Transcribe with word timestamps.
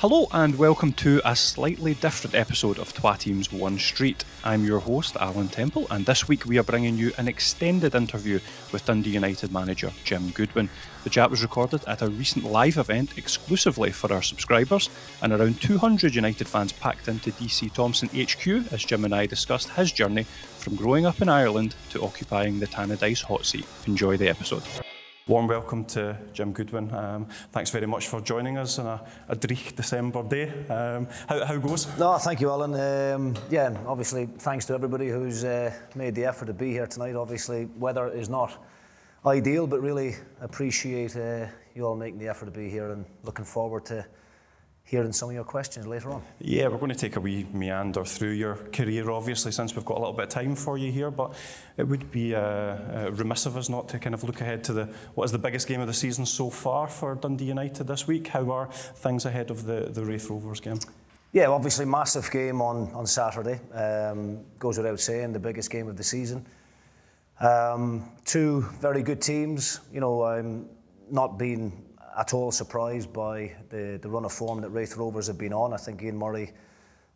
Hello 0.00 0.28
and 0.32 0.58
welcome 0.58 0.92
to 0.92 1.22
a 1.24 1.34
slightly 1.34 1.94
different 1.94 2.34
episode 2.34 2.78
of 2.78 2.92
Twa 2.92 3.16
Teams 3.16 3.50
One 3.50 3.78
Street. 3.78 4.26
I'm 4.44 4.62
your 4.62 4.78
host, 4.78 5.16
Alan 5.16 5.48
Temple, 5.48 5.86
and 5.90 6.04
this 6.04 6.28
week 6.28 6.44
we 6.44 6.58
are 6.58 6.62
bringing 6.62 6.98
you 6.98 7.12
an 7.16 7.28
extended 7.28 7.94
interview 7.94 8.38
with 8.72 8.84
Dundee 8.84 9.08
United 9.08 9.52
manager 9.52 9.90
Jim 10.04 10.32
Goodwin. 10.32 10.68
The 11.04 11.08
chat 11.08 11.30
was 11.30 11.40
recorded 11.40 11.82
at 11.86 12.02
a 12.02 12.10
recent 12.10 12.44
live 12.44 12.76
event 12.76 13.16
exclusively 13.16 13.90
for 13.90 14.12
our 14.12 14.20
subscribers, 14.20 14.90
and 15.22 15.32
around 15.32 15.62
200 15.62 16.14
United 16.14 16.46
fans 16.46 16.72
packed 16.72 17.08
into 17.08 17.32
DC 17.32 17.72
Thomson 17.72 18.10
HQ 18.10 18.70
as 18.74 18.84
Jim 18.84 19.06
and 19.06 19.14
I 19.14 19.24
discussed 19.24 19.70
his 19.70 19.92
journey 19.92 20.24
from 20.58 20.76
growing 20.76 21.06
up 21.06 21.22
in 21.22 21.30
Ireland 21.30 21.74
to 21.92 22.02
occupying 22.02 22.60
the 22.60 22.66
Tannadice 22.66 23.22
hot 23.22 23.46
seat. 23.46 23.64
Enjoy 23.86 24.18
the 24.18 24.28
episode. 24.28 24.62
Warm 25.28 25.48
welcome 25.48 25.84
to 25.86 26.16
Jim 26.32 26.52
Goodwin. 26.52 26.94
Um, 26.94 27.26
thanks 27.50 27.70
very 27.70 27.86
much 27.88 28.06
for 28.06 28.20
joining 28.20 28.58
us 28.58 28.78
on 28.78 28.86
a, 28.86 29.00
a 29.28 29.34
Dreich 29.34 29.74
December 29.74 30.22
day. 30.22 30.52
Um, 30.68 31.08
how, 31.28 31.44
how 31.44 31.56
goes? 31.56 31.88
No, 31.98 32.16
thank 32.16 32.40
you, 32.40 32.48
Alan. 32.48 32.74
Um, 32.74 33.34
yeah, 33.50 33.76
obviously, 33.88 34.26
thanks 34.38 34.66
to 34.66 34.74
everybody 34.74 35.08
who's 35.08 35.42
uh, 35.42 35.72
made 35.96 36.14
the 36.14 36.24
effort 36.24 36.46
to 36.46 36.54
be 36.54 36.70
here 36.70 36.86
tonight. 36.86 37.16
Obviously, 37.16 37.68
weather 37.76 38.06
is 38.06 38.28
not 38.28 38.64
ideal, 39.26 39.66
but 39.66 39.82
really 39.82 40.14
appreciate 40.40 41.16
uh, 41.16 41.46
you 41.74 41.84
all 41.84 41.96
making 41.96 42.20
the 42.20 42.28
effort 42.28 42.44
to 42.44 42.52
be 42.52 42.70
here 42.70 42.92
and 42.92 43.04
looking 43.24 43.44
forward 43.44 43.84
to 43.86 44.06
hearing 44.86 45.12
some 45.12 45.28
of 45.28 45.34
your 45.34 45.44
questions 45.44 45.84
later 45.86 46.10
on. 46.12 46.22
Yeah, 46.38 46.68
we're 46.68 46.78
going 46.78 46.92
to 46.92 46.94
take 46.94 47.16
a 47.16 47.20
wee 47.20 47.44
meander 47.52 48.04
through 48.04 48.30
your 48.30 48.54
career, 48.72 49.10
obviously, 49.10 49.50
since 49.50 49.74
we've 49.74 49.84
got 49.84 49.96
a 49.96 50.00
little 50.00 50.14
bit 50.14 50.24
of 50.24 50.28
time 50.28 50.54
for 50.54 50.78
you 50.78 50.92
here. 50.92 51.10
But 51.10 51.34
it 51.76 51.88
would 51.88 52.10
be 52.12 52.34
uh, 52.34 52.40
uh, 52.40 53.10
remiss 53.12 53.46
of 53.46 53.56
us 53.56 53.68
not 53.68 53.88
to 53.88 53.98
kind 53.98 54.14
of 54.14 54.22
look 54.22 54.40
ahead 54.40 54.62
to 54.64 54.72
the 54.72 54.88
what 55.14 55.24
is 55.24 55.32
the 55.32 55.38
biggest 55.38 55.66
game 55.66 55.80
of 55.80 55.88
the 55.88 55.92
season 55.92 56.24
so 56.24 56.50
far 56.50 56.86
for 56.86 57.16
Dundee 57.16 57.46
United 57.46 57.88
this 57.88 58.06
week. 58.06 58.28
How 58.28 58.50
are 58.52 58.68
things 58.70 59.26
ahead 59.26 59.50
of 59.50 59.66
the 59.66 59.90
the 59.92 60.04
Raith 60.04 60.30
Rovers 60.30 60.60
game? 60.60 60.78
Yeah, 61.32 61.48
obviously, 61.48 61.84
massive 61.84 62.30
game 62.30 62.62
on 62.62 62.92
on 62.94 63.06
Saturday. 63.06 63.60
Um, 63.74 64.44
goes 64.60 64.78
without 64.78 65.00
saying, 65.00 65.32
the 65.32 65.40
biggest 65.40 65.70
game 65.70 65.88
of 65.88 65.96
the 65.96 66.04
season. 66.04 66.46
Um, 67.40 68.12
two 68.24 68.62
very 68.80 69.02
good 69.02 69.20
teams. 69.20 69.80
You 69.92 70.00
know, 70.00 70.22
I'm 70.22 70.68
not 71.10 71.38
being 71.38 71.85
at 72.16 72.32
all 72.32 72.50
surprised 72.50 73.12
by 73.12 73.54
the, 73.68 73.98
the 74.00 74.08
run 74.08 74.24
of 74.24 74.32
form 74.32 74.60
that 74.62 74.70
Raith 74.70 74.96
Rovers 74.96 75.26
have 75.26 75.38
been 75.38 75.52
on. 75.52 75.72
I 75.72 75.76
think 75.76 76.02
Ian 76.02 76.16
Murray 76.16 76.52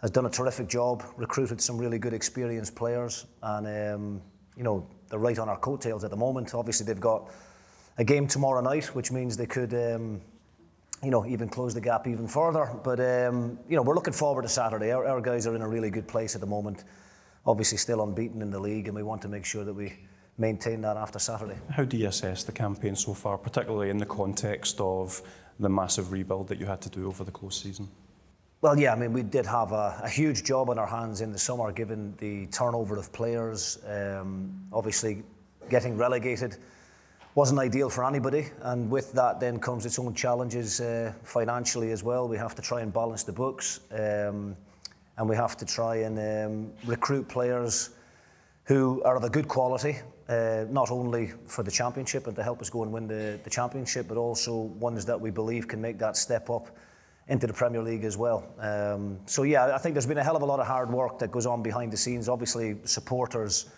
has 0.01 0.11
done 0.11 0.27
a 0.27 0.31
terrific 0.31 0.69
job, 0.69 1.03
recruited 1.17 1.61
some 1.61 1.79
really 1.79 1.99
good 1.99 2.13
experienced 2.13 2.75
players, 2.75 3.27
and 3.43 3.67
um, 3.67 4.23
you 4.57 4.63
know 4.63 4.87
they're 5.09 5.19
right 5.19 5.39
on 5.39 5.49
our 5.49 5.59
coattails 5.59 6.05
at 6.05 6.11
the 6.11 6.17
moment. 6.17 6.55
Obviously, 6.55 6.87
they've 6.87 7.01
got 7.01 7.31
a 7.99 8.05
game 8.05 8.27
tomorrow 8.27 8.61
night, 8.61 8.87
which 8.95 9.11
means 9.11 9.37
they 9.37 9.47
could. 9.47 9.75
Um, 9.75 10.21
you 11.03 11.11
know, 11.11 11.25
even 11.25 11.49
close 11.49 11.73
the 11.73 11.81
gap 11.81 12.07
even 12.07 12.29
further. 12.29 12.71
But 12.85 13.01
um, 13.01 13.59
you 13.67 13.75
know, 13.75 13.81
we're 13.81 13.95
looking 13.95 14.13
forward 14.13 14.43
to 14.43 14.51
Saturday. 14.51 14.93
Our, 14.93 15.07
our 15.07 15.23
guys 15.23 15.47
are 15.47 15.57
in 15.57 15.63
a 15.63 15.67
really 15.67 15.89
good 15.89 16.07
place 16.07 16.35
at 16.35 16.43
the 16.43 16.47
moment. 16.47 16.85
Obviously, 17.47 17.79
still 17.79 18.03
unbeaten 18.03 18.43
in 18.43 18.51
the 18.51 18.61
league, 18.61 18.87
and 18.87 18.95
we 18.95 19.03
want 19.03 19.23
to 19.23 19.29
make 19.29 19.47
sure 19.47 19.65
that 19.65 19.73
we 19.73 19.95
maintain 20.41 20.81
that 20.81 20.97
after 20.97 21.19
Saturday. 21.19 21.59
How 21.71 21.85
do 21.85 21.97
you 21.97 22.09
assess 22.09 22.43
the 22.43 22.53
campaign 22.53 22.97
so 22.97 23.15
far, 23.15 23.37
particularly 23.37 23.91
in 23.91 23.99
the 23.99 24.07
context 24.07 24.81
of 24.81 25.23
the 25.61 25.69
massive 25.69 26.11
rebuild 26.11 26.49
that 26.49 26.59
you 26.59 26.67
had 26.67 26.81
to 26.81 26.89
do 26.89 27.07
over 27.07 27.23
the 27.23 27.31
close 27.31 27.61
season? 27.61 27.89
Well, 28.63 28.79
yeah, 28.79 28.93
I 28.93 28.97
mean, 28.97 29.13
we 29.13 29.23
did 29.23 29.47
have 29.47 29.73
a, 29.73 30.01
a 30.03 30.09
huge 30.09 30.45
job 30.45 30.71
on 30.71 30.79
our 30.79 30.87
hands 30.87 31.21
in 31.21 31.33
the 31.33 31.39
summer, 31.39 31.71
given 31.73 32.15
the 32.19 32.47
turnover 32.47 32.97
of 32.97 33.13
players. 33.13 33.79
Um, 33.87 34.51
obviously, 34.73 35.23
getting 35.69 35.97
relegated 35.97 36.57
wasn't 37.35 37.61
ideal 37.61 37.89
for 37.89 38.05
anybody, 38.05 38.49
and 38.63 38.91
with 38.91 39.13
that, 39.13 39.39
then 39.39 39.59
comes 39.61 39.87
its 39.87 39.99
own 39.99 40.13
challenges 40.15 40.81
uh, 40.81 41.13
financially 41.23 41.93
as 41.93 42.03
well. 42.03 42.29
We 42.29 42.37
have 42.37 42.55
to 42.57 42.63
try 42.63 42.81
and 42.81 42.93
balance 42.93 43.23
the 43.23 43.33
books, 43.33 43.81
um, 43.93 44.57
and 45.17 45.29
we 45.29 45.37
have 45.37 45.57
to 45.59 45.65
try 45.65 45.97
and 45.97 46.19
um, 46.19 46.73
recruit 46.87 47.29
players 47.29 47.91
who 48.65 49.03
are 49.05 49.17
of 49.17 49.25
a 49.25 49.31
good 49.31 49.49
quality 49.49 49.97
uh, 50.31 50.65
not 50.71 50.93
only 50.93 51.33
for 51.47 51.65
the 51.65 51.71
championship 51.71 52.29
and 52.29 52.37
to 52.37 52.43
help 52.43 52.61
us 52.61 52.71
go 52.71 52.85
and 52.85 52.93
win 52.93 53.09
the, 53.09 53.39
the 53.43 53.51
championship, 53.51 54.07
but 54.07 54.17
also 54.17 54.55
ones 54.79 55.05
that 55.05 55.21
we 55.21 55.31
believe 55.31 55.67
can 55.67 55.81
make 55.81 55.99
that 55.99 56.17
step 56.17 56.49
up 56.49 56.69
into 57.27 57.49
the 57.49 57.53
Premier 57.53 57.83
League 57.83 58.05
as 58.05 58.17
well. 58.17 58.45
Um, 58.61 59.19
so 59.27 59.43
yeah, 59.43 59.75
I 59.75 59.79
think 59.79 59.95
there's 59.95 60.07
been 60.07 60.19
a 60.19 60.25
hell 60.25 60.37
of 60.37 60.43
a 60.43 60.47
lot 60.47 60.61
of 60.61 60.67
hard 60.67 60.91
work 60.91 61.19
that 61.19 61.33
goes 61.33 61.47
on 61.47 61.63
behind 61.63 61.93
the 61.93 61.97
scenes. 61.97 62.29
Obviously, 62.29 62.77
supporters 62.85 63.71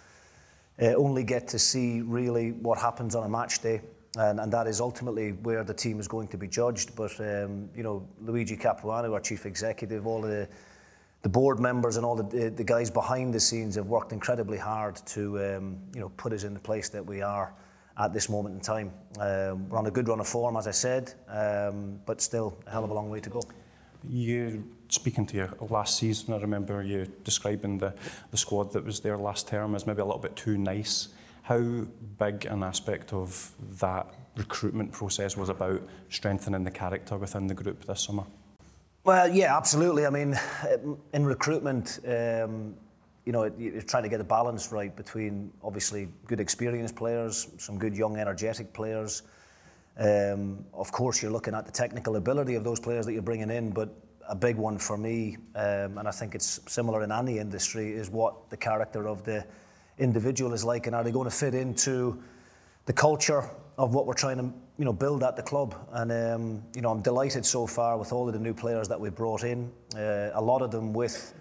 uh, 0.80 0.94
only 0.94 1.24
get 1.24 1.48
to 1.48 1.58
see 1.58 2.02
really 2.02 2.52
what 2.52 2.78
happens 2.78 3.14
on 3.14 3.24
a 3.24 3.28
match 3.28 3.62
day. 3.62 3.80
And, 4.18 4.38
and 4.38 4.52
that 4.52 4.66
is 4.66 4.78
ultimately 4.78 5.32
where 5.32 5.64
the 5.64 5.72
team 5.72 6.00
is 6.00 6.06
going 6.06 6.28
to 6.28 6.36
be 6.36 6.48
judged. 6.48 6.94
But 6.94 7.18
um, 7.20 7.70
you 7.74 7.82
know, 7.82 8.06
Luigi 8.20 8.56
Capuano, 8.56 9.14
our 9.14 9.20
chief 9.20 9.46
executive, 9.46 10.06
all 10.06 10.20
the 10.20 10.46
the 11.22 11.28
board 11.28 11.60
members 11.60 11.96
and 11.96 12.04
all 12.04 12.16
the, 12.16 12.50
the 12.50 12.64
guys 12.64 12.90
behind 12.90 13.32
the 13.32 13.40
scenes 13.40 13.76
have 13.76 13.86
worked 13.86 14.12
incredibly 14.12 14.58
hard 14.58 14.96
to 15.06 15.38
um, 15.38 15.78
you 15.94 16.00
know 16.00 16.10
put 16.16 16.32
us 16.32 16.44
in 16.44 16.52
the 16.52 16.60
place 16.60 16.88
that 16.88 17.04
we 17.04 17.22
are 17.22 17.54
at 17.98 18.12
this 18.12 18.28
moment 18.28 18.54
in 18.54 18.60
time. 18.60 18.92
Um, 19.20 19.68
we're 19.68 19.78
on 19.78 19.86
a 19.86 19.90
good 19.90 20.08
run 20.08 20.18
of 20.20 20.26
form, 20.26 20.56
as 20.56 20.66
I 20.66 20.70
said, 20.70 21.14
um, 21.28 22.00
but 22.06 22.20
still 22.20 22.58
a 22.66 22.70
hell 22.70 22.84
of 22.84 22.90
a 22.90 22.94
long 22.94 23.10
way 23.10 23.20
to 23.20 23.30
go. 23.30 23.42
You 24.08 24.64
speaking 24.88 25.26
to 25.26 25.36
your 25.36 25.50
last 25.70 25.98
season, 25.98 26.34
I 26.34 26.38
remember 26.38 26.82
you 26.82 27.06
describing 27.24 27.78
the, 27.78 27.94
the 28.30 28.36
squad 28.36 28.72
that 28.72 28.84
was 28.84 29.00
there 29.00 29.16
last 29.16 29.46
term 29.46 29.74
as 29.74 29.86
maybe 29.86 30.00
a 30.00 30.04
little 30.04 30.20
bit 30.20 30.34
too 30.36 30.58
nice. 30.58 31.08
How 31.42 31.86
big 32.18 32.46
an 32.46 32.62
aspect 32.62 33.12
of 33.12 33.52
that 33.80 34.06
recruitment 34.36 34.92
process 34.92 35.36
was 35.36 35.48
about 35.48 35.82
strengthening 36.08 36.64
the 36.64 36.70
character 36.70 37.16
within 37.16 37.46
the 37.46 37.54
group 37.54 37.84
this 37.84 38.00
summer? 38.00 38.24
Well, 39.04 39.28
yeah, 39.28 39.56
absolutely. 39.56 40.06
I 40.06 40.10
mean, 40.10 40.38
in 41.12 41.26
recruitment, 41.26 41.98
um, 42.06 42.76
you 43.24 43.32
know, 43.32 43.50
you're 43.58 43.82
trying 43.82 44.04
to 44.04 44.08
get 44.08 44.20
a 44.20 44.24
balance 44.24 44.70
right 44.70 44.94
between 44.94 45.52
obviously 45.64 46.08
good 46.28 46.38
experienced 46.38 46.94
players, 46.94 47.48
some 47.58 47.78
good 47.78 47.96
young 47.96 48.16
energetic 48.16 48.72
players. 48.72 49.24
Um, 49.98 50.64
of 50.72 50.92
course, 50.92 51.20
you're 51.20 51.32
looking 51.32 51.52
at 51.52 51.66
the 51.66 51.72
technical 51.72 52.14
ability 52.14 52.54
of 52.54 52.62
those 52.62 52.78
players 52.78 53.04
that 53.06 53.12
you're 53.12 53.22
bringing 53.22 53.50
in, 53.50 53.70
but 53.70 53.92
a 54.28 54.36
big 54.36 54.56
one 54.56 54.78
for 54.78 54.96
me, 54.96 55.36
um, 55.56 55.98
and 55.98 56.06
I 56.06 56.12
think 56.12 56.36
it's 56.36 56.60
similar 56.68 57.02
in 57.02 57.10
any 57.10 57.38
industry, 57.38 57.90
is 57.90 58.08
what 58.08 58.50
the 58.50 58.56
character 58.56 59.08
of 59.08 59.24
the 59.24 59.44
individual 59.98 60.52
is 60.52 60.64
like, 60.64 60.86
and 60.86 60.94
are 60.94 61.02
they 61.02 61.10
going 61.10 61.28
to 61.28 61.36
fit 61.36 61.56
into 61.56 62.22
the 62.86 62.92
culture 62.92 63.50
of 63.78 63.94
what 63.94 64.06
we're 64.06 64.14
trying 64.14 64.36
to 64.38 64.52
you 64.78 64.84
know 64.84 64.92
build 64.92 65.22
at 65.22 65.36
the 65.36 65.42
club. 65.42 65.74
And 65.92 66.12
um, 66.12 66.62
you 66.74 66.82
know 66.82 66.90
I'm 66.90 67.02
delighted 67.02 67.44
so 67.44 67.66
far 67.66 67.96
with 67.98 68.12
all 68.12 68.26
of 68.26 68.34
the 68.34 68.40
new 68.40 68.54
players 68.54 68.88
that 68.88 69.00
we've 69.00 69.14
brought 69.14 69.44
in. 69.44 69.70
Uh, 69.96 70.30
a 70.34 70.42
lot 70.42 70.62
of 70.62 70.70
them 70.70 70.92
with 70.92 71.34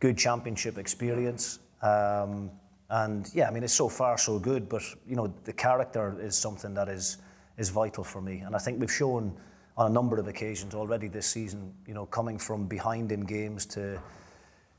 good 0.00 0.16
championship 0.18 0.78
experience. 0.78 1.58
Um, 1.82 2.50
and 2.90 3.30
yeah 3.34 3.48
I 3.48 3.50
mean 3.50 3.64
it's 3.64 3.72
so 3.72 3.88
far 3.88 4.18
so 4.18 4.38
good 4.38 4.68
but 4.68 4.82
you 5.08 5.16
know 5.16 5.32
the 5.44 5.52
character 5.52 6.14
is 6.20 6.36
something 6.36 6.74
that 6.74 6.88
is 6.88 7.18
is 7.58 7.70
vital 7.70 8.04
for 8.04 8.20
me. 8.20 8.40
And 8.40 8.54
I 8.54 8.58
think 8.58 8.80
we've 8.80 8.92
shown 8.92 9.34
on 9.76 9.90
a 9.90 9.94
number 9.94 10.18
of 10.18 10.28
occasions 10.28 10.74
already 10.74 11.08
this 11.08 11.26
season 11.26 11.72
you 11.86 11.94
know 11.94 12.06
coming 12.06 12.38
from 12.38 12.66
behind 12.66 13.12
in 13.12 13.20
games 13.20 13.66
to 13.66 14.00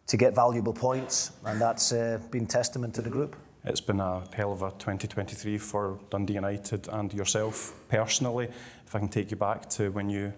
to 0.06 0.18
get 0.18 0.35
valuable 0.35 0.74
points. 0.74 1.31
And 1.46 1.59
that's 1.59 1.91
uh, 1.94 2.20
been 2.30 2.46
testament 2.46 2.94
to 2.96 3.02
the 3.02 3.09
group 3.09 3.35
it's 3.66 3.81
been 3.81 4.00
a 4.00 4.24
hell 4.34 4.51
of 4.51 4.62
a 4.62 4.72
2023 4.72 5.57
for 5.57 6.00
Dundee 6.09 6.34
United 6.34 6.88
and 6.90 7.13
yourself 7.13 7.74
personally. 7.88 8.50
If 8.85 8.96
I 8.96 9.00
can 9.00 9.07
take 9.07 9.31
you 9.31 9.38
back 9.38 9.69
to 9.72 9.90
when 9.90 10.09
you 10.09 10.34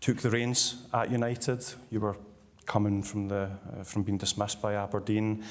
took 0.00 0.18
the 0.18 0.30
reins 0.30 0.86
at 0.92 1.10
United, 1.10 1.64
you 1.90 2.00
were 2.00 2.16
coming 2.66 3.02
from 3.02 3.28
the 3.28 3.50
uh, 3.78 3.82
from 3.82 4.02
being 4.02 4.18
dismissed 4.18 4.60
by 4.60 4.74
Aberdeen. 4.74 5.44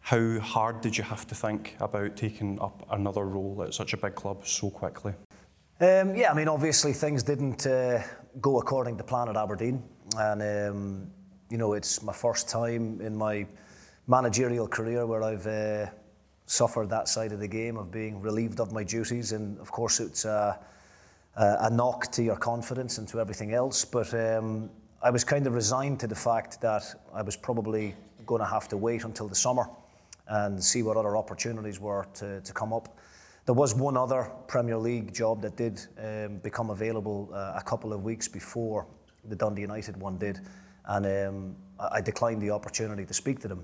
How 0.00 0.38
hard 0.40 0.80
did 0.80 0.96
you 0.96 1.04
have 1.04 1.26
to 1.26 1.34
think 1.34 1.76
about 1.80 2.16
taking 2.16 2.60
up 2.60 2.86
another 2.90 3.24
role 3.24 3.62
at 3.66 3.74
such 3.74 3.92
a 3.92 3.96
big 3.96 4.14
club 4.14 4.46
so 4.46 4.70
quickly? 4.70 5.12
Um, 5.80 6.14
yeah, 6.14 6.30
I 6.30 6.34
mean, 6.34 6.48
obviously 6.48 6.92
things 6.92 7.22
didn't 7.22 7.66
uh, 7.66 8.02
go 8.40 8.58
according 8.58 8.96
to 8.98 9.04
plan 9.04 9.28
at 9.28 9.36
Aberdeen, 9.36 9.82
and 10.16 10.42
um, 10.42 11.10
you 11.50 11.58
know 11.58 11.74
it's 11.74 12.02
my 12.02 12.12
first 12.12 12.48
time 12.48 13.00
in 13.02 13.14
my 13.14 13.46
managerial 14.06 14.68
career 14.68 15.06
where 15.06 15.22
I've 15.22 15.46
uh, 15.46 15.86
suffered 16.46 16.90
that 16.90 17.08
side 17.08 17.32
of 17.32 17.40
the 17.40 17.48
game 17.48 17.76
of 17.76 17.90
being 17.90 18.20
relieved 18.20 18.60
of 18.60 18.72
my 18.72 18.84
duties. 18.84 19.32
And 19.32 19.58
of 19.58 19.70
course, 19.70 20.00
it's 20.00 20.24
a, 20.24 20.58
a 21.36 21.70
knock 21.70 22.12
to 22.12 22.22
your 22.22 22.36
confidence 22.36 22.98
and 22.98 23.08
to 23.08 23.20
everything 23.20 23.54
else. 23.54 23.84
But 23.84 24.12
um, 24.14 24.70
I 25.02 25.10
was 25.10 25.24
kind 25.24 25.46
of 25.46 25.54
resigned 25.54 26.00
to 26.00 26.06
the 26.06 26.14
fact 26.14 26.60
that 26.60 26.84
I 27.12 27.22
was 27.22 27.36
probably 27.36 27.94
going 28.26 28.40
to 28.40 28.46
have 28.46 28.68
to 28.68 28.76
wait 28.76 29.04
until 29.04 29.28
the 29.28 29.34
summer 29.34 29.68
and 30.28 30.62
see 30.62 30.82
what 30.82 30.96
other 30.96 31.16
opportunities 31.16 31.80
were 31.80 32.06
to, 32.14 32.40
to 32.40 32.52
come 32.52 32.72
up. 32.72 32.98
There 33.46 33.54
was 33.54 33.74
one 33.74 33.96
other 33.96 34.30
Premier 34.46 34.78
League 34.78 35.12
job 35.12 35.42
that 35.42 35.56
did 35.56 35.80
um, 35.98 36.38
become 36.38 36.70
available 36.70 37.28
uh, 37.34 37.52
a 37.56 37.62
couple 37.62 37.92
of 37.92 38.02
weeks 38.02 38.26
before 38.26 38.86
the 39.28 39.36
Dundee 39.36 39.60
United 39.60 39.96
one 39.98 40.16
did, 40.16 40.40
and 40.86 41.06
um, 41.06 41.56
I 41.78 42.00
declined 42.00 42.40
the 42.40 42.50
opportunity 42.50 43.04
to 43.04 43.12
speak 43.12 43.40
to 43.40 43.48
them 43.48 43.62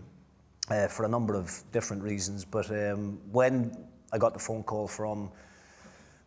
uh, 0.70 0.88
for 0.88 1.04
a 1.04 1.08
number 1.08 1.34
of 1.34 1.62
different 1.72 2.02
reasons. 2.02 2.44
But 2.44 2.70
um, 2.70 3.18
when 3.30 3.76
I 4.12 4.18
got 4.18 4.32
the 4.32 4.38
phone 4.38 4.62
call 4.62 4.88
from 4.88 5.30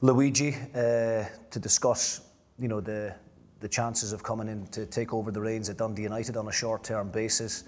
Luigi 0.02 0.56
uh, 0.76 1.26
to 1.50 1.60
discuss, 1.60 2.22
you 2.60 2.68
know, 2.68 2.82
the 2.82 3.16
the 3.64 3.70
chances 3.70 4.12
of 4.12 4.22
coming 4.22 4.50
in 4.50 4.68
to 4.68 4.86
take 4.86 5.14
over 5.14 5.32
the 5.32 5.40
reins 5.40 5.70
at 5.70 5.78
Dundee 5.78 6.02
United 6.02 6.36
on 6.36 6.50
a 6.50 6.52
short-term 6.52 7.10
basis, 7.12 7.64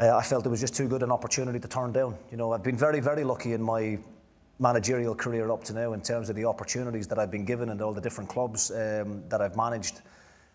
uh, 0.00 0.16
I 0.16 0.20
felt 0.20 0.44
it 0.44 0.48
was 0.48 0.60
just 0.60 0.74
too 0.74 0.88
good 0.88 1.04
an 1.04 1.12
opportunity 1.12 1.60
to 1.60 1.68
turn 1.68 1.92
down. 1.92 2.16
You 2.28 2.36
know, 2.36 2.52
I've 2.52 2.64
been 2.64 2.76
very, 2.76 2.98
very 2.98 3.22
lucky 3.22 3.52
in 3.52 3.62
my 3.62 4.00
managerial 4.58 5.14
career 5.14 5.52
up 5.52 5.62
to 5.64 5.72
now 5.72 5.92
in 5.92 6.00
terms 6.00 6.28
of 6.28 6.34
the 6.34 6.44
opportunities 6.44 7.06
that 7.06 7.20
I've 7.20 7.30
been 7.30 7.44
given 7.44 7.68
and 7.68 7.80
all 7.80 7.92
the 7.92 8.00
different 8.00 8.28
clubs 8.28 8.72
um, 8.72 9.22
that 9.28 9.40
I've 9.40 9.56
managed. 9.56 10.00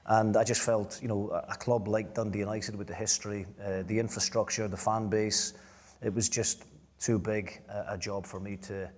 And 0.06 0.36
I 0.36 0.44
just 0.44 0.62
felt, 0.62 1.00
you 1.02 1.08
know, 1.08 1.30
a 1.48 1.56
club 1.56 1.88
like 1.88 2.14
Dundee 2.14 2.40
United 2.40 2.76
with 2.76 2.88
the 2.88 2.94
history, 2.94 3.46
uh, 3.64 3.84
the 3.84 4.00
infrastructure, 4.00 4.68
the 4.68 4.78
fan 4.78 5.10
base, 5.10 5.54
it 6.02 6.14
was 6.14 6.28
just 6.28 6.66
too 7.00 7.20
big 7.20 7.62
a, 7.70 7.94
a 7.94 7.98
job 7.98 8.26
for 8.26 8.40
me 8.40 8.58
to 8.58 8.90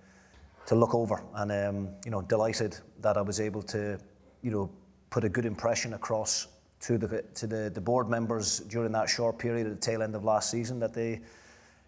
to 0.66 0.74
look 0.74 0.94
over. 0.94 1.22
And 1.34 1.52
um, 1.52 1.88
you 2.04 2.10
know, 2.10 2.22
delighted 2.22 2.78
that 3.00 3.16
I 3.16 3.20
was 3.20 3.40
able 3.40 3.62
to, 3.64 3.98
you 4.42 4.50
know, 4.50 4.70
put 5.10 5.24
a 5.24 5.28
good 5.28 5.44
impression 5.44 5.94
across 5.94 6.48
to 6.80 6.98
the 6.98 7.22
to 7.34 7.46
the, 7.46 7.70
the 7.70 7.80
board 7.80 8.08
members 8.08 8.60
during 8.60 8.92
that 8.92 9.08
short 9.08 9.38
period 9.38 9.66
at 9.66 9.74
the 9.74 9.80
tail 9.80 10.02
end 10.02 10.14
of 10.14 10.24
last 10.24 10.50
season 10.50 10.78
that 10.80 10.94
they 10.94 11.20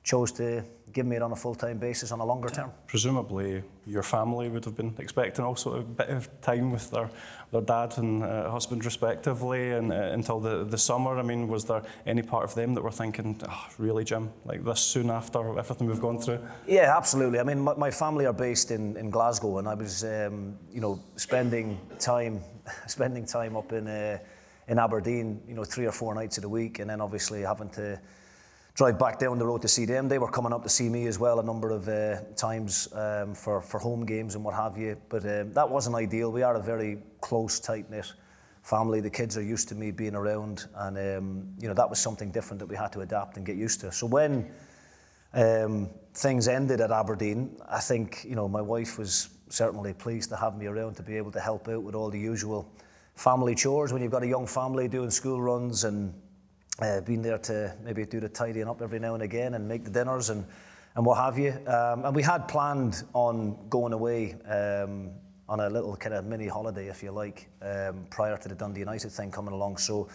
chose 0.07 0.31
to 0.31 0.65
give 0.93 1.05
me 1.05 1.17
it 1.17 1.23
on 1.23 1.33
a 1.33 1.37
full-time 1.37 1.79
basis 1.79 2.13
on 2.13 2.21
a 2.21 2.25
longer 2.25 2.49
term. 2.49 2.71
Presumably, 2.87 3.63
your 3.87 4.05
family 4.05 4.49
would 4.49 4.65
have 4.65 4.77
been 4.77 4.95
expecting 4.99 5.45
also 5.45 5.81
a 5.81 5.83
bit 5.83 6.09
of 6.09 6.29
time 6.41 6.71
with 6.71 6.91
their, 6.91 7.11
their 7.51 7.61
dad 7.61 7.99
and 7.99 8.23
uh, 8.23 8.49
husband 8.49 8.85
respectively 8.85 9.73
and, 9.73 9.93
uh, 9.93 9.97
until 9.97 10.39
the, 10.39 10.65
the 10.65 10.79
summer. 10.79 11.19
I 11.19 11.23
mean, 11.23 11.49
was 11.49 11.65
there 11.65 11.83
any 12.07 12.23
part 12.23 12.45
of 12.45 12.55
them 12.55 12.73
that 12.75 12.83
were 12.83 12.93
thinking, 12.93 13.39
oh, 13.47 13.67
really, 13.79 14.05
Jim, 14.05 14.31
like 14.45 14.65
this 14.65 14.81
soon 14.81 15.11
after 15.11 15.59
everything 15.59 15.89
we've 15.89 16.01
gone 16.01 16.21
through? 16.21 16.39
Yeah, 16.69 16.97
absolutely. 16.97 17.41
I 17.41 17.43
mean, 17.43 17.59
my, 17.59 17.75
my 17.75 17.91
family 17.91 18.27
are 18.27 18.33
based 18.33 18.71
in, 18.71 18.97
in 18.97 19.11
Glasgow 19.11 19.59
and 19.59 19.69
I 19.69 19.75
was, 19.75 20.05
um, 20.05 20.57
you 20.73 20.81
know, 20.81 21.03
spending 21.17 21.81
time, 21.99 22.41
spending 22.87 23.27
time 23.27 23.57
up 23.57 23.73
in, 23.73 23.89
uh, 23.89 24.19
in 24.69 24.79
Aberdeen, 24.79 25.43
you 25.49 25.55
know, 25.55 25.65
three 25.65 25.85
or 25.85 25.93
four 25.93 26.15
nights 26.15 26.39
of 26.39 26.43
the 26.43 26.49
week 26.49 26.79
and 26.79 26.89
then 26.89 27.01
obviously 27.01 27.43
having 27.43 27.71
to 27.71 28.01
drive 28.77 28.99
back 28.99 29.19
down 29.19 29.39
the 29.39 29.47
road 29.47 29.63
to 29.63 29.69
see 29.69 29.87
them. 29.87 30.07
They 30.07 30.19
were 30.19 30.31
coming 30.31 30.53
up 30.53 30.63
to 30.63 30.69
see 30.69 30.91
me 30.91 31.07
as 31.07 31.19
well 31.19 31.41
a 31.41 31.43
number 31.43 31.71
of 31.71 31.89
uh, 31.89 32.21
times 32.37 32.93
um, 32.93 33.35
for, 33.35 33.63
for 33.63 33.81
home 33.81 34.05
games 34.05 34.35
and 34.35 34.45
what 34.45 34.55
have 34.55 34.77
you. 34.77 35.01
But 35.09 35.25
um, 35.25 35.55
that 35.55 35.69
wasn't 35.69 35.97
ideal. 35.97 36.31
We 36.31 36.43
are 36.43 36.55
a 36.57 36.63
very 36.63 36.99
close, 37.23 37.59
tight 37.59 37.91
knit 37.91 38.13
family. 38.63 39.01
The 39.01 39.09
kids 39.09 39.39
are 39.39 39.43
used 39.43 39.69
to 39.71 39.75
me 39.75 39.93
being 39.93 40.15
around, 40.15 40.67
and 40.75 40.99
um, 40.99 41.49
you 41.59 41.69
know 41.69 41.75
that 41.75 41.89
was 41.89 41.99
something 41.99 42.31
different 42.31 42.59
that 42.59 42.67
we 42.67 42.77
had 42.77 42.93
to 42.93 43.01
adapt 43.01 43.39
and 43.39 43.47
get 43.47 43.57
used 43.57 43.81
to. 43.81 43.91
So 43.93 44.07
when 44.07 44.51
um, 45.33 45.89
things 46.13 46.47
ended 46.47 46.83
at 46.83 46.91
Aberdeen, 46.91 47.57
I 47.69 47.81
think 47.81 48.27
you 48.29 48.37
know 48.37 48.47
my 48.47 48.61
wife 48.61 48.99
was 48.99 49.31
certainly 49.49 49.95
pleased 49.95 50.29
to 50.31 50.37
have 50.37 50.59
me 50.59 50.67
around 50.67 50.97
to 50.97 51.03
be 51.03 51.17
able 51.17 51.31
to 51.33 51.41
help 51.41 51.69
out 51.69 51.83
with 51.83 51.95
all 51.95 52.11
the 52.11 52.19
usual 52.19 52.71
family 53.15 53.55
chores 53.55 53.93
when 53.93 54.03
you've 54.03 54.13
got 54.13 54.23
a 54.23 54.27
young 54.27 54.47
family 54.47 54.89
doing 54.89 55.11
school 55.11 55.41
runs 55.41 55.85
and 55.85 56.13
uh, 56.81 57.01
been 57.01 57.23
there 57.23 57.39
to 57.39 57.75
maybe 57.83 58.05
do 58.05 58.21
the 58.21 58.29
tidying 58.29 58.69
up 58.69 58.83
every 58.83 58.99
now 58.99 59.15
and 59.15 59.23
again 59.23 59.55
and 59.55 59.67
make 59.67 59.85
the 59.85 59.91
dinners 59.91 60.31
and, 60.31 60.45
and 60.95 61.07
what 61.07 61.17
have 61.17 61.39
you. 61.39 61.53
Um, 61.67 62.05
and 62.05 62.15
we 62.15 62.23
had 62.23 62.49
planned 62.49 63.05
on 63.15 63.57
going 63.69 63.93
away 63.93 64.35
um, 64.49 65.11
on 65.49 65.61
a 65.61 65.71
little 65.71 65.97
kind 65.97 66.15
of 66.15 66.27
mini 66.27 66.49
holiday, 66.49 66.89
if 66.89 67.03
you 67.03 67.13
like, 67.13 67.49
um, 67.63 68.07
prior 68.11 68.37
to 68.37 68.49
the 68.49 68.55
Dundee 68.55 68.81
United 68.81 69.11
thing 69.11 69.31
coming 69.31 69.55
along. 69.55 69.79
So 69.79 70.09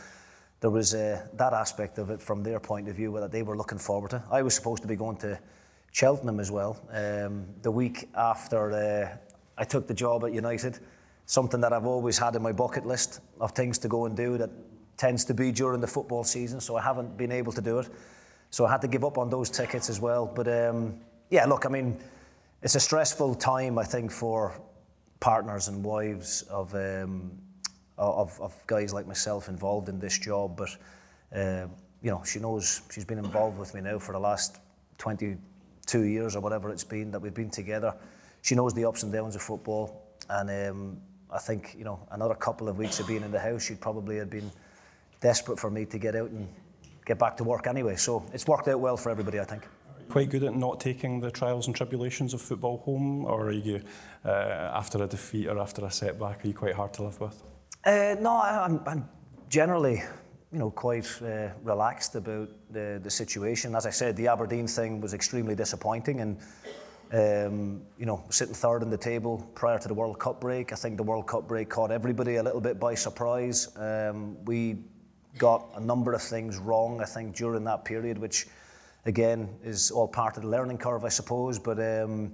there 0.60 0.70
was 0.70 0.94
uh, 0.94 1.26
that 1.34 1.54
aspect 1.54 1.98
of 1.98 2.12
it 2.12 2.22
from 2.22 2.44
their 2.44 2.60
point 2.60 2.88
of 2.90 2.96
view 2.96 3.18
that 3.20 3.32
they 3.32 3.42
were 3.42 3.58
looking 3.58 3.80
forward 3.80 4.12
to. 4.12 4.24
I 4.30 4.42
was 4.44 4.54
supposed 4.54 4.82
to 4.84 4.88
be 4.88 4.96
going 4.96 5.18
to 5.18 5.40
Cheltenham 5.92 6.40
as 6.40 6.52
well 6.52 6.80
um, 6.92 7.46
the 7.64 7.72
week 7.72 8.08
after 8.16 8.72
uh, 8.72 9.18
I 9.58 9.64
took 9.64 9.88
the 9.88 9.94
job 9.94 10.24
at 10.26 10.34
United. 10.34 10.80
Something 11.26 11.62
that 11.62 11.74
I've 11.74 11.86
always 11.86 12.18
had 12.18 12.36
in 12.36 12.42
my 12.42 12.52
bucket 12.52 12.86
list 12.86 13.22
of 13.40 13.52
things 13.52 13.78
to 13.80 13.88
go 13.88 14.06
and 14.06 14.16
do 14.16 14.38
that 14.38 14.50
tends 15.02 15.26
to 15.26 15.34
be 15.34 15.52
during 15.52 15.82
the 15.82 15.88
football 15.88 16.24
season, 16.24 16.62
so 16.62 16.76
I 16.76 16.82
haven't 16.84 17.18
been 17.18 17.32
able 17.32 17.52
to 17.54 17.62
do 17.62 17.80
it. 17.80 17.90
So 18.52 18.68
I 18.68 18.72
had 18.72 18.82
to 18.82 18.88
give 18.88 19.04
up 19.04 19.18
on 19.18 19.32
those 19.32 19.50
tickets 19.50 19.90
as 19.90 20.00
well. 20.00 20.28
But 20.28 20.48
um, 20.48 20.94
yeah, 21.32 21.46
look, 21.46 21.66
I 21.66 21.70
mean, 21.70 21.98
it's 22.62 22.76
a 22.76 22.80
stressful 22.80 23.34
time, 23.34 23.80
I 23.80 23.84
think, 23.84 24.12
for 24.12 24.62
partners 25.20 25.70
and 25.70 25.84
wives 25.84 26.44
of, 26.44 26.76
um, 26.76 27.32
of, 27.98 28.40
of 28.40 28.56
guys 28.68 28.94
like 28.94 29.08
myself 29.08 29.50
involved 29.50 29.90
in 29.90 29.98
this 29.98 30.20
job. 30.20 30.56
But, 30.56 30.70
uh, 31.36 31.66
you 32.04 32.12
know, 32.12 32.22
she 32.24 32.38
knows 32.38 32.84
she's 32.92 33.06
been 33.06 33.18
involved 33.18 33.58
with 33.58 33.74
me 33.74 33.82
now 33.82 33.98
for 33.98 34.12
the 34.12 34.20
last 34.20 34.60
22 35.00 36.02
years 36.02 36.36
or 36.36 36.42
whatever 36.42 36.70
it's 36.70 36.84
been 36.84 37.10
that 37.10 37.20
we've 37.20 37.34
been 37.34 37.50
together. 37.50 37.96
She 38.44 38.54
knows 38.54 38.76
the 38.76 38.86
ups 38.86 39.02
and 39.02 39.12
downs 39.12 39.36
of 39.36 39.42
football. 39.42 40.04
And 40.30 40.70
um, 40.70 40.98
I 41.32 41.40
think, 41.40 41.74
you 41.76 41.86
know, 41.86 42.08
another 42.12 42.36
couple 42.36 42.70
of 42.70 42.78
weeks 42.78 43.00
of 43.00 43.08
being 43.08 43.24
in 43.24 43.32
the 43.32 43.40
house, 43.40 43.66
she'd 43.66 43.82
probably 43.82 44.18
have 44.18 44.30
been 44.30 44.52
desperate 45.22 45.60
for 45.60 45.70
me 45.70 45.86
to 45.86 45.98
get 45.98 46.16
out 46.16 46.30
and 46.32 46.50
get 47.06 47.18
back 47.18 47.38
to 47.38 47.44
work 47.44 47.68
anyway. 47.68 47.96
So 47.96 48.26
it's 48.34 48.48
worked 48.48 48.68
out 48.68 48.80
well 48.80 48.98
for 48.98 49.10
everybody, 49.10 49.40
I 49.40 49.46
think. 49.46 49.68
Quite 50.10 50.30
good 50.30 50.44
at 50.44 50.56
not 50.56 50.80
taking 50.80 51.22
the 51.22 51.32
trials 51.32 51.68
and 51.68 51.76
tribulations 51.76 52.34
of 52.34 52.42
football 52.42 52.80
home, 52.80 53.24
or 53.24 53.48
are 53.48 53.52
you, 53.52 53.82
uh, 54.26 54.30
after 54.74 55.02
a 55.02 55.08
defeat 55.08 55.48
or 55.48 55.58
after 55.58 55.86
a 55.86 55.92
setback, 55.92 56.44
are 56.44 56.48
you 56.48 56.54
quite 56.54 56.76
hard 56.76 56.94
to 56.96 57.04
live 57.04 57.20
with? 57.22 57.42
Uh, 57.86 58.16
no, 58.20 58.42
I'm, 58.42 58.82
I'm, 58.86 59.10
generally, 59.48 60.04
you 60.52 60.60
know, 60.60 60.70
quite 60.70 61.10
uh, 61.22 61.50
relaxed 61.64 62.16
about 62.16 62.50
the, 62.72 63.00
the 63.02 63.10
situation. 63.10 63.74
As 63.74 63.86
I 63.86 63.90
said, 63.90 64.18
the 64.18 64.28
Aberdeen 64.28 64.68
thing 64.68 65.00
was 65.00 65.14
extremely 65.14 65.56
disappointing, 65.56 66.20
and 66.20 66.38
um, 67.14 67.82
you 67.98 68.06
know, 68.06 68.24
sitting 68.30 68.54
third 68.54 68.84
in 68.84 68.90
the 68.90 68.98
table 68.98 69.50
prior 69.56 69.80
to 69.80 69.88
the 69.88 69.94
World 69.94 70.20
Cup 70.20 70.42
break. 70.42 70.72
I 70.72 70.76
think 70.76 70.98
the 70.98 71.04
World 71.04 71.28
Cup 71.28 71.48
break 71.48 71.70
caught 71.70 71.92
everybody 71.92 72.36
a 72.36 72.44
little 72.44 72.62
bit 72.62 72.80
by 72.80 72.96
surprise. 72.96 73.70
Um, 73.78 74.38
we 74.46 74.78
got 75.38 75.66
a 75.76 75.80
number 75.80 76.14
of 76.14 76.22
things 76.22 76.58
wrong, 76.58 77.02
I 77.02 77.06
think, 77.06 77.36
during 77.36 77.64
that 77.66 77.86
period, 77.86 78.18
which 78.18 78.48
again 79.06 79.50
is 79.64 79.92
all 79.92 80.08
part 80.08 80.38
of 80.38 80.44
the 80.44 80.50
learning 80.50 80.78
curve, 80.78 81.06
I 81.06 81.10
suppose. 81.10 81.60
But 81.60 81.80
um, 81.80 82.34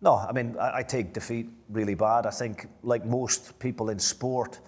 no, 0.00 0.16
I 0.16 0.32
mean, 0.32 0.56
I, 0.58 0.78
I, 0.78 0.82
take 0.82 1.12
defeat 1.12 1.48
really 1.70 1.94
bad. 1.94 2.26
I 2.26 2.30
think, 2.30 2.68
like 2.82 3.04
most 3.04 3.58
people 3.58 3.90
in 3.90 3.98
sport, 3.98 4.58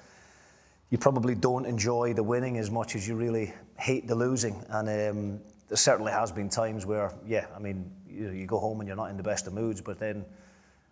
you 0.91 0.99
probably 0.99 1.35
don't 1.35 1.67
enjoy 1.67 2.15
the 2.15 2.23
winning 2.23 2.57
as 2.59 2.71
much 2.71 2.95
as 2.95 3.07
you 3.07 3.17
really 3.17 3.53
hate 3.79 4.07
the 4.07 4.15
losing. 4.15 4.65
And 4.69 4.89
um, 4.89 5.41
there 5.69 5.77
certainly 5.77 6.13
has 6.13 6.31
been 6.31 6.49
times 6.49 6.87
where, 6.87 7.13
yeah, 7.27 7.47
I 7.55 7.59
mean, 7.59 7.91
you, 8.09 8.31
you 8.31 8.47
go 8.47 8.59
home 8.59 8.81
and 8.81 8.87
you're 8.87 8.97
not 8.97 9.11
in 9.11 9.17
the 9.17 9.23
best 9.23 9.47
of 9.47 9.55
moods, 9.55 9.81
but 9.81 9.99
then 9.99 10.25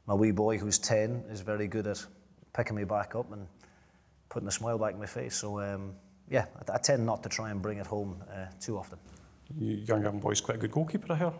my 0.06 0.14
wee 0.14 0.32
boy 0.32 0.58
who's 0.58 0.78
10 0.78 1.24
is 1.30 1.40
very 1.40 1.68
good 1.68 1.86
at 1.86 2.04
picking 2.52 2.74
me 2.74 2.84
back 2.84 3.14
up 3.14 3.32
and 3.32 3.46
putting 4.28 4.48
a 4.48 4.52
smile 4.52 4.78
back 4.78 4.94
in 4.94 4.98
my 4.98 5.06
face. 5.06 5.36
So, 5.36 5.60
um, 5.60 5.94
yeah, 6.32 6.46
I, 6.56 6.74
I, 6.74 6.78
tend 6.78 7.04
not 7.04 7.22
to 7.22 7.28
try 7.28 7.50
and 7.50 7.60
bring 7.60 7.78
it 7.78 7.86
home 7.86 8.22
uh, 8.30 8.46
too 8.58 8.78
often. 8.78 8.98
Young 9.58 10.02
young 10.02 10.18
boy's 10.18 10.40
quite 10.40 10.56
a 10.56 10.60
good 10.60 10.72
goalkeeper, 10.72 11.12
I 11.12 11.16
hear. 11.16 11.32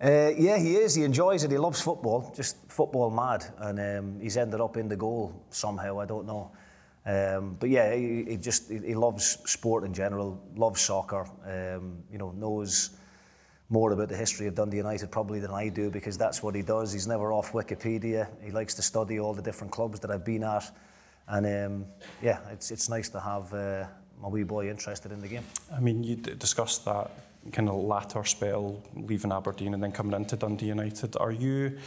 Uh, 0.00 0.32
yeah, 0.38 0.58
he 0.58 0.76
is. 0.76 0.94
He 0.94 1.04
enjoys 1.04 1.44
it. 1.44 1.50
He 1.50 1.58
loves 1.58 1.80
football, 1.80 2.32
just 2.34 2.56
football 2.68 3.10
mad, 3.10 3.44
and 3.58 3.78
um, 3.78 4.20
he's 4.20 4.36
ended 4.36 4.60
up 4.60 4.76
in 4.76 4.88
the 4.88 4.96
goal 4.96 5.44
somehow. 5.50 6.00
I 6.00 6.06
don't 6.06 6.26
know, 6.26 6.52
um, 7.04 7.56
but 7.60 7.68
yeah, 7.68 7.94
he, 7.94 8.24
he 8.24 8.36
just 8.36 8.70
he, 8.70 8.78
he, 8.78 8.94
loves 8.94 9.38
sport 9.44 9.84
in 9.84 9.92
general. 9.92 10.40
Loves 10.56 10.80
soccer. 10.80 11.28
Um, 11.44 11.98
you 12.10 12.18
know, 12.18 12.30
knows 12.30 12.90
more 13.70 13.92
about 13.92 14.08
the 14.08 14.16
history 14.16 14.46
of 14.46 14.54
Dundee 14.54 14.78
United 14.78 15.10
probably 15.10 15.40
than 15.40 15.50
I 15.50 15.68
do 15.68 15.90
because 15.90 16.16
that's 16.16 16.42
what 16.42 16.54
he 16.54 16.62
does. 16.62 16.92
He's 16.92 17.06
never 17.06 17.32
off 17.32 17.52
Wikipedia. 17.52 18.28
He 18.42 18.50
likes 18.50 18.74
to 18.74 18.82
study 18.82 19.18
all 19.20 19.34
the 19.34 19.42
different 19.42 19.72
clubs 19.72 20.00
that 20.00 20.10
I've 20.10 20.24
been 20.24 20.44
at. 20.44 20.70
And 21.28 21.46
um, 21.46 21.86
yeah, 22.22 22.38
it's, 22.50 22.70
it's 22.70 22.88
nice 22.88 23.10
to 23.10 23.20
have 23.20 23.52
uh, 23.52 23.86
my 24.20 24.28
wee 24.28 24.44
boy 24.44 24.68
interested 24.68 25.12
in 25.12 25.20
the 25.20 25.28
game. 25.28 25.44
I 25.74 25.80
mean, 25.80 26.02
you 26.04 26.16
discussed 26.16 26.84
that 26.84 27.10
kind 27.52 27.68
of 27.68 27.76
latter 27.76 28.24
spell, 28.24 28.82
leaving 28.94 29.32
Aberdeen 29.32 29.74
and 29.74 29.82
then 29.82 29.92
coming 29.92 30.14
into 30.14 30.36
Dundee 30.36 30.66
United. 30.66 31.16
Are 31.16 31.32
you 31.32 31.78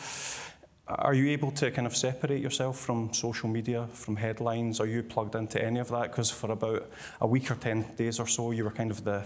are 0.88 1.14
you 1.14 1.30
able 1.30 1.52
to 1.52 1.72
kind 1.72 1.88
of 1.88 1.96
separate 1.96 2.42
yourself 2.42 2.78
from 2.78 3.14
social 3.14 3.48
media, 3.48 3.88
from 3.94 4.18
headlines? 4.18 4.80
Are 4.80 4.88
you 4.88 5.04
plugged 5.04 5.36
into 5.36 5.64
any 5.64 5.80
of 5.80 5.90
that? 5.90 6.12
Because 6.12 6.30
for 6.30 6.52
about 6.52 6.90
a 7.22 7.28
week 7.28 7.50
or 7.50 7.56
10 7.56 7.96
days 7.96 8.20
or 8.20 8.28
so, 8.28 8.52
you 8.52 8.66
were 8.66 8.72
kind 8.72 8.92
of 8.92 9.04
the 9.06 9.24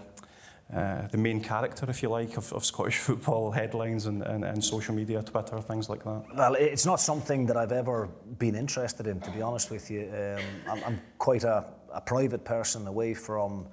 uh, 0.73 1.07
the 1.09 1.17
main 1.17 1.39
character, 1.41 1.85
if 1.89 2.01
you 2.01 2.09
like, 2.09 2.37
of, 2.37 2.51
of 2.51 2.65
Scottish 2.65 2.97
football 3.07 3.51
headlines 3.51 4.07
and, 4.07 4.23
and, 4.23 4.43
and, 4.43 4.63
social 4.63 4.95
media, 4.95 5.21
Twitter, 5.21 5.61
things 5.61 5.89
like 5.89 6.03
that? 6.03 6.23
Well, 6.35 6.55
it's 6.55 6.87
not 6.87 6.99
something 6.99 7.45
that 7.45 7.55
I've 7.55 7.71
ever 7.71 8.09
been 8.39 8.55
interested 8.55 9.05
in, 9.05 9.19
to 9.21 9.29
be 9.29 9.43
honest 9.43 9.69
with 9.69 9.91
you. 9.91 10.09
Um, 10.11 10.43
I'm, 10.67 10.83
I'm, 10.83 11.01
quite 11.19 11.43
a, 11.43 11.65
a, 11.95 12.01
private 12.01 12.43
person 12.43 12.87
away 12.87 13.13
from. 13.13 13.67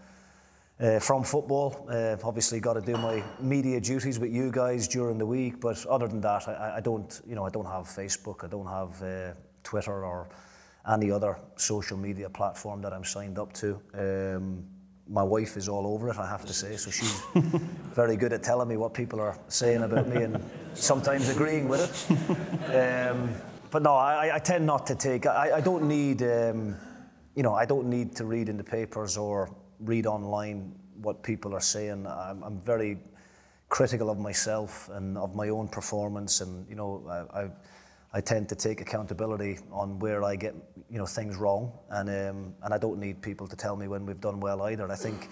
Uh, 0.80 0.98
from 0.98 1.22
football, 1.22 1.86
uh, 1.92 2.16
obviously 2.24 2.58
got 2.58 2.72
to 2.72 2.80
do 2.80 2.96
my 2.96 3.22
media 3.38 3.80
duties 3.80 4.18
with 4.18 4.32
you 4.32 4.50
guys 4.50 4.88
during 4.88 5.16
the 5.16 5.26
week, 5.26 5.60
but 5.60 5.86
other 5.86 6.08
than 6.08 6.20
that, 6.20 6.48
I, 6.48 6.78
I 6.78 6.80
don't, 6.80 7.20
you 7.24 7.36
know, 7.36 7.44
I 7.44 7.50
don't 7.50 7.66
have 7.66 7.84
Facebook, 7.84 8.42
I 8.42 8.48
don't 8.48 8.66
have 8.66 9.00
uh, 9.00 9.32
Twitter 9.62 10.04
or 10.04 10.28
any 10.90 11.10
other 11.10 11.38
social 11.56 11.96
media 11.96 12.28
platform 12.28 12.80
that 12.82 12.92
I'm 12.92 13.04
signed 13.04 13.38
up 13.38 13.52
to. 13.54 13.80
Um, 13.94 14.64
my 15.08 15.22
wife 15.22 15.56
is 15.56 15.68
all 15.68 15.86
over 15.86 16.08
it, 16.08 16.16
I 16.16 16.26
have 16.28 16.46
to 16.46 16.52
say. 16.52 16.76
So 16.76 16.90
she's 16.90 17.22
very 17.94 18.16
good 18.16 18.32
at 18.32 18.42
telling 18.42 18.68
me 18.68 18.76
what 18.76 18.94
people 18.94 19.20
are 19.20 19.38
saying 19.48 19.82
about 19.82 20.08
me 20.08 20.22
and 20.22 20.42
sometimes 20.74 21.28
agreeing 21.28 21.68
with 21.68 22.10
it. 22.10 22.28
Um, 22.72 23.34
but 23.70 23.82
no, 23.82 23.94
I, 23.94 24.36
I, 24.36 24.38
tend 24.38 24.64
not 24.64 24.86
to 24.86 24.94
take. 24.94 25.26
I, 25.26 25.56
I 25.56 25.60
don't 25.60 25.88
need. 25.88 26.22
Um, 26.22 26.76
you 27.34 27.42
know, 27.42 27.54
I 27.54 27.64
don't 27.64 27.88
need 27.88 28.14
to 28.16 28.24
read 28.24 28.48
in 28.48 28.56
the 28.56 28.64
papers 28.64 29.16
or 29.16 29.54
read 29.80 30.06
online 30.06 30.74
what 31.00 31.22
people 31.22 31.54
are 31.54 31.60
saying. 31.60 32.06
I'm, 32.06 32.42
I'm 32.42 32.60
very 32.60 32.98
critical 33.68 34.10
of 34.10 34.18
myself 34.18 34.90
and 34.92 35.16
of 35.16 35.34
my 35.34 35.48
own 35.48 35.68
performance, 35.68 36.40
and 36.40 36.68
you 36.68 36.76
know, 36.76 37.02
I, 37.08 37.40
I, 37.40 37.50
I 38.14 38.20
tend 38.20 38.48
to 38.50 38.54
take 38.54 38.82
accountability 38.82 39.58
on 39.70 39.98
where 39.98 40.22
I 40.22 40.36
get 40.36 40.54
you 40.90 40.98
know 40.98 41.06
things 41.06 41.36
wrong, 41.36 41.72
and 41.90 42.08
um, 42.10 42.54
and 42.62 42.74
I 42.74 42.78
don't 42.78 42.98
need 42.98 43.22
people 43.22 43.46
to 43.48 43.56
tell 43.56 43.76
me 43.76 43.88
when 43.88 44.04
we've 44.04 44.20
done 44.20 44.38
well 44.38 44.62
either. 44.62 44.90
I 44.90 44.96
think 44.96 45.30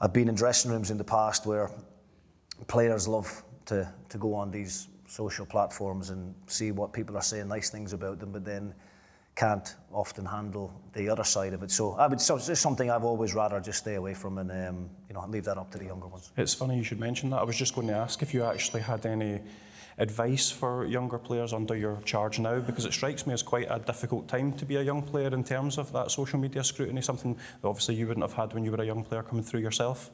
I've 0.00 0.12
been 0.12 0.28
in 0.28 0.34
dressing 0.34 0.70
rooms 0.70 0.90
in 0.90 0.96
the 0.96 1.04
past 1.04 1.46
where 1.46 1.70
players 2.66 3.06
love 3.06 3.42
to 3.66 3.92
to 4.08 4.18
go 4.18 4.34
on 4.34 4.50
these 4.50 4.88
social 5.06 5.44
platforms 5.44 6.10
and 6.10 6.34
see 6.46 6.70
what 6.70 6.92
people 6.92 7.16
are 7.16 7.22
saying 7.22 7.48
nice 7.48 7.68
things 7.68 7.92
about 7.92 8.20
them, 8.20 8.32
but 8.32 8.44
then 8.44 8.72
can't 9.34 9.76
often 9.92 10.24
handle 10.24 10.72
the 10.92 11.08
other 11.08 11.24
side 11.24 11.52
of 11.52 11.62
it. 11.62 11.70
So 11.70 11.92
I 11.92 12.06
would, 12.06 12.20
so 12.20 12.36
it's 12.36 12.60
something 12.60 12.90
I've 12.90 13.04
always 13.04 13.34
rather 13.34 13.60
just 13.60 13.78
stay 13.78 13.94
away 13.94 14.14
from 14.14 14.38
and 14.38 14.50
um, 14.50 14.90
you 15.08 15.14
know 15.14 15.24
leave 15.28 15.44
that 15.44 15.58
up 15.58 15.70
to 15.72 15.78
the 15.78 15.86
younger 15.86 16.06
ones. 16.06 16.30
It's 16.36 16.54
funny 16.54 16.76
you 16.76 16.84
should 16.84 17.00
mention 17.00 17.30
that. 17.30 17.38
I 17.38 17.44
was 17.44 17.56
just 17.56 17.74
going 17.74 17.86
to 17.88 17.94
ask 17.94 18.22
if 18.22 18.34
you 18.34 18.44
actually 18.44 18.82
had 18.82 19.06
any 19.06 19.40
advice 19.98 20.50
for 20.50 20.86
younger 20.86 21.18
players 21.18 21.52
under 21.52 21.76
your 21.76 22.00
charge 22.04 22.38
now 22.38 22.58
because 22.58 22.86
it 22.86 22.92
strikes 22.92 23.26
me 23.26 23.34
as 23.34 23.42
quite 23.42 23.66
a 23.70 23.78
difficult 23.78 24.26
time 24.28 24.52
to 24.54 24.64
be 24.64 24.76
a 24.76 24.82
young 24.82 25.02
player 25.02 25.28
in 25.28 25.44
terms 25.44 25.78
of 25.78 25.92
that 25.92 26.10
social 26.10 26.38
media 26.38 26.64
scrutiny 26.64 27.02
something 27.02 27.34
that 27.34 27.68
obviously 27.68 27.94
you 27.94 28.06
wouldn't 28.06 28.24
have 28.24 28.32
had 28.32 28.54
when 28.54 28.64
you 28.64 28.70
were 28.70 28.80
a 28.82 28.86
young 28.86 29.04
player 29.04 29.22
coming 29.22 29.44
through 29.44 29.60
yourself 29.60 30.10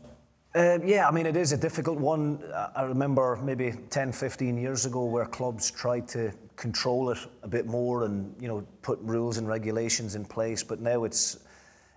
uh, 0.57 0.79
yeah, 0.85 1.07
I 1.07 1.11
mean, 1.11 1.27
it 1.27 1.37
is 1.37 1.53
a 1.53 1.57
difficult 1.57 1.99
one. 1.99 2.43
I 2.75 2.83
remember 2.83 3.39
maybe 3.43 3.75
10, 3.91 4.13
15 4.13 4.57
years 4.57 4.87
ago 4.87 5.05
where 5.05 5.27
clubs 5.27 5.71
tried 5.71 6.09
to 6.09 6.33
control 6.57 7.11
it 7.11 7.19
a 7.43 7.49
bit 7.49 7.67
more 7.67 8.05
and, 8.05 8.35
you 8.41 8.49
know, 8.49 8.67
put 8.81 8.99
rules 9.01 9.37
and 9.37 9.47
regulations 9.47 10.15
in 10.15 10.25
place. 10.25 10.63
But 10.63 10.81
now 10.81 11.05
it's, 11.05 11.41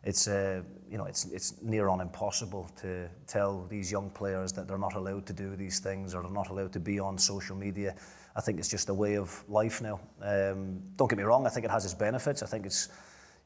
it's, 0.04 0.28
uh, 0.28 0.62
you 0.92 0.98
know, 0.98 1.06
it's, 1.06 1.26
it's 1.28 1.62
near 1.62 1.88
on 1.88 2.02
impossible 2.02 2.70
to 2.82 3.08
tell 3.28 3.66
these 3.70 3.90
young 3.90 4.10
players 4.10 4.52
that 4.54 4.68
they're 4.68 4.78
not 4.78 4.96
allowed 4.96 5.26
to 5.28 5.34
do 5.34 5.56
these 5.56 5.80
things 5.80 6.14
or 6.14 6.22
they're 6.22 6.32
not 6.32 6.50
allowed 6.50 6.74
to 6.74 6.82
be 6.82 7.00
on 7.00 7.18
social 7.18 7.56
media. 7.56 7.96
I 8.36 8.42
think 8.42 8.60
it's 8.60 8.68
just 8.68 8.90
a 8.90 8.94
way 8.94 9.16
of 9.16 9.42
life 9.48 9.82
now. 9.82 10.02
Um, 10.22 10.82
don't 10.98 11.10
get 11.10 11.18
me 11.18 11.24
wrong, 11.24 11.48
I 11.48 11.50
think 11.50 11.66
it 11.66 11.72
has 11.72 11.86
its 11.86 11.94
benefits. 11.94 12.44
I 12.44 12.48
think 12.48 12.66
it's, 12.66 12.90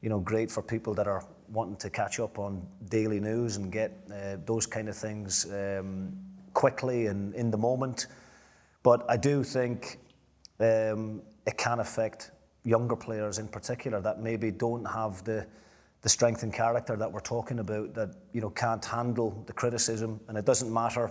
you 0.04 0.10
know, 0.10 0.20
great 0.20 0.50
for 0.50 0.62
people 0.62 0.92
that 0.92 1.08
are 1.08 1.24
wanting 1.50 1.76
to 1.76 1.88
catch 1.88 2.20
up 2.20 2.38
on 2.38 2.62
daily 2.90 3.18
news 3.18 3.56
and 3.56 3.72
get 3.72 3.90
uh, 4.12 4.36
those 4.44 4.66
kind 4.66 4.90
of 4.90 4.94
things 4.94 5.50
um, 5.50 6.12
quickly 6.52 7.06
and 7.06 7.34
in 7.34 7.50
the 7.50 7.56
moment. 7.56 8.08
But 8.82 9.06
I 9.08 9.16
do 9.16 9.42
think 9.42 9.98
um, 10.60 11.22
it 11.46 11.56
can 11.56 11.80
affect 11.80 12.32
younger 12.64 12.96
players 12.96 13.38
in 13.38 13.48
particular 13.48 14.02
that 14.02 14.20
maybe 14.20 14.50
don't 14.50 14.84
have 14.84 15.24
the 15.24 15.46
the 16.02 16.08
strength 16.10 16.42
and 16.42 16.52
character 16.52 16.96
that 16.96 17.10
we're 17.10 17.20
talking 17.20 17.60
about 17.60 17.94
that 17.94 18.10
you 18.34 18.42
know 18.42 18.50
can't 18.50 18.84
handle 18.84 19.42
the 19.46 19.54
criticism 19.54 20.20
and 20.28 20.36
it 20.36 20.44
doesn't 20.44 20.70
matter 20.70 21.10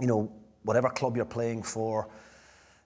you 0.00 0.06
know 0.06 0.30
whatever 0.62 0.88
club 0.88 1.16
you're 1.16 1.24
playing 1.24 1.64
for 1.64 2.08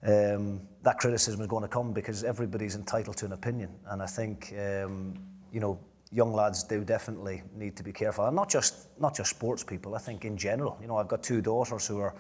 um, 0.02 0.60
that 0.82 0.98
criticism 0.98 1.40
is 1.40 1.46
going 1.46 1.62
to 1.62 1.68
come 1.68 1.92
because 1.92 2.24
everybody's 2.24 2.76
entitled 2.76 3.16
to 3.18 3.26
an 3.26 3.32
opinion. 3.32 3.70
And 3.86 4.02
I 4.02 4.06
think, 4.06 4.54
um, 4.58 5.14
you 5.52 5.60
know, 5.60 5.78
young 6.10 6.32
lads 6.32 6.62
do 6.62 6.84
definitely 6.84 7.42
need 7.54 7.76
to 7.76 7.82
be 7.82 7.92
careful. 7.92 8.24
And 8.26 8.36
not 8.36 8.48
just, 8.48 8.88
not 9.00 9.14
just 9.14 9.30
sports 9.30 9.64
people, 9.64 9.94
I 9.94 9.98
think 9.98 10.24
in 10.24 10.36
general. 10.36 10.78
You 10.80 10.86
know, 10.86 10.96
I've 10.96 11.08
got 11.08 11.22
two 11.22 11.40
daughters 11.40 11.86
who 11.86 11.98
are 11.98 12.14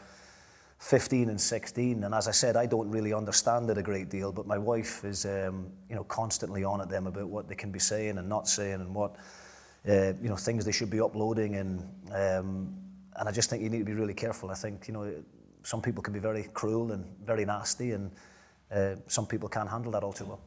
15 0.80 1.30
and 1.30 1.40
16. 1.40 2.04
And 2.04 2.14
as 2.14 2.28
I 2.28 2.30
said, 2.32 2.56
I 2.56 2.66
don't 2.66 2.90
really 2.90 3.12
understand 3.12 3.70
it 3.70 3.78
a 3.78 3.82
great 3.82 4.08
deal, 4.08 4.32
but 4.32 4.46
my 4.46 4.58
wife 4.58 5.04
is, 5.04 5.24
um, 5.24 5.70
you 5.88 5.96
know, 5.96 6.04
constantly 6.04 6.64
on 6.64 6.80
at 6.80 6.88
them 6.88 7.06
about 7.06 7.28
what 7.28 7.48
they 7.48 7.54
can 7.54 7.70
be 7.70 7.78
saying 7.78 8.18
and 8.18 8.28
not 8.28 8.48
saying 8.48 8.74
and 8.74 8.94
what, 8.94 9.16
uh, 9.88 10.12
you 10.20 10.28
know, 10.28 10.36
things 10.36 10.64
they 10.64 10.72
should 10.72 10.90
be 10.90 11.00
uploading. 11.00 11.56
And, 11.56 11.80
um, 12.12 12.74
and 13.16 13.28
I 13.28 13.32
just 13.32 13.50
think 13.50 13.62
you 13.62 13.70
need 13.70 13.78
to 13.78 13.84
be 13.84 13.94
really 13.94 14.14
careful. 14.14 14.50
I 14.50 14.54
think, 14.54 14.86
you 14.86 14.94
know, 14.94 15.12
some 15.68 15.82
people 15.82 16.02
can 16.02 16.14
be 16.14 16.18
very 16.18 16.44
cruel 16.54 16.92
and 16.92 17.04
very 17.26 17.44
nasty, 17.44 17.92
and 17.92 18.10
uh, 18.74 18.94
some 19.06 19.26
people 19.26 19.50
can't 19.50 19.68
handle 19.68 19.92
that 19.92 20.02
all 20.02 20.14
too 20.14 20.24
well. 20.24 20.40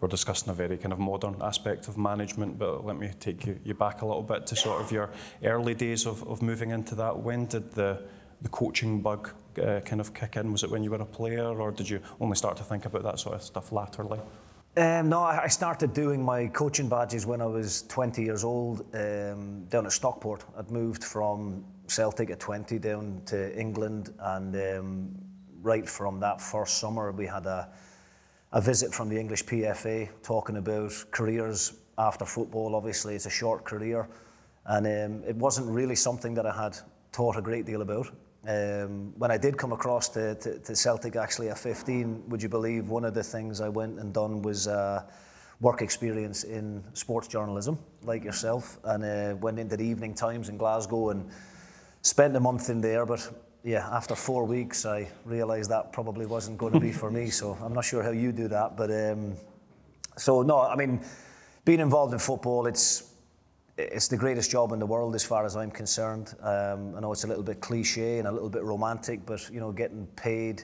We're 0.00 0.08
discussing 0.08 0.48
a 0.48 0.54
very 0.54 0.78
kind 0.78 0.92
of 0.94 0.98
modern 0.98 1.36
aspect 1.42 1.88
of 1.88 1.98
management, 1.98 2.58
but 2.58 2.84
let 2.84 2.96
me 2.96 3.10
take 3.20 3.44
you, 3.44 3.60
you 3.64 3.74
back 3.74 4.00
a 4.00 4.06
little 4.06 4.22
bit 4.22 4.46
to 4.46 4.56
sort 4.56 4.80
of 4.80 4.90
your 4.90 5.10
early 5.44 5.74
days 5.74 6.06
of, 6.06 6.26
of 6.26 6.40
moving 6.40 6.70
into 6.70 6.94
that. 6.94 7.18
When 7.18 7.44
did 7.46 7.72
the, 7.72 8.02
the 8.40 8.48
coaching 8.48 9.02
bug 9.02 9.30
uh, 9.58 9.80
kind 9.80 10.00
of 10.00 10.14
kick 10.14 10.36
in? 10.36 10.52
Was 10.52 10.64
it 10.64 10.70
when 10.70 10.82
you 10.82 10.90
were 10.90 11.02
a 11.02 11.06
player, 11.06 11.60
or 11.60 11.70
did 11.70 11.90
you 11.90 12.00
only 12.18 12.36
start 12.36 12.56
to 12.56 12.64
think 12.64 12.86
about 12.86 13.02
that 13.02 13.18
sort 13.18 13.34
of 13.34 13.42
stuff 13.42 13.72
latterly? 13.72 14.20
Um, 14.78 15.08
no, 15.08 15.22
I 15.22 15.48
started 15.48 15.92
doing 15.92 16.22
my 16.22 16.48
coaching 16.48 16.88
badges 16.88 17.26
when 17.26 17.40
I 17.40 17.46
was 17.46 17.82
20 17.88 18.22
years 18.22 18.44
old 18.44 18.84
um, 18.94 19.64
down 19.70 19.86
at 19.86 19.92
Stockport. 19.92 20.44
I'd 20.58 20.70
moved 20.70 21.02
from 21.02 21.64
Celtic 21.88 22.30
at 22.30 22.40
20 22.40 22.78
down 22.78 23.22
to 23.26 23.58
England, 23.58 24.12
and 24.18 24.56
um, 24.56 25.14
right 25.62 25.88
from 25.88 26.20
that 26.20 26.40
first 26.40 26.78
summer, 26.78 27.12
we 27.12 27.26
had 27.26 27.46
a, 27.46 27.68
a 28.52 28.60
visit 28.60 28.92
from 28.92 29.08
the 29.08 29.18
English 29.18 29.44
PFA 29.44 30.08
talking 30.22 30.56
about 30.56 30.92
careers 31.10 31.74
after 31.98 32.24
football. 32.24 32.74
Obviously, 32.74 33.14
it's 33.14 33.26
a 33.26 33.30
short 33.30 33.64
career, 33.64 34.08
and 34.66 34.86
um, 34.86 35.28
it 35.28 35.36
wasn't 35.36 35.68
really 35.68 35.96
something 35.96 36.34
that 36.34 36.46
I 36.46 36.64
had 36.64 36.76
thought 37.12 37.36
a 37.36 37.42
great 37.42 37.66
deal 37.66 37.82
about. 37.82 38.08
Um, 38.46 39.12
when 39.18 39.32
I 39.32 39.38
did 39.38 39.58
come 39.58 39.72
across 39.72 40.08
to, 40.10 40.36
to, 40.36 40.58
to, 40.60 40.76
Celtic 40.76 41.16
actually 41.16 41.48
at 41.48 41.58
15, 41.58 42.28
would 42.28 42.40
you 42.40 42.48
believe 42.48 42.88
one 42.88 43.04
of 43.04 43.12
the 43.12 43.22
things 43.22 43.60
I 43.60 43.68
went 43.68 43.98
and 43.98 44.14
done 44.14 44.40
was 44.40 44.68
uh, 44.68 45.02
work 45.60 45.82
experience 45.82 46.44
in 46.44 46.84
sports 46.92 47.26
journalism, 47.26 47.76
like 48.02 48.22
yourself, 48.22 48.78
and 48.84 49.04
uh, 49.04 49.36
went 49.38 49.58
into 49.58 49.76
the 49.76 49.84
evening 49.84 50.14
times 50.14 50.48
in 50.48 50.56
Glasgow 50.56 51.10
and 51.10 51.28
spent 52.06 52.36
a 52.36 52.40
month 52.40 52.70
in 52.70 52.80
there. 52.80 53.04
But 53.04 53.28
yeah, 53.64 53.88
after 53.90 54.14
four 54.14 54.44
weeks, 54.44 54.86
I 54.86 55.08
realised 55.24 55.70
that 55.70 55.92
probably 55.92 56.24
wasn't 56.24 56.56
going 56.56 56.72
to 56.72 56.80
be 56.80 56.92
for 56.92 57.10
me. 57.10 57.30
So 57.40 57.58
I'm 57.60 57.74
not 57.74 57.84
sure 57.84 58.02
how 58.02 58.12
you 58.12 58.32
do 58.32 58.48
that, 58.48 58.76
but 58.76 58.90
um, 58.90 59.34
so 60.16 60.42
no, 60.42 60.60
I 60.60 60.76
mean, 60.76 61.00
being 61.64 61.80
involved 61.80 62.12
in 62.12 62.18
football, 62.18 62.66
it's 62.66 63.12
it's 63.78 64.08
the 64.08 64.16
greatest 64.16 64.50
job 64.50 64.72
in 64.72 64.78
the 64.78 64.86
world 64.86 65.14
as 65.14 65.22
far 65.22 65.44
as 65.44 65.54
I'm 65.54 65.70
concerned. 65.70 66.34
Um, 66.40 66.94
I 66.96 67.00
know 67.00 67.12
it's 67.12 67.24
a 67.24 67.26
little 67.26 67.42
bit 67.42 67.60
cliche 67.60 68.18
and 68.18 68.26
a 68.26 68.32
little 68.32 68.48
bit 68.48 68.62
romantic, 68.62 69.26
but 69.26 69.50
you 69.52 69.60
know, 69.60 69.70
getting 69.72 70.06
paid 70.16 70.62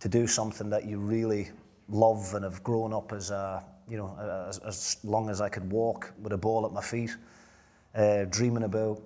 to 0.00 0.08
do 0.08 0.26
something 0.26 0.68
that 0.70 0.84
you 0.84 0.98
really 0.98 1.50
love 1.88 2.34
and 2.34 2.44
have 2.44 2.64
grown 2.64 2.92
up 2.92 3.12
as 3.12 3.30
a, 3.30 3.64
you 3.88 3.96
know, 3.96 4.16
as, 4.48 4.58
as 4.58 4.96
long 5.04 5.30
as 5.30 5.40
I 5.40 5.48
could 5.48 5.70
walk 5.70 6.12
with 6.20 6.32
a 6.32 6.36
ball 6.36 6.66
at 6.66 6.72
my 6.72 6.80
feet, 6.80 7.14
uh, 7.94 8.24
dreaming 8.24 8.64
about 8.64 9.00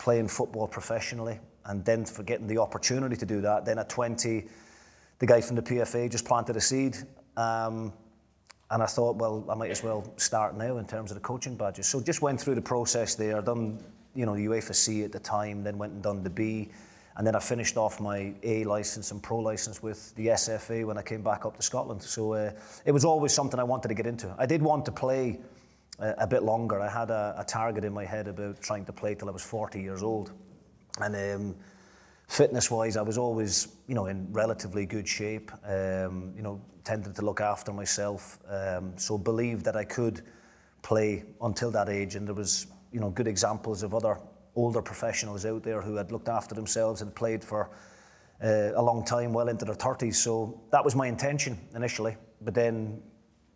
playing 0.00 0.26
football 0.26 0.66
professionally, 0.66 1.38
and 1.66 1.84
then 1.84 2.04
for 2.04 2.24
getting 2.24 2.46
the 2.46 2.58
opportunity 2.58 3.14
to 3.14 3.26
do 3.26 3.40
that. 3.42 3.64
Then 3.64 3.78
at 3.78 3.88
20, 3.88 4.48
the 5.20 5.26
guy 5.26 5.40
from 5.40 5.56
the 5.56 5.62
PFA 5.62 6.10
just 6.10 6.24
planted 6.24 6.56
a 6.56 6.60
seed. 6.60 6.96
Um, 7.36 7.92
and 8.70 8.82
I 8.82 8.86
thought, 8.86 9.16
well, 9.16 9.44
I 9.48 9.54
might 9.54 9.70
as 9.70 9.82
well 9.82 10.12
start 10.16 10.56
now 10.56 10.78
in 10.78 10.86
terms 10.86 11.10
of 11.10 11.16
the 11.16 11.20
coaching 11.20 11.56
badges. 11.56 11.86
So 11.86 12.00
just 12.00 12.22
went 12.22 12.40
through 12.40 12.54
the 12.54 12.62
process 12.62 13.14
there, 13.14 13.42
done, 13.42 13.78
you 14.14 14.24
know, 14.24 14.34
the 14.34 14.46
UEFA 14.46 14.74
C 14.74 15.02
at 15.02 15.12
the 15.12 15.18
time, 15.18 15.62
then 15.62 15.76
went 15.76 15.92
and 15.92 16.02
done 16.02 16.22
the 16.22 16.30
B. 16.30 16.70
And 17.16 17.26
then 17.26 17.34
I 17.34 17.40
finished 17.40 17.76
off 17.76 18.00
my 18.00 18.32
A 18.44 18.64
license 18.64 19.10
and 19.10 19.22
pro 19.22 19.38
license 19.38 19.82
with 19.82 20.14
the 20.14 20.28
SFA 20.28 20.86
when 20.86 20.96
I 20.96 21.02
came 21.02 21.22
back 21.22 21.44
up 21.44 21.56
to 21.56 21.62
Scotland. 21.62 22.02
So 22.02 22.32
uh, 22.32 22.52
it 22.84 22.92
was 22.92 23.04
always 23.04 23.34
something 23.34 23.58
I 23.58 23.64
wanted 23.64 23.88
to 23.88 23.94
get 23.94 24.06
into. 24.06 24.34
I 24.38 24.46
did 24.46 24.62
want 24.62 24.86
to 24.86 24.92
play 24.92 25.40
a, 26.00 26.26
bit 26.26 26.42
longer. 26.42 26.80
I 26.80 26.88
had 26.88 27.10
a, 27.10 27.34
a, 27.38 27.44
target 27.44 27.84
in 27.84 27.92
my 27.92 28.04
head 28.04 28.26
about 28.26 28.60
trying 28.60 28.84
to 28.86 28.92
play 28.92 29.14
till 29.14 29.28
I 29.28 29.32
was 29.32 29.42
40 29.42 29.80
years 29.80 30.02
old. 30.02 30.32
And 31.00 31.14
um, 31.14 31.56
fitness 32.26 32.70
wise, 32.70 32.96
I 32.96 33.02
was 33.02 33.18
always, 33.18 33.68
you 33.86 33.94
know, 33.94 34.06
in 34.06 34.26
relatively 34.32 34.86
good 34.86 35.06
shape. 35.06 35.52
Um, 35.64 36.32
you 36.34 36.42
know, 36.42 36.60
tended 36.84 37.14
to 37.16 37.22
look 37.22 37.40
after 37.40 37.72
myself. 37.72 38.38
Um, 38.48 38.94
so 38.96 39.18
believed 39.18 39.64
that 39.66 39.76
I 39.76 39.84
could 39.84 40.22
play 40.82 41.24
until 41.42 41.70
that 41.72 41.88
age. 41.88 42.14
And 42.14 42.26
there 42.26 42.34
was, 42.34 42.66
you 42.92 43.00
know, 43.00 43.10
good 43.10 43.26
examples 43.26 43.82
of 43.82 43.94
other 43.94 44.18
older 44.56 44.82
professionals 44.82 45.44
out 45.46 45.62
there 45.62 45.80
who 45.80 45.96
had 45.96 46.10
looked 46.10 46.28
after 46.28 46.54
themselves 46.54 47.02
and 47.02 47.14
played 47.14 47.44
for 47.44 47.70
uh, 48.42 48.72
a 48.74 48.82
long 48.82 49.04
time, 49.04 49.32
well 49.32 49.48
into 49.48 49.64
their 49.64 49.74
30s. 49.74 50.14
So 50.14 50.60
that 50.72 50.84
was 50.84 50.96
my 50.96 51.06
intention 51.06 51.58
initially. 51.74 52.16
But 52.40 52.54
then 52.54 53.02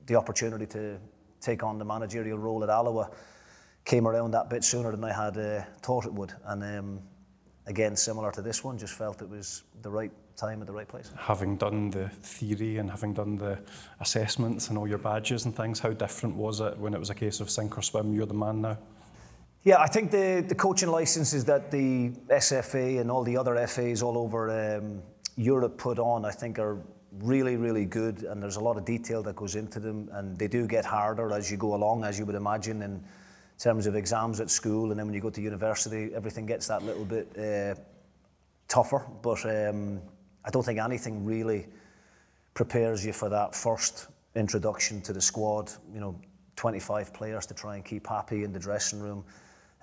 the 0.07 0.17
opportunity 0.17 0.67
to 0.67 0.99
take 1.45 1.63
on 1.63 1.79
the 1.79 1.85
managerial 1.85 2.39
role 2.39 2.63
at 2.63 2.71
Alloa 2.71 3.11
came 3.85 4.09
around 4.09 4.31
that 4.31 4.49
bit 4.49 4.65
sooner 4.65 4.91
than 4.91 5.05
I 5.05 5.13
had 5.13 5.37
uh, 5.37 5.63
thought 5.83 6.07
it 6.07 6.13
would. 6.13 6.33
And 6.47 6.63
um, 6.63 7.01
again, 7.67 7.97
similar 7.97 8.33
to 8.33 8.43
this 8.43 8.65
one, 8.65 8.79
just 8.79 8.95
felt 8.95 9.23
it 9.23 9.29
was 9.29 9.65
the 9.83 9.91
right 9.91 10.13
time 10.37 10.61
at 10.61 10.67
the 10.67 10.73
right 10.73 10.89
place. 10.89 11.13
Having 11.17 11.59
done 11.59 11.91
the 11.91 12.09
theory 12.09 12.79
and 12.79 12.91
having 12.91 13.13
done 13.13 13.37
the 13.37 13.59
assessments 14.01 14.69
and 14.69 14.79
all 14.79 14.89
your 14.89 14.99
badges 14.99 15.45
and 15.45 15.55
things, 15.55 15.79
how 15.79 15.91
different 15.91 16.35
was 16.35 16.61
it 16.61 16.77
when 16.79 16.95
it 16.95 16.99
was 16.99 17.11
a 17.11 17.15
case 17.15 17.41
of 17.41 17.51
sink 17.51 17.77
or 17.77 17.83
swim, 17.83 18.15
you're 18.15 18.27
the 18.27 18.35
man 18.35 18.63
now? 18.63 18.79
Yeah, 19.63 19.81
I 19.81 19.87
think 19.87 20.11
the, 20.11 20.45
the 20.47 20.55
coaching 20.55 20.91
licenses 20.91 21.45
that 21.47 21.71
the 21.71 22.11
SFA 22.29 23.01
and 23.01 23.11
all 23.11 23.23
the 23.23 23.37
other 23.37 23.67
FAs 23.67 24.03
all 24.03 24.19
over 24.19 24.77
um, 24.77 25.03
Europe 25.37 25.79
put 25.79 25.99
on, 25.99 26.25
I 26.25 26.31
think 26.31 26.59
are 26.59 26.83
really, 27.21 27.57
really 27.57 27.85
good, 27.85 28.23
and 28.23 28.43
there's 28.43 28.57
a 28.57 28.61
lot 28.61 28.77
of 28.77 28.85
detail 28.85 29.23
that 29.23 29.37
goes 29.37 29.55
into 29.55 29.81
them, 29.81 30.09
and 30.13 30.37
they 30.37 30.49
do 30.49 30.67
get 30.67 30.85
harder 30.85 31.33
as 31.33 31.51
you 31.51 31.57
go 31.57 31.75
along, 31.75 32.05
as 32.05 32.19
you 32.19 32.27
would 32.27 32.35
imagine, 32.35 32.83
in 32.83 33.03
terms 33.59 33.87
of 33.87 33.95
exams 33.95 34.41
at 34.41 34.51
school, 34.51 34.91
and 34.91 34.99
then 34.99 35.07
when 35.07 35.15
you 35.15 35.21
go 35.21 35.31
to 35.31 35.41
university, 35.41 36.11
everything 36.15 36.47
gets 36.47 36.67
that 36.69 36.83
little 36.83 37.05
bit 37.05 37.29
uh, 37.39 37.75
tougher. 38.69 39.07
But 39.23 39.45
um, 39.45 40.01
I 40.45 40.51
don't 40.51 40.65
think 40.65 40.79
anything 40.79 41.25
really 41.25 41.67
prepares 42.55 43.05
you 43.05 43.13
for 43.13 43.29
that 43.29 43.55
first 43.55 44.09
introduction 44.35 45.01
to 45.03 45.13
the 45.13 45.21
squad. 45.21 45.71
You 45.93 46.01
know, 46.01 46.21
25 46.57 47.13
players 47.13 47.47
to 47.47 47.55
try 47.55 47.77
and 47.77 47.85
keep 47.85 48.07
happy 48.07 48.45
in 48.45 48.53
the 48.53 48.59
dressing 48.59 49.01
room. 49.01 49.25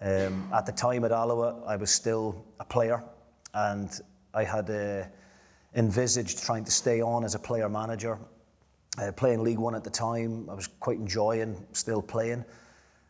Um, 0.01 0.49
at 0.53 0.65
the 0.65 0.71
time 0.71 1.05
at 1.05 1.11
Alloa, 1.11 1.63
I 1.65 1.75
was 1.75 1.91
still 1.91 2.43
a 2.59 2.65
player, 2.65 3.03
and 3.53 3.89
I 4.33 4.43
had 4.43 4.69
uh, 4.69 5.03
envisaged 5.75 6.43
trying 6.43 6.65
to 6.65 6.71
stay 6.71 7.01
on 7.01 7.23
as 7.23 7.35
a 7.35 7.39
player 7.39 7.69
manager. 7.69 8.19
Uh, 8.97 9.11
playing 9.11 9.41
League 9.41 9.59
One 9.59 9.73
at 9.73 9.83
the 9.83 9.89
time, 9.89 10.49
I 10.49 10.53
was 10.53 10.67
quite 10.67 10.97
enjoying 10.97 11.65
still 11.71 12.01
playing, 12.01 12.43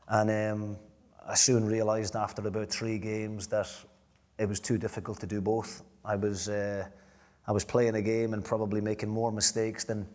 and 0.09 0.29
um, 0.29 0.77
I 1.27 1.33
soon 1.33 1.65
realised 1.65 2.15
after 2.15 2.47
about 2.47 2.69
three 2.69 2.99
games 2.99 3.47
that 3.47 3.67
it 4.37 4.47
was 4.47 4.59
too 4.59 4.77
difficult 4.77 5.19
to 5.21 5.25
do 5.25 5.41
both. 5.41 5.81
I 6.05 6.15
was 6.15 6.49
uh, 6.49 6.87
I 7.47 7.51
was 7.51 7.65
playing 7.65 7.95
a 7.95 8.01
game 8.01 8.33
and 8.33 8.45
probably 8.45 8.79
making 8.79 9.09
more 9.09 9.31
mistakes 9.31 9.83
than 9.83 10.07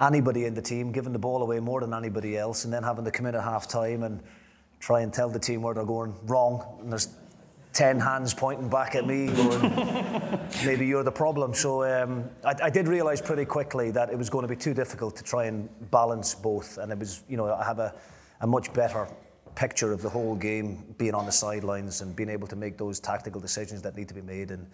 anybody 0.00 0.44
in 0.44 0.54
the 0.54 0.62
team, 0.62 0.92
giving 0.92 1.12
the 1.12 1.18
ball 1.18 1.42
away 1.42 1.58
more 1.58 1.80
than 1.80 1.92
anybody 1.92 2.36
else, 2.38 2.64
and 2.64 2.72
then 2.72 2.84
having 2.84 3.04
to 3.04 3.10
come 3.10 3.26
in 3.26 3.34
at 3.34 3.42
half 3.42 3.66
time 3.66 4.04
and 4.04 4.22
try 4.78 5.00
and 5.00 5.12
tell 5.12 5.28
the 5.28 5.38
team 5.38 5.62
where 5.62 5.74
they're 5.74 5.84
going 5.84 6.14
wrong. 6.24 6.78
And 6.80 6.92
there's 6.92 7.08
10 7.74 7.98
hands 7.98 8.32
pointing 8.32 8.68
back 8.68 8.94
at 8.94 9.04
me, 9.04 9.26
going, 9.26 10.40
maybe 10.64 10.86
you're 10.86 11.02
the 11.02 11.12
problem. 11.12 11.52
So 11.52 11.82
um, 11.84 12.30
I, 12.44 12.54
I, 12.62 12.70
did 12.70 12.86
realise 12.86 13.20
pretty 13.20 13.44
quickly 13.44 13.90
that 13.90 14.10
it 14.10 14.16
was 14.16 14.30
going 14.30 14.44
to 14.44 14.48
be 14.48 14.56
too 14.56 14.74
difficult 14.74 15.16
to 15.16 15.24
try 15.24 15.46
and 15.46 15.68
balance 15.90 16.36
both. 16.36 16.78
And 16.78 16.92
it 16.92 16.98
was, 16.98 17.24
you 17.28 17.36
know, 17.36 17.52
I 17.52 17.64
have 17.64 17.80
a, 17.80 17.92
a 18.40 18.46
much 18.46 18.72
better 18.72 19.08
picture 19.56 19.92
of 19.92 20.02
the 20.02 20.08
whole 20.08 20.36
game 20.36 20.94
being 20.98 21.14
on 21.14 21.26
the 21.26 21.32
sidelines 21.32 22.00
and 22.00 22.14
being 22.14 22.28
able 22.28 22.46
to 22.46 22.56
make 22.56 22.78
those 22.78 23.00
tactical 23.00 23.40
decisions 23.40 23.82
that 23.82 23.96
need 23.96 24.06
to 24.08 24.14
be 24.14 24.22
made. 24.22 24.52
And 24.52 24.66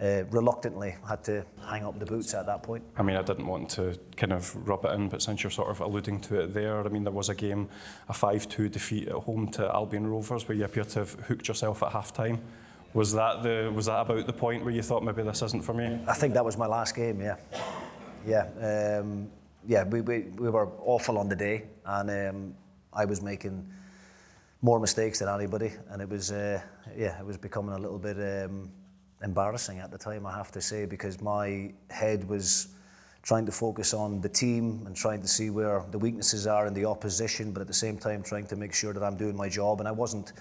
uh, 0.00 0.24
reluctantly 0.30 0.96
had 1.08 1.22
to 1.24 1.44
hang 1.68 1.84
up 1.84 1.98
the 1.98 2.06
boots 2.06 2.34
at 2.34 2.46
that 2.46 2.62
point. 2.62 2.82
I 2.96 3.02
mean, 3.02 3.16
I 3.16 3.22
didn't 3.22 3.46
want 3.46 3.70
to 3.70 3.98
kind 4.16 4.32
of 4.32 4.54
rub 4.68 4.84
it 4.84 4.92
in, 4.92 5.08
but 5.08 5.22
since 5.22 5.42
you're 5.42 5.50
sort 5.50 5.70
of 5.70 5.80
alluding 5.80 6.20
to 6.22 6.40
it 6.40 6.54
there, 6.54 6.84
I 6.84 6.88
mean, 6.88 7.04
there 7.04 7.12
was 7.12 7.28
a 7.28 7.34
game, 7.34 7.68
a 8.08 8.12
5-2 8.12 8.70
defeat 8.70 9.08
at 9.08 9.14
home 9.14 9.48
to 9.52 9.72
Albion 9.72 10.06
Rovers, 10.06 10.48
where 10.48 10.56
you 10.56 10.64
appear 10.64 10.84
to 10.84 11.00
have 11.00 11.12
hooked 11.12 11.46
yourself 11.46 11.82
at 11.82 11.92
half 11.92 12.12
time. 12.12 12.40
Was 12.92 13.12
that 13.14 13.42
the 13.42 13.72
was 13.74 13.86
that 13.86 14.00
about 14.00 14.24
the 14.26 14.32
point 14.32 14.64
where 14.64 14.72
you 14.72 14.82
thought 14.82 15.02
maybe 15.02 15.22
this 15.22 15.42
isn't 15.42 15.64
for 15.64 15.74
me? 15.74 15.98
I 16.06 16.14
think 16.14 16.32
that 16.34 16.44
was 16.44 16.56
my 16.56 16.66
last 16.66 16.94
game. 16.94 17.20
Yeah, 17.20 17.36
yeah, 18.24 19.00
um, 19.00 19.28
yeah. 19.66 19.82
We, 19.82 20.00
we, 20.00 20.20
we 20.38 20.48
were 20.48 20.68
awful 20.80 21.18
on 21.18 21.28
the 21.28 21.34
day, 21.34 21.64
and 21.84 22.08
um, 22.10 22.54
I 22.92 23.04
was 23.04 23.20
making 23.20 23.68
more 24.62 24.78
mistakes 24.78 25.18
than 25.18 25.28
anybody, 25.28 25.72
and 25.90 26.00
it 26.02 26.08
was 26.08 26.30
uh, 26.30 26.60
yeah, 26.96 27.18
it 27.18 27.26
was 27.26 27.36
becoming 27.36 27.74
a 27.74 27.78
little 27.78 27.98
bit. 27.98 28.16
Um, 28.16 28.70
embarrassing 29.24 29.78
at 29.80 29.90
the 29.90 29.98
time, 29.98 30.26
I 30.26 30.36
have 30.36 30.52
to 30.52 30.60
say, 30.60 30.84
because 30.84 31.20
my 31.20 31.72
head 31.90 32.28
was 32.28 32.68
trying 33.22 33.46
to 33.46 33.52
focus 33.52 33.94
on 33.94 34.20
the 34.20 34.28
team 34.28 34.84
and 34.86 34.94
trying 34.94 35.22
to 35.22 35.28
see 35.28 35.48
where 35.48 35.82
the 35.90 35.98
weaknesses 35.98 36.46
are 36.46 36.66
in 36.66 36.74
the 36.74 36.84
opposition, 36.84 37.52
but 37.52 37.60
at 37.62 37.66
the 37.66 37.80
same 37.84 37.96
time 37.96 38.22
trying 38.22 38.46
to 38.46 38.56
make 38.56 38.74
sure 38.74 38.92
that 38.92 39.02
I'm 39.02 39.16
doing 39.16 39.34
my 39.34 39.48
job. 39.48 39.80
And 39.80 39.88
I 39.88 39.92
wasn't 39.92 40.34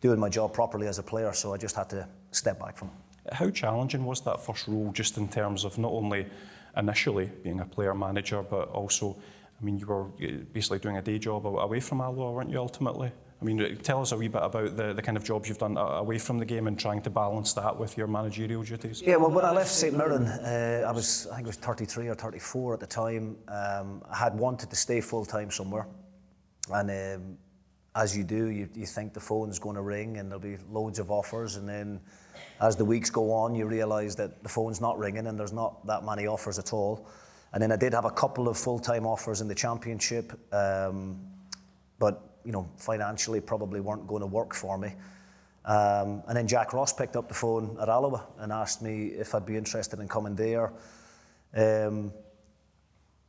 doing 0.00 0.18
my 0.18 0.30
job 0.30 0.54
properly 0.54 0.86
as 0.86 0.98
a 0.98 1.02
player, 1.02 1.32
so 1.34 1.52
I 1.52 1.58
just 1.58 1.76
had 1.76 1.90
to 1.90 2.08
step 2.32 2.58
back 2.58 2.78
from 2.78 2.88
it. 2.88 3.34
How 3.34 3.50
challenging 3.50 4.06
was 4.06 4.22
that 4.22 4.40
first 4.40 4.66
role, 4.66 4.90
just 4.92 5.18
in 5.18 5.28
terms 5.28 5.64
of 5.64 5.76
not 5.76 5.92
only 5.92 6.26
initially 6.76 7.30
being 7.44 7.60
a 7.60 7.66
player 7.66 7.94
manager, 7.94 8.42
but 8.42 8.70
also, 8.70 9.16
I 9.60 9.64
mean, 9.64 9.78
you 9.78 9.86
were 9.86 10.06
eh, 10.22 10.38
basically 10.52 10.78
doing 10.78 10.96
a 10.96 11.02
day 11.02 11.18
job 11.18 11.46
away 11.46 11.80
from 11.80 12.00
Alloa, 12.00 12.32
weren't 12.32 12.50
you, 12.50 12.58
ultimately? 12.58 13.12
I 13.40 13.44
mean, 13.44 13.78
tell 13.82 14.02
us 14.02 14.12
a 14.12 14.18
wee 14.18 14.28
bit 14.28 14.42
about 14.42 14.76
the, 14.76 14.92
the 14.92 15.00
kind 15.00 15.16
of 15.16 15.24
jobs 15.24 15.48
you've 15.48 15.56
done 15.56 15.78
away 15.78 16.18
from 16.18 16.38
the 16.38 16.44
game 16.44 16.66
and 16.66 16.78
trying 16.78 17.00
to 17.02 17.10
balance 17.10 17.54
that 17.54 17.78
with 17.78 17.96
your 17.96 18.06
managerial 18.06 18.62
duties. 18.62 19.00
Yeah, 19.00 19.16
well, 19.16 19.30
when 19.30 19.46
I 19.46 19.50
left 19.50 19.70
St 19.70 19.96
Mirren, 19.96 20.26
uh, 20.26 20.84
I 20.86 20.92
was, 20.92 21.26
I 21.32 21.36
think 21.36 21.46
it 21.46 21.48
was 21.48 21.56
33 21.56 22.08
or 22.08 22.14
34 22.14 22.74
at 22.74 22.80
the 22.80 22.86
time. 22.86 23.38
Um, 23.48 24.02
I 24.10 24.16
had 24.16 24.38
wanted 24.38 24.68
to 24.68 24.76
stay 24.76 25.00
full 25.00 25.24
time 25.24 25.50
somewhere. 25.50 25.86
And 26.70 26.90
um, 26.90 27.38
as 27.94 28.14
you 28.14 28.24
do, 28.24 28.50
you, 28.50 28.68
you 28.74 28.84
think 28.84 29.14
the 29.14 29.20
phone's 29.20 29.58
going 29.58 29.76
to 29.76 29.82
ring 29.82 30.18
and 30.18 30.30
there'll 30.30 30.42
be 30.42 30.58
loads 30.70 30.98
of 30.98 31.10
offers. 31.10 31.56
And 31.56 31.66
then 31.66 31.98
as 32.60 32.76
the 32.76 32.84
weeks 32.84 33.08
go 33.08 33.32
on, 33.32 33.54
you 33.54 33.66
realise 33.66 34.14
that 34.16 34.42
the 34.42 34.50
phone's 34.50 34.82
not 34.82 34.98
ringing 34.98 35.28
and 35.28 35.38
there's 35.38 35.52
not 35.52 35.86
that 35.86 36.04
many 36.04 36.26
offers 36.26 36.58
at 36.58 36.74
all. 36.74 37.08
And 37.54 37.62
then 37.62 37.72
I 37.72 37.76
did 37.76 37.94
have 37.94 38.04
a 38.04 38.10
couple 38.10 38.48
of 38.48 38.58
full 38.58 38.78
time 38.78 39.06
offers 39.06 39.40
in 39.40 39.48
the 39.48 39.54
championship. 39.54 40.38
Um, 40.52 41.18
but 41.98 42.29
you 42.44 42.52
know, 42.52 42.68
financially 42.76 43.40
probably 43.40 43.80
weren't 43.80 44.06
going 44.06 44.20
to 44.20 44.26
work 44.26 44.54
for 44.54 44.78
me. 44.78 44.94
Um, 45.64 46.22
and 46.26 46.36
then 46.36 46.46
Jack 46.46 46.72
Ross 46.72 46.92
picked 46.92 47.16
up 47.16 47.28
the 47.28 47.34
phone 47.34 47.76
at 47.80 47.88
Alloa 47.88 48.26
and 48.38 48.50
asked 48.50 48.82
me 48.82 49.08
if 49.08 49.34
I'd 49.34 49.44
be 49.44 49.56
interested 49.56 50.00
in 50.00 50.08
coming 50.08 50.34
there. 50.34 50.72
Um, 51.54 52.12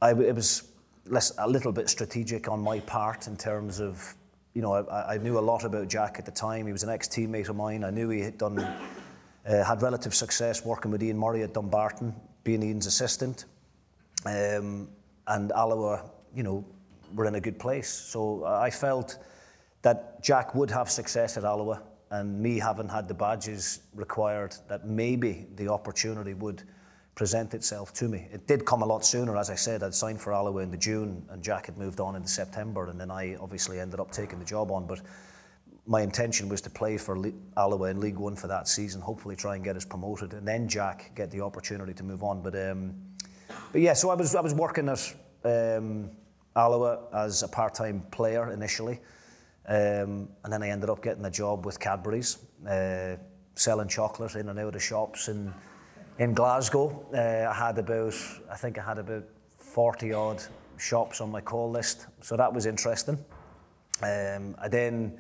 I, 0.02 0.12
it 0.12 0.36
was 0.36 0.64
less, 1.06 1.34
a 1.38 1.48
little 1.48 1.72
bit 1.72 1.90
strategic 1.90 2.48
on 2.48 2.62
my 2.62 2.80
part 2.80 3.28
in 3.28 3.36
terms 3.36 3.80
of, 3.80 4.16
you 4.54 4.62
know, 4.62 4.74
I, 4.74 5.16
I 5.16 5.18
knew 5.18 5.38
a 5.38 5.42
lot 5.42 5.66
about 5.66 5.88
Jack 5.90 6.18
at 6.20 6.26
the 6.26 6.32
time. 6.32 6.66
He 6.66 6.72
was 6.72 6.84
an 6.84 6.90
ex-teammate 6.90 7.50
of 7.50 7.56
mine. 7.56 7.84
I 7.84 7.90
knew 7.90 8.10
he 8.10 8.22
had 8.22 8.38
done, 8.38 8.60
uh, 8.60 9.64
had 9.64 9.82
relative 9.82 10.16
success 10.16 10.66
working 10.66 10.92
with 10.92 11.04
Ian 11.04 11.18
Murray 11.18 11.44
at 11.44 11.54
Dumbarton, 11.54 12.16
being 12.44 12.64
Ian's 12.64 12.86
assistant. 12.86 13.46
Um, 14.26 14.88
and 15.28 15.52
Alloa, 15.52 16.10
you 16.36 16.44
know, 16.44 16.66
were 17.16 17.26
in 17.26 17.36
a 17.36 17.42
good 17.42 17.60
place. 17.60 17.90
So 17.90 18.44
uh, 18.44 18.60
I 18.60 18.70
felt 18.70 19.18
that 19.82 20.24
Jack 20.24 20.56
would 20.56 20.70
have 20.72 20.90
success 20.90 21.38
at 21.38 21.44
Alloa, 21.44 21.82
and 22.12 22.40
me 22.40 22.60
having 22.60 22.90
had 22.90 23.08
the 23.08 23.14
badges 23.14 23.82
required 23.96 24.56
that 24.68 24.86
maybe 24.86 25.48
the 25.56 25.68
opportunity 25.70 26.34
would 26.34 26.64
present 27.16 27.54
itself 27.54 27.94
to 27.94 28.08
me. 28.08 28.28
It 28.32 28.48
did 28.48 28.66
come 28.66 28.82
a 28.82 28.86
lot 28.86 29.06
sooner, 29.06 29.38
as 29.38 29.50
I 29.50 29.56
said. 29.56 29.84
I'd 29.84 29.94
signed 29.94 30.20
for 30.22 30.34
Alloa 30.34 30.62
in 30.62 30.72
the 30.72 30.78
June, 30.78 31.26
and 31.30 31.42
Jack 31.42 31.66
had 31.66 31.78
moved 31.78 32.00
on 32.00 32.16
in 32.16 32.26
September, 32.26 32.90
and 32.90 33.00
then 33.00 33.12
I 33.12 33.36
obviously 33.36 33.80
ended 33.80 34.00
up 34.00 34.12
taking 34.12 34.40
the 34.40 34.46
job 34.46 34.72
on. 34.72 34.88
But 34.88 35.02
my 35.86 36.02
intention 36.02 36.48
was 36.48 36.62
to 36.62 36.70
play 36.70 36.98
for 36.98 37.18
Alloa 37.58 37.90
in 37.90 38.00
League 38.00 38.18
One 38.18 38.36
for 38.36 38.48
that 38.48 38.68
season, 38.68 39.02
hopefully 39.02 39.36
try 39.36 39.56
and 39.56 39.64
get 39.64 39.76
us 39.76 39.86
promoted, 39.86 40.34
and 40.34 40.48
then 40.48 40.68
Jack 40.68 41.12
get 41.16 41.32
the 41.32 41.42
opportunity 41.42 41.94
to 41.94 42.04
move 42.04 42.24
on. 42.24 42.42
But 42.42 42.56
um, 42.56 42.96
but 43.72 43.82
yeah, 43.82 43.94
so 43.94 44.10
I 44.10 44.16
was 44.16 44.36
I 44.36 44.42
was 44.42 44.54
working 44.54 44.90
at. 44.90 45.16
Um, 45.44 46.12
Alloa 46.56 47.00
as 47.14 47.44
a 47.44 47.48
part-time 47.48 48.04
player 48.12 48.52
initially, 48.52 49.00
um, 49.68 50.28
and 50.44 50.52
then 50.52 50.64
I 50.64 50.70
ended 50.70 50.90
up 50.90 51.02
getting 51.02 51.26
a 51.26 51.32
job 51.32 51.66
with 51.66 51.80
Cadbury's, 51.80 52.40
uh, 52.68 53.16
selling 53.56 53.88
chocolate 53.88 54.36
in 54.36 54.50
and 54.50 54.60
out 54.60 54.76
of 54.76 54.84
shops 54.84 55.28
in 55.28 55.54
in 56.22 56.34
Glasgow. 56.34 57.04
Uh, 57.14 57.50
I 57.50 57.54
had 57.54 57.78
about, 57.80 58.14
I 58.50 58.56
think 58.56 58.78
I 58.78 58.84
had 58.84 59.00
about 59.00 59.24
40 59.58 60.14
odd 60.14 60.44
shops 60.78 61.22
on 61.22 61.32
my 61.32 61.42
call 61.42 61.72
list, 61.72 62.08
so 62.22 62.38
that 62.38 62.54
was 62.54 62.66
interesting. 62.66 63.18
Um, 64.04 64.56
I 64.60 64.68
then 64.68 65.18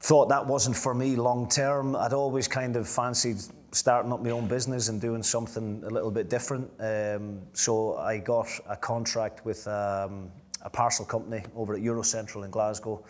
thought 0.00 0.28
that 0.30 0.46
wasn't 0.46 0.76
for 0.76 0.94
me 0.94 1.16
long 1.16 1.48
term. 1.48 1.94
I'd 1.94 2.12
always 2.12 2.48
kind 2.48 2.76
of 2.76 2.88
fancied 2.88 3.38
starting 3.72 4.12
up 4.12 4.22
my 4.22 4.30
own 4.30 4.48
business 4.48 4.88
and 4.88 5.00
doing 5.00 5.22
something 5.22 5.82
a 5.86 5.90
little 5.90 6.10
bit 6.10 6.28
different. 6.28 6.70
Um, 6.80 7.40
so 7.52 7.96
I 7.96 8.18
got 8.18 8.48
a 8.68 8.76
contract 8.76 9.44
with 9.44 9.66
um, 9.68 10.30
a 10.62 10.70
parcel 10.70 11.04
company 11.04 11.44
over 11.54 11.74
at 11.74 11.80
Eurocentral 11.80 12.44
in 12.44 12.50
Glasgow. 12.50 13.04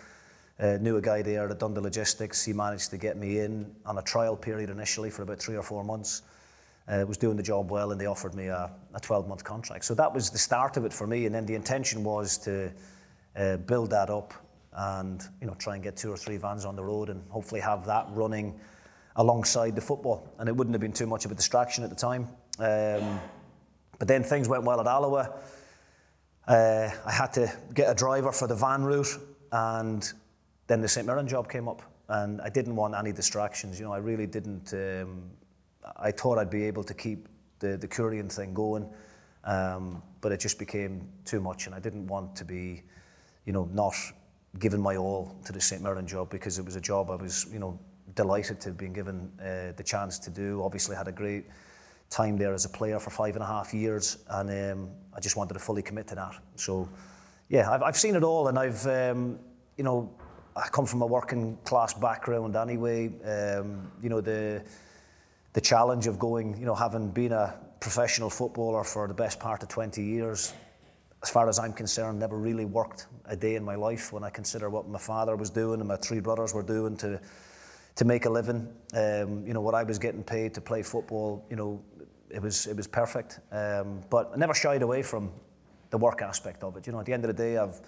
Uh, 0.58 0.76
knew 0.80 0.98
a 0.98 1.00
guy 1.00 1.22
there 1.22 1.48
that 1.48 1.58
done 1.58 1.72
the 1.72 1.80
logistics. 1.80 2.44
He 2.44 2.52
managed 2.52 2.90
to 2.90 2.98
get 2.98 3.16
me 3.16 3.38
in 3.38 3.74
on 3.86 3.96
a 3.96 4.02
trial 4.02 4.36
period 4.36 4.68
initially 4.68 5.08
for 5.08 5.22
about 5.22 5.38
three 5.38 5.56
or 5.56 5.62
four 5.62 5.82
months. 5.82 6.22
Uh, 6.86 7.04
was 7.06 7.16
doing 7.16 7.36
the 7.36 7.42
job 7.42 7.70
well, 7.70 7.92
and 7.92 8.00
they 8.00 8.06
offered 8.06 8.34
me 8.34 8.46
a, 8.46 8.70
a 8.94 9.00
12-month 9.00 9.44
contract. 9.44 9.84
So 9.84 9.94
that 9.94 10.12
was 10.12 10.28
the 10.28 10.38
start 10.38 10.76
of 10.76 10.84
it 10.84 10.92
for 10.92 11.06
me. 11.06 11.24
And 11.24 11.34
then 11.34 11.46
the 11.46 11.54
intention 11.54 12.02
was 12.02 12.36
to 12.38 12.72
uh, 13.36 13.56
build 13.58 13.90
that 13.90 14.10
up 14.10 14.34
and 14.72 15.22
you 15.40 15.46
know 15.46 15.54
try 15.54 15.74
and 15.74 15.82
get 15.82 15.96
two 15.96 16.12
or 16.12 16.16
three 16.16 16.36
vans 16.36 16.64
on 16.64 16.76
the 16.76 16.82
road 16.82 17.08
and 17.08 17.22
hopefully 17.28 17.60
have 17.60 17.84
that 17.86 18.06
running 18.10 18.58
alongside 19.20 19.74
the 19.74 19.80
football, 19.82 20.26
and 20.38 20.48
it 20.48 20.56
wouldn't 20.56 20.72
have 20.72 20.80
been 20.80 20.94
too 20.94 21.06
much 21.06 21.26
of 21.26 21.30
a 21.30 21.34
distraction 21.34 21.84
at 21.84 21.90
the 21.90 21.96
time. 21.96 22.26
Um, 22.58 23.20
but 23.98 24.08
then 24.08 24.24
things 24.24 24.48
went 24.48 24.64
well 24.64 24.80
at 24.80 24.86
Alloa. 24.86 25.38
Uh, 26.48 26.88
I 27.04 27.12
had 27.12 27.30
to 27.34 27.52
get 27.74 27.90
a 27.90 27.94
driver 27.94 28.32
for 28.32 28.48
the 28.48 28.54
van 28.54 28.82
route, 28.82 29.18
and 29.52 30.10
then 30.68 30.80
the 30.80 30.88
St 30.88 31.06
Mirren 31.06 31.28
job 31.28 31.50
came 31.50 31.68
up, 31.68 31.82
and 32.08 32.40
I 32.40 32.48
didn't 32.48 32.74
want 32.76 32.94
any 32.94 33.12
distractions. 33.12 33.78
You 33.78 33.84
know, 33.84 33.92
I 33.92 33.98
really 33.98 34.26
didn't. 34.26 34.72
Um, 34.72 35.30
I 35.96 36.10
thought 36.10 36.38
I'd 36.38 36.50
be 36.50 36.64
able 36.64 36.84
to 36.84 36.94
keep 36.94 37.28
the 37.58 37.76
the 37.76 37.88
courier 37.88 38.22
thing 38.22 38.54
going, 38.54 38.88
um, 39.44 40.02
but 40.22 40.32
it 40.32 40.40
just 40.40 40.58
became 40.58 41.06
too 41.26 41.40
much, 41.40 41.66
and 41.66 41.74
I 41.74 41.78
didn't 41.78 42.06
want 42.06 42.34
to 42.36 42.44
be, 42.46 42.82
you 43.44 43.52
know, 43.52 43.68
not 43.74 43.94
giving 44.58 44.80
my 44.80 44.96
all 44.96 45.36
to 45.44 45.52
the 45.52 45.60
St 45.60 45.82
Mirren 45.82 46.06
job 46.06 46.30
because 46.30 46.58
it 46.58 46.64
was 46.64 46.76
a 46.76 46.80
job 46.80 47.10
I 47.10 47.16
was, 47.16 47.46
you 47.52 47.58
know, 47.58 47.78
delighted 48.14 48.60
to 48.60 48.70
have 48.70 48.78
been 48.78 48.92
given 48.92 49.30
uh, 49.40 49.72
the 49.76 49.82
chance 49.84 50.18
to 50.20 50.30
do. 50.30 50.62
Obviously, 50.62 50.96
had 50.96 51.08
a 51.08 51.12
great 51.12 51.46
time 52.08 52.36
there 52.36 52.52
as 52.52 52.64
a 52.64 52.68
player 52.68 52.98
for 52.98 53.10
five 53.10 53.36
and 53.36 53.42
a 53.42 53.46
half 53.46 53.72
years, 53.72 54.18
and 54.28 54.50
um, 54.50 54.90
I 55.14 55.20
just 55.20 55.36
wanted 55.36 55.54
to 55.54 55.60
fully 55.60 55.82
commit 55.82 56.08
to 56.08 56.14
that. 56.16 56.36
So, 56.56 56.88
yeah, 57.48 57.70
I've, 57.70 57.82
I've 57.82 57.96
seen 57.96 58.16
it 58.16 58.24
all, 58.24 58.48
and 58.48 58.58
I've, 58.58 58.86
um, 58.86 59.38
you 59.76 59.84
know, 59.84 60.12
I 60.56 60.68
come 60.68 60.86
from 60.86 61.02
a 61.02 61.06
working 61.06 61.56
class 61.64 61.94
background 61.94 62.56
anyway. 62.56 63.08
Um, 63.24 63.90
you 64.02 64.08
know, 64.08 64.20
the 64.20 64.62
the 65.52 65.60
challenge 65.60 66.06
of 66.06 66.18
going, 66.18 66.56
you 66.58 66.66
know, 66.66 66.74
having 66.74 67.10
been 67.10 67.32
a 67.32 67.54
professional 67.80 68.30
footballer 68.30 68.84
for 68.84 69.08
the 69.08 69.14
best 69.14 69.40
part 69.40 69.62
of 69.62 69.68
20 69.68 70.02
years, 70.02 70.52
as 71.22 71.30
far 71.30 71.48
as 71.48 71.58
I'm 71.58 71.72
concerned, 71.72 72.18
never 72.18 72.38
really 72.38 72.64
worked 72.64 73.06
a 73.26 73.36
day 73.36 73.56
in 73.56 73.64
my 73.64 73.74
life 73.74 74.12
when 74.12 74.22
I 74.22 74.30
consider 74.30 74.70
what 74.70 74.88
my 74.88 74.98
father 74.98 75.36
was 75.36 75.50
doing 75.50 75.80
and 75.80 75.88
my 75.88 75.96
three 75.96 76.20
brothers 76.20 76.54
were 76.54 76.62
doing 76.62 76.96
to 76.98 77.20
to 77.96 78.04
make 78.04 78.26
a 78.26 78.30
living. 78.30 78.68
Um, 78.94 79.46
you 79.46 79.52
know, 79.52 79.60
what 79.60 79.74
I 79.74 79.82
was 79.82 79.98
getting 79.98 80.22
paid 80.22 80.54
to 80.54 80.60
play 80.60 80.82
football, 80.82 81.44
you 81.50 81.56
know, 81.56 81.82
it 82.30 82.40
was 82.40 82.66
it 82.66 82.76
was 82.76 82.86
perfect. 82.86 83.40
Um, 83.52 84.00
but 84.10 84.30
I 84.34 84.36
never 84.36 84.54
shied 84.54 84.82
away 84.82 85.02
from 85.02 85.30
the 85.90 85.98
work 85.98 86.22
aspect 86.22 86.62
of 86.62 86.76
it. 86.76 86.86
You 86.86 86.92
know, 86.92 87.00
at 87.00 87.06
the 87.06 87.12
end 87.12 87.24
of 87.24 87.36
the 87.36 87.42
day, 87.42 87.58
I've 87.58 87.80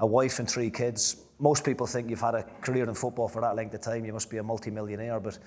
a 0.00 0.06
wife 0.06 0.38
and 0.38 0.48
three 0.48 0.70
kids. 0.70 1.16
Most 1.38 1.64
people 1.64 1.86
think 1.86 2.08
you've 2.08 2.20
had 2.20 2.34
a 2.34 2.42
career 2.60 2.88
in 2.88 2.94
football 2.94 3.28
for 3.28 3.40
that 3.40 3.56
length 3.56 3.74
of 3.74 3.80
time, 3.80 4.04
you 4.04 4.12
must 4.12 4.30
be 4.30 4.38
a 4.38 4.42
multi-millionaire. 4.42 5.20
But 5.20 5.38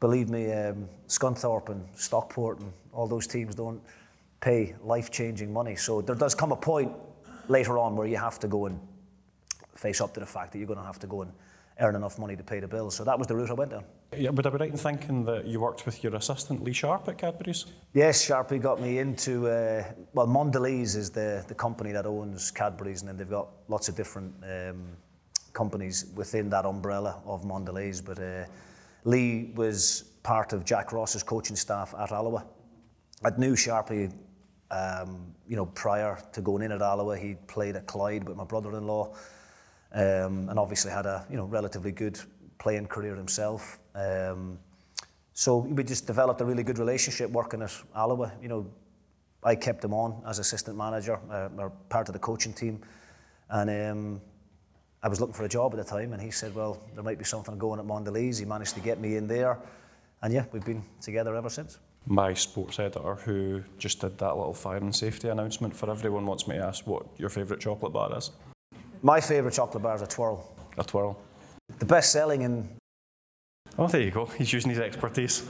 believe 0.00 0.30
me, 0.30 0.52
um, 0.52 0.88
Scunthorpe 1.08 1.68
and 1.68 1.86
Stockport 1.94 2.60
and 2.60 2.72
all 2.92 3.06
those 3.06 3.26
teams 3.26 3.54
don't 3.54 3.80
pay 4.40 4.74
life-changing 4.82 5.52
money. 5.52 5.76
So 5.76 6.00
there 6.00 6.16
does 6.16 6.34
come 6.34 6.52
a 6.52 6.56
point 6.56 6.92
later 7.48 7.78
on 7.78 7.96
where 7.96 8.06
you 8.06 8.16
have 8.16 8.38
to 8.40 8.48
go 8.48 8.66
and 8.66 8.80
face 9.76 10.00
up 10.00 10.14
to 10.14 10.20
the 10.20 10.26
fact 10.26 10.52
that 10.52 10.58
you're 10.58 10.66
going 10.66 10.78
to 10.78 10.84
have 10.84 10.98
to 11.00 11.06
go 11.06 11.22
and 11.22 11.32
earn 11.80 11.96
enough 11.96 12.18
money 12.18 12.36
to 12.36 12.42
pay 12.42 12.60
the 12.60 12.68
bills. 12.68 12.94
So 12.94 13.04
that 13.04 13.18
was 13.18 13.26
the 13.26 13.34
route 13.34 13.50
I 13.50 13.54
went 13.54 13.70
down. 13.72 13.84
Yeah, 14.16 14.30
would 14.30 14.46
I 14.46 14.50
be 14.50 14.58
right 14.58 14.70
in 14.70 14.76
thinking 14.76 15.24
that 15.24 15.44
you 15.46 15.58
worked 15.58 15.86
with 15.86 16.04
your 16.04 16.14
assistant 16.14 16.62
Lee 16.62 16.72
Sharp 16.72 17.08
at 17.08 17.18
Cadbury's? 17.18 17.66
Yes, 17.92 18.24
Sharpie 18.24 18.62
got 18.62 18.80
me 18.80 18.98
into, 18.98 19.48
uh, 19.48 19.82
well, 20.12 20.28
Mondelez 20.28 20.94
is 20.96 21.10
the, 21.10 21.44
the 21.48 21.54
company 21.54 21.90
that 21.92 22.06
owns 22.06 22.50
Cadbury's, 22.52 23.00
and 23.02 23.08
then 23.08 23.16
they've 23.16 23.28
got 23.28 23.48
lots 23.68 23.88
of 23.88 23.96
different 23.96 24.32
um, 24.44 24.84
companies 25.52 26.12
within 26.14 26.48
that 26.50 26.64
umbrella 26.64 27.20
of 27.26 27.42
Mondelez. 27.42 28.04
But 28.04 28.20
uh, 28.20 28.44
Lee 29.04 29.52
was 29.56 30.04
part 30.22 30.52
of 30.52 30.64
Jack 30.64 30.92
Ross's 30.92 31.24
coaching 31.24 31.56
staff 31.56 31.92
at 31.98 32.12
Alloa. 32.12 32.44
I 33.24 33.30
knew 33.36 33.54
Sharpie, 33.54 34.12
um, 34.70 35.34
you 35.48 35.56
know, 35.56 35.66
prior 35.66 36.18
to 36.32 36.40
going 36.40 36.62
in 36.62 36.70
at 36.70 36.82
Alloa. 36.82 37.16
He 37.16 37.34
played 37.48 37.74
at 37.74 37.86
Clyde 37.86 38.28
with 38.28 38.36
my 38.36 38.44
brother-in-law 38.44 39.14
um, 39.94 40.48
and 40.48 40.58
obviously 40.58 40.90
had 40.90 41.06
a 41.06 41.24
you 41.30 41.36
know 41.36 41.44
relatively 41.44 41.92
good 41.92 42.18
playing 42.58 42.86
career 42.86 43.14
himself. 43.14 43.78
Um, 43.94 44.58
so 45.32 45.58
we 45.58 45.82
just 45.82 46.06
developed 46.06 46.40
a 46.40 46.44
really 46.44 46.62
good 46.62 46.78
relationship 46.78 47.30
working 47.30 47.62
at 47.62 47.72
Alloa. 47.96 48.32
You 48.42 48.48
know, 48.48 48.66
I 49.42 49.54
kept 49.54 49.84
him 49.84 49.92
on 49.92 50.22
as 50.26 50.38
assistant 50.38 50.76
manager 50.76 51.18
uh, 51.30 51.48
or 51.58 51.70
part 51.88 52.08
of 52.08 52.12
the 52.12 52.18
coaching 52.18 52.52
team, 52.52 52.80
and 53.50 53.70
um, 53.70 54.20
I 55.02 55.08
was 55.08 55.20
looking 55.20 55.34
for 55.34 55.44
a 55.44 55.48
job 55.48 55.72
at 55.74 55.78
the 55.78 55.84
time, 55.84 56.12
and 56.12 56.20
he 56.20 56.30
said, 56.30 56.54
"Well, 56.54 56.82
there 56.94 57.04
might 57.04 57.18
be 57.18 57.24
something 57.24 57.56
going 57.58 57.80
at 57.80 57.86
Mondelez." 57.86 58.38
He 58.38 58.44
managed 58.44 58.74
to 58.74 58.80
get 58.80 59.00
me 59.00 59.16
in 59.16 59.28
there, 59.28 59.58
and 60.22 60.32
yeah, 60.32 60.44
we've 60.52 60.64
been 60.64 60.84
together 61.00 61.36
ever 61.36 61.50
since. 61.50 61.78
My 62.06 62.34
sports 62.34 62.78
editor, 62.78 63.14
who 63.14 63.62
just 63.78 64.00
did 64.00 64.18
that 64.18 64.36
little 64.36 64.52
fire 64.52 64.76
and 64.76 64.94
safety 64.94 65.28
announcement 65.28 65.74
for 65.74 65.90
everyone, 65.90 66.26
wants 66.26 66.46
me 66.46 66.56
to 66.56 66.62
ask 66.62 66.86
what 66.86 67.06
your 67.16 67.30
favourite 67.30 67.62
chocolate 67.62 67.94
bar 67.94 68.16
is. 68.18 68.30
My 69.04 69.20
favourite 69.20 69.54
chocolate 69.54 69.82
bar 69.82 69.94
is 69.96 70.00
a 70.00 70.06
twirl. 70.06 70.42
A 70.78 70.82
twirl. 70.82 71.20
The 71.78 71.84
best 71.84 72.10
selling 72.10 72.40
in. 72.40 72.66
Oh, 73.78 73.86
there 73.86 74.00
you 74.00 74.10
go. 74.10 74.24
He's 74.24 74.50
using 74.50 74.70
his 74.70 74.80
expertise. 74.80 75.40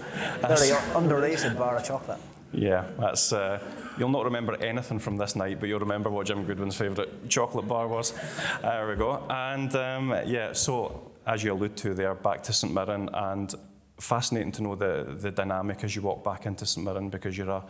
Very 0.40 0.72
underrated 0.96 1.56
bar 1.56 1.76
of 1.76 1.84
chocolate. 1.84 2.18
Yeah, 2.52 2.84
that's. 2.98 3.32
Uh, 3.32 3.60
you'll 3.96 4.08
not 4.08 4.24
remember 4.24 4.56
anything 4.56 4.98
from 4.98 5.16
this 5.16 5.36
night, 5.36 5.60
but 5.60 5.68
you'll 5.68 5.78
remember 5.78 6.10
what 6.10 6.26
Jim 6.26 6.44
Goodwin's 6.44 6.74
favourite 6.74 7.28
chocolate 7.28 7.68
bar 7.68 7.86
was. 7.86 8.12
There 8.60 8.88
we 8.88 8.96
go. 8.96 9.24
And 9.30 9.72
um, 9.76 10.16
yeah, 10.26 10.52
so 10.52 11.12
as 11.24 11.44
you 11.44 11.52
allude 11.52 11.76
to 11.76 11.94
there, 11.94 12.16
back 12.16 12.42
to 12.44 12.52
St 12.52 12.74
Mirren 12.74 13.08
and 13.12 13.54
fascinating 13.98 14.50
to 14.52 14.62
know 14.62 14.74
the, 14.74 15.16
the 15.18 15.30
dynamic 15.30 15.84
as 15.84 15.94
you 15.94 16.02
walk 16.02 16.24
back 16.24 16.46
into 16.46 16.66
St 16.66 16.84
Mirren 16.84 17.10
because 17.10 17.38
you're 17.38 17.50
a, 17.50 17.64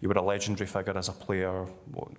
you 0.00 0.08
were 0.08 0.16
a 0.16 0.22
legendary 0.22 0.66
figure 0.66 0.96
as 0.96 1.08
a 1.08 1.12
player, 1.12 1.66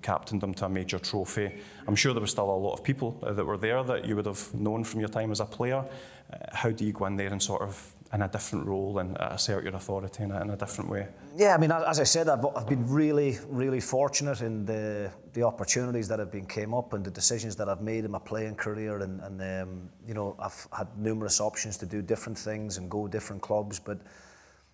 captained 0.01 0.41
them 0.41 0.53
to 0.55 0.65
a 0.65 0.69
major 0.69 0.99
trophy. 0.99 1.51
I'm 1.87 1.95
sure 1.95 2.13
there 2.13 2.21
was 2.21 2.31
still 2.31 2.49
a 2.49 2.55
lot 2.55 2.73
of 2.73 2.83
people 2.83 3.11
that 3.21 3.45
were 3.45 3.57
there 3.57 3.83
that 3.83 4.05
you 4.05 4.15
would 4.15 4.25
have 4.25 4.53
known 4.53 4.83
from 4.83 5.01
your 5.01 5.09
time 5.09 5.31
as 5.31 5.39
a 5.39 5.45
player. 5.45 5.83
Uh, 6.31 6.37
how 6.53 6.69
do 6.71 6.85
you 6.85 6.93
go 6.93 7.05
in 7.05 7.17
there 7.17 7.31
and 7.31 7.41
sort 7.41 7.61
of 7.61 7.93
in 8.11 8.23
a 8.23 8.27
different 8.27 8.65
role 8.65 8.97
and 8.99 9.15
assert 9.19 9.63
your 9.63 9.75
authority 9.75 10.23
in 10.23 10.31
a, 10.31 10.41
in 10.41 10.49
a 10.49 10.57
different 10.57 10.89
way? 10.89 11.07
Yeah, 11.35 11.53
I 11.53 11.57
mean, 11.57 11.71
as 11.71 11.99
I 11.99 12.03
said, 12.03 12.27
I've, 12.27 12.43
I've 12.55 12.67
been 12.67 12.87
really, 12.87 13.37
really 13.47 13.79
fortunate 13.79 14.41
in 14.41 14.65
the, 14.65 15.11
the 15.33 15.43
opportunities 15.43 16.07
that 16.07 16.17
have 16.17 16.31
been 16.31 16.47
came 16.47 16.73
up 16.73 16.93
and 16.93 17.05
the 17.05 17.11
decisions 17.11 17.55
that 17.57 17.69
I've 17.69 17.81
made 17.81 18.05
in 18.05 18.11
my 18.11 18.19
playing 18.19 18.55
career. 18.55 18.99
And, 18.99 19.21
and 19.21 19.41
um, 19.41 19.89
you 20.07 20.15
know, 20.15 20.35
I've 20.39 20.67
had 20.75 20.87
numerous 20.97 21.39
options 21.39 21.77
to 21.77 21.85
do 21.85 22.01
different 22.01 22.37
things 22.37 22.77
and 22.77 22.89
go 22.89 23.07
different 23.07 23.43
clubs, 23.43 23.77
but 23.79 23.99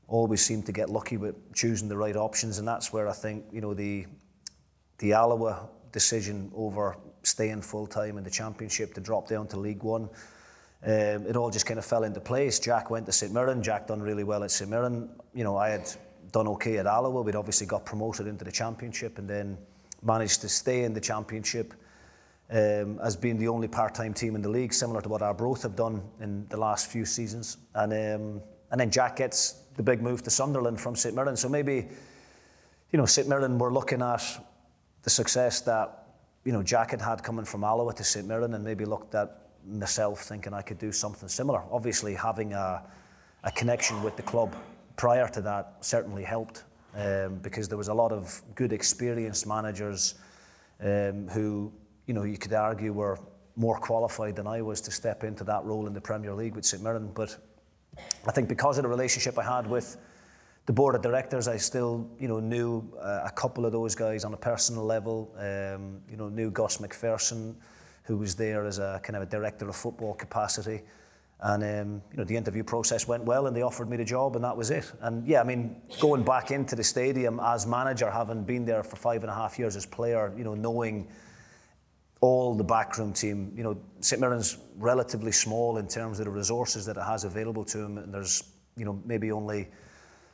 always 0.07 0.45
seem 0.45 0.63
to 0.63 0.71
get 0.71 0.89
lucky 0.89 1.17
with 1.17 1.35
choosing 1.53 1.89
the 1.89 1.97
right 1.97 2.15
options. 2.15 2.57
And 2.59 2.67
that's 2.67 2.93
where 2.93 3.09
I 3.09 3.13
think, 3.13 3.43
you 3.51 3.59
know, 3.59 3.73
the, 3.73 4.05
the 4.99 5.11
Alloa 5.11 5.67
decision 5.91 6.51
over 6.55 6.95
staying 7.23 7.61
full 7.61 7.87
time 7.87 8.17
in 8.17 8.23
the 8.23 8.29
championship 8.29 8.93
to 8.93 9.01
drop 9.01 9.27
down 9.27 9.47
to 9.47 9.57
League 9.57 9.83
One 9.83 10.09
um, 10.83 11.25
it 11.27 11.35
all 11.35 11.49
just 11.49 11.65
kind 11.65 11.79
of 11.79 11.85
fell 11.85 12.03
into 12.03 12.19
place. 12.19 12.59
Jack 12.59 12.89
went 12.89 13.05
to 13.07 13.11
St 13.11 13.33
Mirren. 13.33 13.63
Jack 13.63 13.87
done 13.87 14.01
really 14.01 14.23
well 14.23 14.43
at 14.43 14.51
St 14.51 14.69
Mirren. 14.69 15.09
You 15.33 15.43
know, 15.43 15.57
I 15.57 15.69
had 15.69 15.89
done 16.31 16.47
okay 16.49 16.77
at 16.77 16.85
Alloa. 16.85 17.21
We'd 17.21 17.35
obviously 17.35 17.65
got 17.65 17.85
promoted 17.85 18.27
into 18.27 18.45
the 18.45 18.51
championship 18.51 19.17
and 19.17 19.27
then 19.27 19.57
managed 20.03 20.41
to 20.41 20.49
stay 20.49 20.83
in 20.83 20.93
the 20.93 21.01
championship 21.01 21.73
um, 22.51 22.99
as 23.01 23.15
being 23.15 23.37
the 23.39 23.47
only 23.47 23.67
part-time 23.67 24.13
team 24.13 24.35
in 24.35 24.41
the 24.41 24.49
league, 24.49 24.73
similar 24.73 25.01
to 25.01 25.09
what 25.09 25.21
our 25.21 25.29
Arbroath 25.29 25.63
have 25.63 25.75
done 25.75 26.03
in 26.21 26.45
the 26.49 26.57
last 26.57 26.91
few 26.91 27.05
seasons. 27.05 27.57
And 27.73 27.91
um, 27.93 28.41
and 28.71 28.81
then 28.81 28.91
Jack 28.91 29.15
gets 29.15 29.61
the 29.75 29.83
big 29.83 30.01
move 30.01 30.23
to 30.23 30.29
Sunderland 30.29 30.79
from 30.79 30.95
St 30.95 31.15
Mirren. 31.15 31.35
So 31.35 31.49
maybe, 31.49 31.87
you 32.91 32.97
know, 32.97 33.05
St 33.05 33.27
Mirren 33.27 33.57
were 33.57 33.71
looking 33.71 34.01
at 34.01 34.23
the 35.03 35.09
success 35.09 35.61
that 35.61 36.07
you 36.43 36.51
know 36.51 36.61
Jack 36.61 36.91
had 36.91 37.01
had 37.01 37.23
coming 37.23 37.45
from 37.45 37.63
Alloa 37.63 37.93
to 37.93 38.03
St 38.03 38.27
Mirren, 38.27 38.53
and 38.53 38.63
maybe 38.63 38.85
looked 38.85 39.15
at 39.15 39.44
myself 39.67 40.21
thinking 40.21 40.53
I 40.53 40.61
could 40.61 40.77
do 40.77 40.91
something 40.91 41.29
similar. 41.29 41.63
Obviously, 41.71 42.13
having 42.13 42.53
a, 42.53 42.83
a 43.43 43.51
connection 43.51 44.01
with 44.03 44.15
the 44.15 44.23
club 44.23 44.55
prior 44.95 45.27
to 45.29 45.41
that 45.41 45.73
certainly 45.81 46.23
helped 46.23 46.63
um, 46.95 47.35
because 47.41 47.67
there 47.67 47.77
was 47.77 47.89
a 47.89 47.93
lot 47.93 48.11
of 48.11 48.41
good 48.55 48.71
experienced 48.71 49.45
managers 49.47 50.15
um, 50.81 51.27
who, 51.27 51.71
you 52.05 52.13
know, 52.13 52.23
you 52.23 52.37
could 52.37 52.53
argue 52.53 52.93
were 52.93 53.19
more 53.55 53.77
qualified 53.77 54.35
than 54.35 54.47
I 54.47 54.61
was 54.61 54.81
to 54.81 54.91
step 54.91 55.23
into 55.23 55.43
that 55.45 55.63
role 55.63 55.87
in 55.87 55.93
the 55.93 56.01
Premier 56.01 56.33
League 56.33 56.55
with 56.55 56.65
St 56.65 56.83
Mirren. 56.83 57.11
But 57.13 57.37
I 58.27 58.31
think 58.31 58.49
because 58.49 58.77
of 58.77 58.83
the 58.83 58.89
relationship 58.89 59.37
I 59.37 59.43
had 59.43 59.67
with 59.67 59.97
the 60.65 60.73
board 60.73 60.95
of 60.95 61.01
directors, 61.01 61.47
I 61.47 61.57
still, 61.57 62.09
you 62.19 62.27
know, 62.27 62.39
knew 62.39 62.83
uh, 62.99 63.21
a 63.25 63.31
couple 63.31 63.65
of 63.65 63.71
those 63.71 63.95
guys 63.95 64.25
on 64.25 64.33
a 64.33 64.37
personal 64.37 64.83
level. 64.83 65.33
Um, 65.37 66.01
you 66.09 66.17
know, 66.17 66.27
knew 66.27 66.51
Gus 66.51 66.77
MacPherson 66.77 67.55
who 68.05 68.17
was 68.17 68.35
there 68.35 68.65
as 68.65 68.79
a 68.79 68.99
kind 69.03 69.17
of 69.17 69.23
a 69.23 69.25
director 69.25 69.67
of 69.67 69.75
football 69.75 70.13
capacity. 70.13 70.81
And 71.41 71.63
um, 71.63 72.01
you 72.11 72.17
know 72.17 72.23
the 72.23 72.37
interview 72.37 72.63
process 72.63 73.07
went 73.07 73.23
well, 73.23 73.47
and 73.47 73.55
they 73.55 73.61
offered 73.61 73.89
me 73.89 73.97
the 73.97 74.05
job, 74.05 74.35
and 74.35 74.45
that 74.45 74.55
was 74.55 74.71
it. 74.71 74.91
And 75.01 75.27
yeah, 75.27 75.41
I 75.41 75.43
mean, 75.43 75.75
going 75.99 76.23
back 76.23 76.49
into 76.51 76.75
the 76.75 76.83
stadium 76.83 77.41
as 77.43 77.67
manager, 77.67 78.09
having 78.09 78.43
been 78.43 78.65
there 78.65 78.83
for 78.83 78.95
five 78.95 79.21
and 79.21 79.29
a 79.29 79.35
half 79.35 79.59
years 79.59 79.75
as 79.75 79.85
player, 79.85 80.33
you 80.37 80.43
know, 80.43 80.55
knowing 80.55 81.07
all 82.21 82.55
the 82.55 82.63
backroom 82.63 83.11
team, 83.11 83.51
you 83.55 83.63
know, 83.63 83.77
St 83.99 84.21
Mirren's 84.21 84.57
relatively 84.77 85.31
small 85.31 85.77
in 85.77 85.87
terms 85.87 86.19
of 86.19 86.25
the 86.25 86.31
resources 86.31 86.85
that 86.85 86.95
it 86.95 87.03
has 87.03 87.25
available 87.25 87.65
to 87.65 87.79
them, 87.79 87.97
and 87.97 88.13
there's 88.13 88.43
you 88.77 88.85
know 88.85 88.99
maybe 89.03 89.31
only 89.31 89.67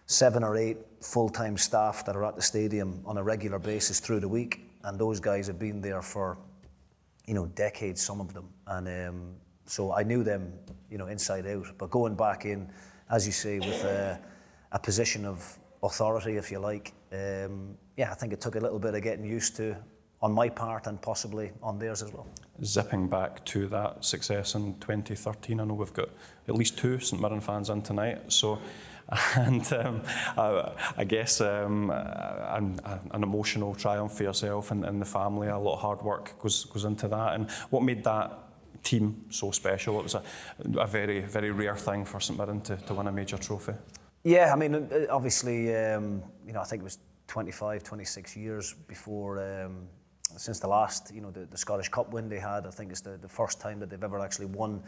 seven 0.06 0.44
or 0.44 0.56
eight 0.56 0.78
full-time 1.00 1.58
staff 1.58 2.06
that 2.06 2.16
are 2.16 2.26
at 2.26 2.36
the 2.36 2.42
stadium 2.42 3.02
on 3.06 3.18
a 3.18 3.24
regular 3.24 3.58
basis 3.58 4.00
through 4.00 4.20
the 4.20 4.28
week, 4.28 4.62
and 4.84 5.00
those 5.00 5.20
guys 5.20 5.48
have 5.48 5.58
been 5.58 5.82
there 5.82 6.02
for 6.02 6.38
you 7.26 7.34
know, 7.34 7.46
decades, 7.48 8.02
some 8.02 8.20
of 8.20 8.34
them. 8.34 8.50
And 8.68 8.88
um, 8.88 9.36
so 9.66 9.94
I 9.94 10.04
knew 10.04 10.24
them, 10.24 10.54
you 10.90 10.98
know, 10.98 11.08
inside 11.08 11.48
out. 11.48 11.68
But 11.78 11.90
going 11.90 12.16
back 12.16 12.46
in, 12.46 12.70
as 13.10 13.26
you 13.26 13.32
say, 13.32 13.60
with 13.60 13.84
a, 13.84 14.20
a 14.72 14.80
position 14.80 15.26
of 15.26 15.58
authority, 15.84 16.38
if 16.38 16.52
you 16.52 16.60
like, 16.60 16.94
um, 17.12 17.78
yeah, 17.98 18.12
I 18.12 18.16
think 18.16 18.34
it 18.34 18.42
took 18.42 18.56
a 18.56 18.60
little 18.60 18.80
bit 18.80 18.96
of 18.96 19.02
getting 19.02 19.26
used 19.26 19.56
to 19.58 19.76
on 20.22 20.32
my 20.32 20.48
part 20.50 20.88
and 20.88 21.02
possibly 21.02 21.52
on 21.64 21.80
theirs 21.80 22.04
as 22.04 22.14
well. 22.14 22.28
Zipping 22.64 23.08
back 23.08 23.44
to 23.46 23.68
that 23.68 24.06
success 24.06 24.54
in 24.54 24.76
2013, 24.80 25.60
I 25.60 25.64
know 25.64 25.74
we've 25.74 25.94
got 25.94 26.10
at 26.48 26.56
least 26.56 26.78
two 26.78 27.00
St 27.00 27.20
Mirren 27.20 27.42
fans 27.42 27.70
in 27.70 27.82
tonight. 27.82 28.32
So 28.32 28.60
and 29.36 29.74
um, 29.74 30.02
I, 30.38 30.72
I, 30.98 31.04
guess 31.04 31.42
um, 31.42 31.90
an, 31.92 32.80
an, 33.12 33.24
emotional 33.24 33.76
triumph 33.76 34.14
for 34.14 34.24
yourself 34.24 34.72
and, 34.72 34.86
and, 34.86 35.02
the 35.02 35.06
family. 35.06 35.50
A 35.50 35.58
lot 35.58 35.74
of 35.74 35.80
hard 35.82 36.02
work 36.02 36.40
goes 36.40 36.66
goes 36.66 36.86
into 36.86 37.10
that. 37.10 37.34
And 37.34 37.50
what 37.72 37.84
made 37.84 38.06
that 38.06 38.40
team 38.84 39.26
so 39.30 39.52
special? 39.52 40.00
It 40.00 40.04
was 40.04 40.16
a, 40.16 40.24
a 40.78 40.88
very 40.88 41.20
very 41.22 41.52
rare 41.52 41.76
thing 41.76 42.06
for 42.06 42.22
St 42.22 42.40
Mirren 42.40 42.62
to, 42.62 42.78
to 42.78 42.94
win 42.94 43.08
a 43.08 43.12
major 43.12 43.38
trophy. 43.38 43.74
Yeah, 44.24 44.54
I 44.54 44.56
mean, 44.56 44.76
uh, 44.76 45.08
obviously, 45.10 45.76
um, 45.76 46.24
you 46.46 46.54
know, 46.54 46.62
I 46.62 46.64
think 46.64 46.82
it 46.82 46.84
was 46.84 47.00
25, 47.28 47.84
26 47.84 48.38
years 48.38 48.76
before, 48.88 49.40
um, 49.40 49.88
since 50.38 50.60
the 50.60 50.68
last, 50.68 51.12
you 51.14 51.22
know, 51.22 51.32
the, 51.32 51.46
the, 51.46 51.58
Scottish 51.58 51.90
Cup 51.90 52.14
win 52.14 52.30
they 52.30 52.40
had. 52.40 52.68
I 52.68 52.70
think 52.70 52.92
it's 52.92 53.02
the, 53.02 53.18
the 53.18 53.28
first 53.28 53.60
time 53.60 53.80
that 53.80 53.90
they've 53.90 54.04
ever 54.04 54.20
actually 54.20 54.46
won 54.46 54.84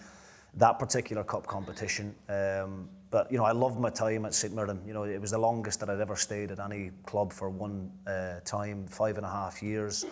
that 0.55 0.77
particular 0.77 1.23
cup 1.23 1.47
competition. 1.47 2.15
Um, 2.29 2.89
but 3.13 3.32
you 3.32 3.38
know, 3.38 3.45
I 3.45 3.52
loved 3.52 3.80
my 3.80 3.91
time 3.91 4.26
at 4.26 4.34
St 4.34 4.56
Mirren. 4.56 4.82
You 4.88 4.93
know, 4.95 5.04
it 5.04 5.21
was 5.21 5.30
the 5.30 5.38
longest 5.38 5.80
that 5.82 5.89
I'd 5.91 5.99
ever 5.99 6.15
stayed 6.15 6.49
at 6.49 6.60
any 6.60 6.89
club 7.06 7.32
for 7.32 7.47
one 7.47 7.91
uh, 8.08 8.39
time, 8.43 8.88
five 8.88 9.17
and 9.17 9.26
a 9.26 9.30
half 9.30 9.62
years. 9.62 10.04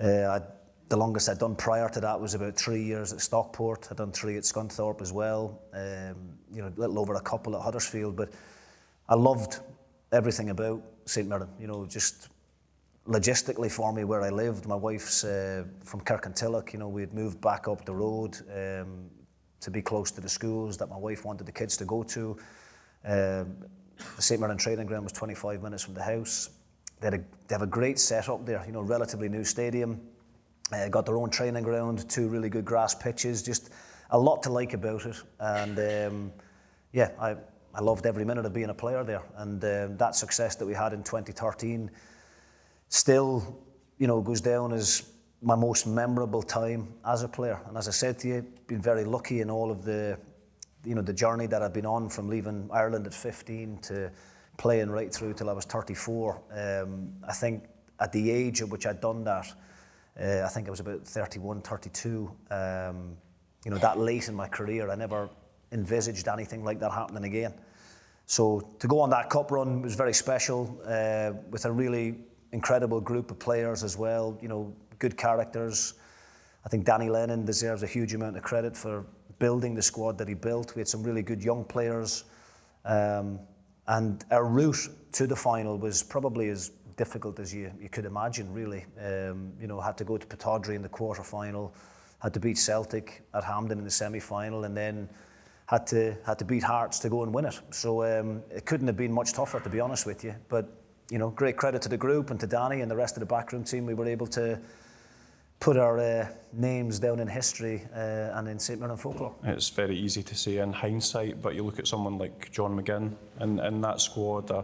Uh, 0.00 0.40
the 0.88 0.96
longest 0.96 1.28
I'd 1.28 1.38
done 1.38 1.54
prior 1.54 1.90
to 1.90 2.00
that 2.00 2.18
was 2.18 2.32
about 2.32 2.56
three 2.56 2.82
years 2.82 3.12
at 3.12 3.20
Stockport. 3.20 3.88
I'd 3.90 3.98
done 3.98 4.12
three 4.12 4.38
at 4.38 4.44
Scunthorpe 4.44 5.02
as 5.02 5.12
well. 5.12 5.60
Um, 5.74 6.16
you 6.54 6.62
know, 6.62 6.72
a 6.74 6.80
little 6.80 6.98
over 6.98 7.16
a 7.16 7.20
couple 7.20 7.54
at 7.54 7.60
Huddersfield. 7.60 8.16
But 8.16 8.30
I 9.10 9.14
loved 9.14 9.60
everything 10.10 10.48
about 10.48 10.82
St 11.04 11.28
Mirren. 11.28 11.50
You 11.60 11.66
know, 11.66 11.84
just 11.84 12.30
logistically 13.06 13.70
for 13.70 13.92
me 13.92 14.04
where 14.04 14.22
I 14.22 14.30
lived. 14.30 14.66
My 14.66 14.74
wife's 14.74 15.22
uh, 15.22 15.64
from 15.84 16.00
Kirkintilloch. 16.00 16.72
You 16.72 16.78
know, 16.78 16.88
we 16.88 17.02
had 17.02 17.12
moved 17.12 17.42
back 17.42 17.68
up 17.68 17.84
the 17.84 17.94
road 17.94 18.38
um, 18.50 19.10
to 19.60 19.70
be 19.70 19.82
close 19.82 20.10
to 20.12 20.20
the 20.20 20.28
schools 20.28 20.76
that 20.78 20.88
my 20.88 20.96
wife 20.96 21.24
wanted 21.24 21.46
the 21.46 21.52
kids 21.52 21.76
to 21.78 21.84
go 21.84 22.02
to. 22.02 22.36
Um, 23.04 23.56
the 24.16 24.22
St 24.22 24.40
Mirren 24.40 24.58
training 24.58 24.86
ground 24.86 25.04
was 25.04 25.12
25 25.12 25.62
minutes 25.62 25.82
from 25.82 25.94
the 25.94 26.02
house. 26.02 26.50
They, 27.00 27.08
a, 27.08 27.10
they 27.10 27.54
have 27.54 27.62
a 27.62 27.66
great 27.66 27.98
setup 27.98 28.44
there. 28.44 28.62
You 28.66 28.72
know, 28.72 28.82
relatively 28.82 29.28
new 29.28 29.44
stadium. 29.44 30.00
Uh, 30.72 30.88
got 30.88 31.06
their 31.06 31.16
own 31.16 31.30
training 31.30 31.62
ground, 31.62 32.08
two 32.08 32.28
really 32.28 32.48
good 32.48 32.64
grass 32.64 32.94
pitches, 32.94 33.42
just 33.42 33.70
a 34.10 34.18
lot 34.18 34.42
to 34.42 34.50
like 34.50 34.72
about 34.72 35.06
it. 35.06 35.16
And 35.38 35.78
um, 35.78 36.32
yeah, 36.92 37.10
I, 37.20 37.36
I 37.74 37.80
loved 37.80 38.06
every 38.06 38.24
minute 38.24 38.46
of 38.46 38.52
being 38.52 38.70
a 38.70 38.74
player 38.74 39.04
there. 39.04 39.22
And 39.36 39.62
um, 39.62 39.96
that 39.96 40.16
success 40.16 40.56
that 40.56 40.66
we 40.66 40.74
had 40.74 40.92
in 40.92 41.02
2013 41.02 41.90
still, 42.88 43.62
you 43.98 44.06
know, 44.06 44.20
goes 44.20 44.40
down 44.40 44.72
as 44.72 45.04
my 45.42 45.54
most 45.54 45.86
memorable 45.86 46.42
time 46.42 46.88
as 47.04 47.22
a 47.22 47.28
player. 47.28 47.60
And 47.68 47.76
as 47.76 47.88
I 47.88 47.90
said 47.90 48.18
to 48.20 48.28
you, 48.28 48.46
been 48.66 48.80
very 48.80 49.04
lucky 49.04 49.40
in 49.40 49.50
all 49.50 49.70
of 49.70 49.84
the, 49.84 50.18
you 50.84 50.94
know, 50.94 51.02
the 51.02 51.12
journey 51.12 51.46
that 51.46 51.62
I've 51.62 51.74
been 51.74 51.86
on 51.86 52.08
from 52.08 52.28
leaving 52.28 52.68
Ireland 52.72 53.06
at 53.06 53.14
15 53.14 53.78
to 53.82 54.10
playing 54.56 54.90
right 54.90 55.12
through 55.12 55.34
till 55.34 55.50
I 55.50 55.52
was 55.52 55.64
34. 55.66 56.40
Um, 56.50 57.12
I 57.26 57.32
think 57.32 57.64
at 58.00 58.12
the 58.12 58.30
age 58.30 58.62
at 58.62 58.68
which 58.68 58.86
I'd 58.86 59.00
done 59.00 59.24
that, 59.24 59.46
uh, 60.20 60.42
I 60.44 60.48
think 60.48 60.66
I 60.66 60.70
was 60.70 60.80
about 60.80 61.06
31, 61.06 61.60
32. 61.60 62.30
Um, 62.50 63.16
you 63.64 63.70
know, 63.70 63.78
that 63.78 63.98
late 63.98 64.28
in 64.28 64.34
my 64.34 64.48
career, 64.48 64.90
I 64.90 64.94
never 64.94 65.28
envisaged 65.72 66.28
anything 66.28 66.64
like 66.64 66.80
that 66.80 66.92
happening 66.92 67.24
again. 67.24 67.52
So 68.26 68.60
to 68.78 68.88
go 68.88 69.00
on 69.00 69.10
that 69.10 69.30
cup 69.30 69.50
run 69.50 69.82
was 69.82 69.94
very 69.94 70.14
special 70.14 70.80
uh, 70.86 71.32
with 71.50 71.64
a 71.66 71.72
really 71.72 72.16
incredible 72.52 73.00
group 73.00 73.30
of 73.30 73.38
players 73.38 73.84
as 73.84 73.96
well. 73.96 74.38
You 74.40 74.48
know, 74.48 74.74
good 74.98 75.16
characters. 75.16 75.94
I 76.64 76.68
think 76.68 76.84
Danny 76.84 77.08
Lennon 77.08 77.44
deserves 77.44 77.82
a 77.82 77.86
huge 77.86 78.14
amount 78.14 78.36
of 78.36 78.42
credit 78.42 78.76
for 78.76 79.04
building 79.38 79.74
the 79.74 79.82
squad 79.82 80.18
that 80.18 80.28
he 80.28 80.34
built. 80.34 80.74
We 80.74 80.80
had 80.80 80.88
some 80.88 81.02
really 81.02 81.22
good 81.22 81.42
young 81.42 81.64
players. 81.64 82.24
Um, 82.84 83.38
and 83.86 84.24
our 84.30 84.44
route 84.44 84.88
to 85.12 85.26
the 85.26 85.36
final 85.36 85.78
was 85.78 86.02
probably 86.02 86.48
as 86.48 86.72
difficult 86.96 87.38
as 87.38 87.54
you, 87.54 87.70
you 87.80 87.88
could 87.88 88.04
imagine, 88.04 88.52
really. 88.52 88.84
Um, 89.00 89.52
you 89.60 89.66
know, 89.66 89.80
had 89.80 89.96
to 89.98 90.04
go 90.04 90.16
to 90.16 90.26
Pittodrie 90.26 90.74
in 90.74 90.82
the 90.82 90.88
quarter 90.88 91.22
final, 91.22 91.74
had 92.20 92.34
to 92.34 92.40
beat 92.40 92.58
Celtic 92.58 93.22
at 93.34 93.44
Hampden 93.44 93.78
in 93.78 93.84
the 93.84 93.90
semi 93.90 94.20
final, 94.20 94.64
and 94.64 94.76
then 94.76 95.08
had 95.66 95.86
to 95.88 96.16
had 96.24 96.38
to 96.38 96.44
beat 96.44 96.62
Hearts 96.62 96.98
to 97.00 97.08
go 97.08 97.22
and 97.22 97.32
win 97.34 97.44
it. 97.44 97.60
So 97.70 98.02
um, 98.02 98.42
it 98.50 98.64
couldn't 98.64 98.86
have 98.86 98.96
been 98.96 99.12
much 99.12 99.32
tougher, 99.32 99.60
to 99.60 99.68
be 99.68 99.80
honest 99.80 100.06
with 100.06 100.24
you. 100.24 100.34
But 100.48 100.68
you 101.10 101.18
know, 101.18 101.30
great 101.30 101.56
credit 101.56 101.82
to 101.82 101.88
the 101.88 101.96
group 101.96 102.30
and 102.30 102.40
to 102.40 102.46
Danny 102.46 102.80
and 102.80 102.90
the 102.90 102.96
rest 102.96 103.16
of 103.16 103.20
the 103.20 103.26
backroom 103.26 103.62
team. 103.62 103.86
We 103.86 103.94
were 103.94 104.06
able 104.06 104.26
to 104.28 104.58
put 105.60 105.76
our 105.76 105.98
uh, 105.98 106.28
names 106.52 106.98
down 106.98 107.20
in 107.20 107.28
history 107.28 107.82
uh, 107.94 108.38
and 108.38 108.48
in 108.48 108.58
St 108.58 108.80
Mirren 108.80 108.96
folklore. 108.96 109.34
It's 109.44 109.68
very 109.68 109.96
easy 109.96 110.22
to 110.22 110.34
say 110.34 110.58
in 110.58 110.72
hindsight, 110.72 111.42
but 111.42 111.54
you 111.54 111.62
look 111.62 111.78
at 111.78 111.86
someone 111.86 112.18
like 112.18 112.50
John 112.50 112.80
McGinn 112.80 113.16
and 113.38 113.60
in 113.60 113.80
that 113.80 114.00
squad. 114.00 114.50
Uh, 114.50 114.62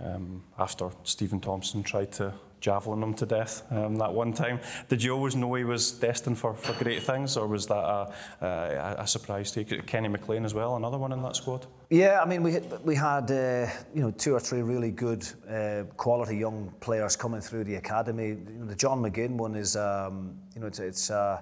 um, 0.00 0.44
after 0.58 0.90
Steven 1.04 1.40
Thompson 1.40 1.82
tried 1.82 2.12
to 2.12 2.32
javelin 2.60 3.02
him 3.02 3.14
to 3.14 3.26
death 3.26 3.62
um, 3.70 3.96
that 3.96 4.12
one 4.12 4.32
time. 4.32 4.60
Did 4.88 5.02
you 5.02 5.12
always 5.12 5.36
know 5.36 5.54
he 5.54 5.64
was 5.64 5.92
destined 5.92 6.38
for, 6.38 6.54
for 6.54 6.72
great 6.82 7.02
things, 7.02 7.36
or 7.36 7.46
was 7.46 7.66
that 7.66 7.74
a, 7.74 8.12
a, 8.40 8.96
a 8.98 9.06
surprise 9.06 9.50
to 9.52 9.62
you? 9.62 9.82
Kenny 9.82 10.08
McLean 10.08 10.44
as 10.44 10.54
well, 10.54 10.76
another 10.76 10.98
one 10.98 11.12
in 11.12 11.22
that 11.22 11.36
squad. 11.36 11.66
Yeah, 11.90 12.20
I 12.20 12.26
mean 12.26 12.42
we 12.42 12.58
we 12.84 12.94
had 12.94 13.30
uh, 13.30 13.66
you 13.94 14.02
know 14.02 14.10
two 14.10 14.34
or 14.34 14.40
three 14.40 14.62
really 14.62 14.90
good 14.90 15.26
uh, 15.50 15.84
quality 15.96 16.36
young 16.36 16.72
players 16.80 17.16
coming 17.16 17.40
through 17.40 17.64
the 17.64 17.76
academy. 17.76 18.28
You 18.28 18.58
know, 18.58 18.66
the 18.66 18.74
John 18.74 19.02
McGinn 19.02 19.32
one 19.36 19.54
is 19.54 19.76
um, 19.76 20.36
you 20.54 20.60
know 20.60 20.66
it's 20.66 20.78
it's 20.78 21.10
uh, 21.10 21.40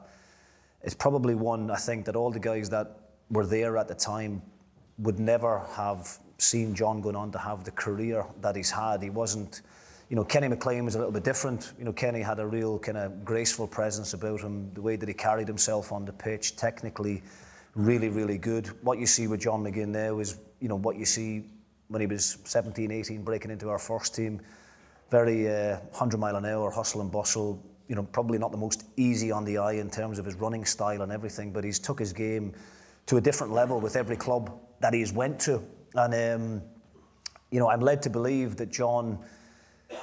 it's 0.83 0.95
probably 0.95 1.35
one 1.35 1.71
I 1.71 1.77
think 1.77 2.05
that 2.07 2.17
all 2.17 2.31
the 2.31 2.41
guys 2.41 2.69
that 2.71 3.01
were 3.31 3.47
there 3.47 3.77
at 3.77 3.89
the 3.89 3.95
time 3.95 4.43
would 4.99 5.19
never 5.19 5.61
have 5.75 6.19
seen 6.39 6.75
John 6.75 7.01
going 7.01 7.17
on 7.17 7.31
to 7.33 7.39
have 7.39 7.65
the 7.65 7.71
career 7.71 8.25
that 8.41 8.57
he's 8.57 8.71
had. 8.71 9.03
He 9.03 9.11
wasn't, 9.11 9.63
you 10.09 10.17
know, 10.17 10.25
Kenny 10.25 10.49
McLean 10.49 10.85
was 10.85 10.95
a 10.95 10.99
little 10.99 11.13
bit 11.13 11.25
different. 11.25 11.73
You 11.79 11.85
know, 11.85 11.93
Kenny 11.93 12.21
had 12.21 12.39
a 12.39 12.47
real 12.47 12.79
kind 12.79 12.97
of 12.97 13.25
graceful 13.25 13.67
presence 13.67 14.15
about 14.15 14.41
him, 14.41 14.71
the 14.75 14.83
way 14.83 14.97
that 14.97 15.09
he 15.09 15.15
carried 15.15 15.49
himself 15.49 15.91
on 15.93 16.05
the 16.05 16.13
pitch, 16.13 16.57
technically 16.57 17.23
really, 17.75 18.09
really 18.09 18.39
good. 18.39 18.69
What 18.83 18.99
you 18.99 19.07
see 19.07 19.27
with 19.27 19.41
John 19.41 19.63
McGinn 19.63 19.93
there 19.93 20.15
was, 20.15 20.39
you 20.61 20.69
know, 20.69 20.77
what 20.77 20.97
you 20.97 21.05
see 21.05 21.45
when 21.89 22.01
he 22.01 22.07
was 22.07 22.39
17, 22.45 22.91
18, 22.91 23.23
breaking 23.23 23.51
into 23.51 23.69
our 23.69 23.79
first 23.79 24.15
team. 24.15 24.41
Very 25.11 25.49
uh, 25.49 25.79
100 25.91 26.19
mile 26.19 26.37
an 26.37 26.45
hour, 26.45 26.71
hustle 26.71 27.01
and 27.01 27.13
bustle. 27.13 27.63
You 27.89 27.95
know, 27.95 28.03
probably 28.03 28.39
not 28.39 28.51
the 28.51 28.57
most 28.59 28.85
easy 28.97 29.31
on 29.31 29.45
the 29.45 29.59
eye 29.59 29.75
in 29.75 29.91
terms 29.91 30.19
of 30.19 30.25
his 30.25 30.35
running 30.35 30.65
style 30.65 31.03
and 31.03 31.13
everything, 31.13 31.53
but 31.53 31.63
he's 31.63 31.79
took 31.79 31.99
his 31.99 32.13
game 32.13 32.53
to 33.07 33.19
a 33.19 33.21
different 33.21 33.53
level 33.53 33.81
with 33.81 33.95
every 33.95 34.17
club 34.17 34.59
that 34.81 34.93
he's 34.93 35.13
went 35.13 35.39
to. 35.41 35.63
And, 35.95 36.15
um, 36.15 36.63
you 37.51 37.61
know, 37.61 37.69
I'm 37.71 37.81
led 37.81 38.03
to 38.03 38.11
believe 38.11 38.57
that 38.57 38.71
John, 38.71 39.19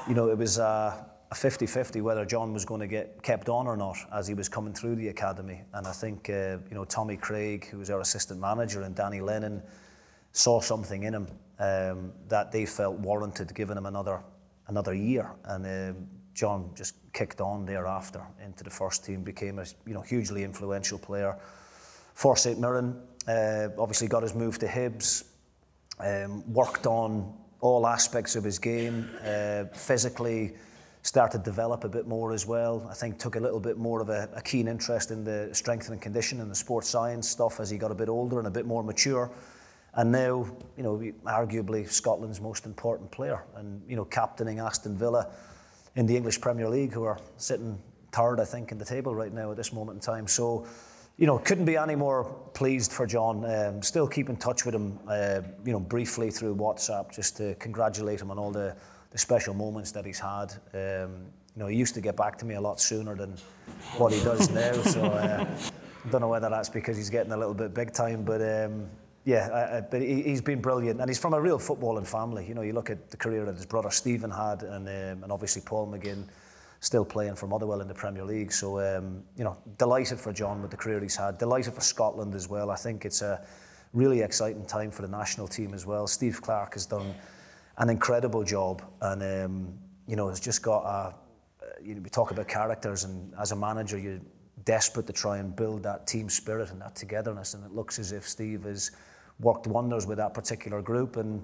you 0.07 0.13
know, 0.13 0.29
it 0.29 0.37
was 0.37 0.57
a 0.57 1.07
50 1.33 1.65
50 1.65 2.01
whether 2.01 2.25
John 2.25 2.53
was 2.53 2.63
going 2.65 2.81
to 2.81 2.87
get 2.87 3.21
kept 3.23 3.49
on 3.49 3.67
or 3.67 3.75
not 3.75 3.97
as 4.13 4.27
he 4.27 4.33
was 4.33 4.47
coming 4.47 4.73
through 4.73 4.95
the 4.95 5.07
academy. 5.07 5.61
And 5.73 5.87
I 5.87 5.91
think, 5.91 6.29
uh, 6.29 6.57
you 6.69 6.75
know, 6.75 6.85
Tommy 6.85 7.17
Craig, 7.17 7.65
who 7.65 7.79
was 7.79 7.89
our 7.89 8.01
assistant 8.01 8.39
manager, 8.39 8.83
and 8.83 8.95
Danny 8.95 9.19
Lennon 9.19 9.61
saw 10.31 10.59
something 10.59 11.03
in 11.03 11.13
him 11.13 11.27
um, 11.59 12.11
that 12.27 12.51
they 12.51 12.65
felt 12.65 12.97
warranted 12.99 13.53
giving 13.55 13.77
him 13.77 13.85
another, 13.85 14.21
another 14.67 14.93
year. 14.93 15.31
And 15.45 15.65
um, 15.65 16.07
John 16.33 16.71
just 16.75 16.95
kicked 17.13 17.41
on 17.41 17.65
thereafter 17.65 18.21
into 18.43 18.63
the 18.63 18.69
first 18.69 19.05
team, 19.05 19.23
became 19.23 19.59
a 19.59 19.65
you 19.85 19.93
know, 19.93 20.01
hugely 20.01 20.43
influential 20.43 20.97
player 20.97 21.37
for 22.13 22.35
St 22.35 22.59
Mirren. 22.59 22.99
Uh, 23.27 23.69
obviously 23.77 24.07
got 24.07 24.23
his 24.23 24.35
move 24.35 24.59
to 24.59 24.67
Hibs, 24.67 25.25
um, 25.99 26.51
worked 26.51 26.87
on 26.87 27.33
all 27.63 27.87
aspects 27.87 28.35
of 28.35 28.43
his 28.43 28.59
game, 28.59 29.09
uh, 29.25 29.63
physically 29.73 30.51
started 31.01 31.37
to 31.37 31.43
develop 31.45 31.85
a 31.85 31.89
bit 31.89 32.05
more 32.05 32.33
as 32.33 32.45
well. 32.45 32.85
I 32.91 32.93
think 32.93 33.17
took 33.17 33.37
a 33.37 33.39
little 33.39 33.59
bit 33.61 33.77
more 33.77 34.01
of 34.01 34.09
a, 34.09 34.29
a, 34.35 34.41
keen 34.41 34.67
interest 34.67 35.11
in 35.11 35.23
the 35.23 35.49
strength 35.53 35.87
and 35.87 36.01
condition 36.01 36.41
and 36.41 36.51
the 36.51 36.55
sports 36.55 36.89
science 36.89 37.29
stuff 37.29 37.61
as 37.61 37.69
he 37.69 37.77
got 37.77 37.89
a 37.89 37.95
bit 37.95 38.09
older 38.09 38.37
and 38.39 38.49
a 38.49 38.51
bit 38.51 38.65
more 38.65 38.83
mature. 38.83 39.31
And 39.93 40.11
now, 40.11 40.45
you 40.75 40.83
know, 40.83 41.01
arguably 41.25 41.89
Scotland's 41.89 42.41
most 42.41 42.65
important 42.65 43.09
player 43.11 43.45
and, 43.55 43.81
you 43.87 43.95
know, 43.95 44.03
captaining 44.03 44.59
Aston 44.59 44.97
Villa 44.97 45.31
in 45.95 46.05
the 46.05 46.17
English 46.17 46.41
Premier 46.41 46.67
League, 46.67 46.91
who 46.91 47.03
are 47.03 47.19
sitting 47.37 47.79
third, 48.11 48.41
I 48.41 48.45
think, 48.45 48.73
in 48.73 48.77
the 48.77 48.85
table 48.85 49.15
right 49.15 49.31
now 49.31 49.51
at 49.51 49.57
this 49.57 49.71
moment 49.71 49.95
in 49.95 50.01
time. 50.01 50.27
So, 50.27 50.67
you 51.17 51.27
know, 51.27 51.37
couldn't 51.37 51.65
be 51.65 51.77
any 51.77 51.95
more 51.95 52.23
pleased 52.53 52.91
for 52.91 53.05
John. 53.05 53.45
Um, 53.45 53.81
still 53.81 54.07
keep 54.07 54.29
in 54.29 54.35
touch 54.35 54.65
with 54.65 54.73
him, 54.73 54.99
uh, 55.07 55.41
you 55.65 55.71
know, 55.71 55.79
briefly 55.79 56.31
through 56.31 56.55
WhatsApp, 56.55 57.11
just 57.13 57.37
to 57.37 57.55
congratulate 57.55 58.21
him 58.21 58.31
on 58.31 58.39
all 58.39 58.51
the, 58.51 58.75
the 59.11 59.17
special 59.17 59.53
moments 59.53 59.91
that 59.91 60.05
he's 60.05 60.19
had. 60.19 60.53
Um, 60.73 61.25
you 61.55 61.61
know, 61.61 61.67
he 61.67 61.77
used 61.77 61.93
to 61.93 62.01
get 62.01 62.17
back 62.17 62.37
to 62.39 62.45
me 62.45 62.55
a 62.55 62.61
lot 62.61 62.79
sooner 62.79 63.15
than 63.15 63.35
what 63.97 64.11
he 64.11 64.23
does 64.23 64.49
now. 64.51 64.73
So 64.81 65.03
uh, 65.03 65.45
I 66.05 66.09
don't 66.09 66.21
know 66.21 66.29
whether 66.29 66.49
that's 66.49 66.69
because 66.69 66.97
he's 66.97 67.11
getting 67.11 67.31
a 67.31 67.37
little 67.37 67.53
bit 67.53 67.73
big 67.73 67.93
time, 67.93 68.23
but 68.23 68.41
um, 68.41 68.89
yeah, 69.23 69.49
I, 69.53 69.77
I, 69.77 69.81
but 69.81 70.01
he, 70.01 70.23
has 70.23 70.41
been 70.41 70.61
brilliant, 70.61 70.99
and 70.99 71.09
he's 71.09 71.19
from 71.19 71.33
a 71.33 71.39
real 71.39 71.59
footballing 71.59 72.07
family. 72.07 72.45
You 72.45 72.55
know, 72.55 72.61
you 72.61 72.73
look 72.73 72.89
at 72.89 73.09
the 73.09 73.17
career 73.17 73.45
that 73.45 73.55
his 73.55 73.65
brother 73.65 73.89
Stephen 73.91 74.31
had, 74.31 74.63
and 74.63 74.87
um, 74.87 75.23
and 75.23 75.31
obviously 75.31 75.61
Paul 75.61 75.87
McGinn 75.87 76.25
still 76.83 77.05
playing 77.05 77.33
for 77.33 77.47
Motherwell 77.47 77.79
in 77.79 77.87
the 77.87 77.93
Premier 77.93 78.25
League. 78.25 78.51
So, 78.51 78.77
um, 78.81 79.23
you 79.37 79.45
know, 79.45 79.57
delighted 79.77 80.19
for 80.19 80.33
John 80.33 80.61
with 80.61 80.69
the 80.69 80.75
career 80.75 80.99
he's 80.99 81.15
had. 81.15 81.37
Delighted 81.37 81.73
for 81.73 81.79
Scotland 81.79 82.35
as 82.35 82.49
well. 82.49 82.69
I 82.71 82.75
think 82.75 83.05
it's 83.05 83.21
a 83.21 83.41
really 83.93 84.19
exciting 84.19 84.65
time 84.65 84.91
for 84.91 85.01
the 85.01 85.07
national 85.07 85.47
team 85.47 85.73
as 85.73 85.85
well. 85.85 86.07
Steve 86.07 86.41
Clarke 86.41 86.73
has 86.73 86.85
done 86.85 87.15
an 87.77 87.89
incredible 87.89 88.43
job 88.43 88.81
and, 88.99 89.23
um, 89.23 89.73
you 90.07 90.17
know, 90.17 90.27
has 90.27 90.41
just 90.41 90.61
got 90.61 90.81
a, 90.83 91.15
you 91.81 91.95
know, 91.95 92.01
we 92.01 92.09
talk 92.09 92.31
about 92.31 92.49
characters 92.49 93.05
and 93.05 93.33
as 93.39 93.53
a 93.53 93.55
manager, 93.55 93.97
you're 93.97 94.19
desperate 94.65 95.07
to 95.07 95.13
try 95.13 95.37
and 95.37 95.55
build 95.55 95.83
that 95.83 96.05
team 96.05 96.27
spirit 96.27 96.69
and 96.69 96.81
that 96.81 96.95
togetherness. 96.95 97.53
And 97.53 97.63
it 97.63 97.71
looks 97.71 97.97
as 97.97 98.11
if 98.11 98.27
Steve 98.27 98.63
has 98.63 98.91
worked 99.39 99.67
wonders 99.67 100.05
with 100.05 100.17
that 100.17 100.33
particular 100.33 100.81
group. 100.81 101.15
And 101.15 101.43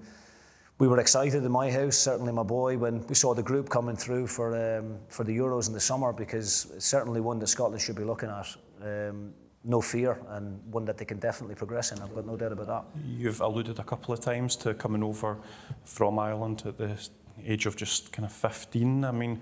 we 0.79 0.87
were 0.87 0.99
excited 0.99 1.43
in 1.43 1.51
my 1.51 1.69
house, 1.69 1.97
certainly 1.97 2.31
my 2.31 2.43
boy, 2.43 2.77
when 2.77 3.05
we 3.07 3.15
saw 3.15 3.33
the 3.33 3.43
group 3.43 3.69
coming 3.69 3.97
through 3.97 4.27
for 4.27 4.55
um, 4.55 4.97
for 5.09 5.25
the 5.25 5.37
Euros 5.37 5.67
in 5.67 5.73
the 5.73 5.79
summer, 5.79 6.13
because 6.13 6.71
it's 6.73 6.85
certainly 6.85 7.19
one 7.19 7.37
that 7.39 7.47
Scotland 7.47 7.81
should 7.81 7.97
be 7.97 8.05
looking 8.05 8.29
at. 8.29 8.55
Um, 8.81 9.33
no 9.65 9.81
fear, 9.81 10.17
and 10.29 10.57
one 10.71 10.85
that 10.85 10.97
they 10.97 11.03
can 11.03 11.19
definitely 11.19 11.53
progress 11.53 11.91
in. 11.91 11.99
I've 11.99 12.15
got 12.15 12.25
no 12.25 12.37
doubt 12.37 12.53
about 12.53 12.67
that. 12.67 12.85
You've 13.05 13.41
alluded 13.41 13.77
a 13.77 13.83
couple 13.83 14.13
of 14.13 14.21
times 14.21 14.55
to 14.57 14.73
coming 14.73 15.03
over 15.03 15.37
from 15.83 16.17
Ireland 16.17 16.63
at 16.65 16.77
the 16.77 16.97
age 17.45 17.65
of 17.65 17.75
just 17.75 18.13
kind 18.13 18.25
of 18.25 18.31
15. 18.31 19.03
I 19.03 19.11
mean, 19.11 19.41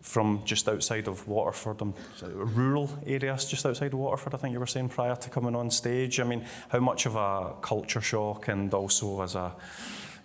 from 0.00 0.42
just 0.44 0.68
outside 0.68 1.08
of 1.08 1.26
Waterford, 1.26 1.82
um, 1.82 1.92
rural 2.22 2.88
areas 3.04 3.46
just 3.46 3.66
outside 3.66 3.92
of 3.92 3.98
Waterford, 3.98 4.34
I 4.34 4.36
think 4.36 4.52
you 4.52 4.60
were 4.60 4.66
saying 4.66 4.90
prior 4.90 5.16
to 5.16 5.28
coming 5.28 5.56
on 5.56 5.72
stage. 5.72 6.20
I 6.20 6.24
mean, 6.24 6.44
how 6.68 6.78
much 6.78 7.06
of 7.06 7.16
a 7.16 7.54
culture 7.60 8.00
shock 8.00 8.46
and 8.46 8.72
also 8.72 9.22
as 9.22 9.34
a 9.34 9.52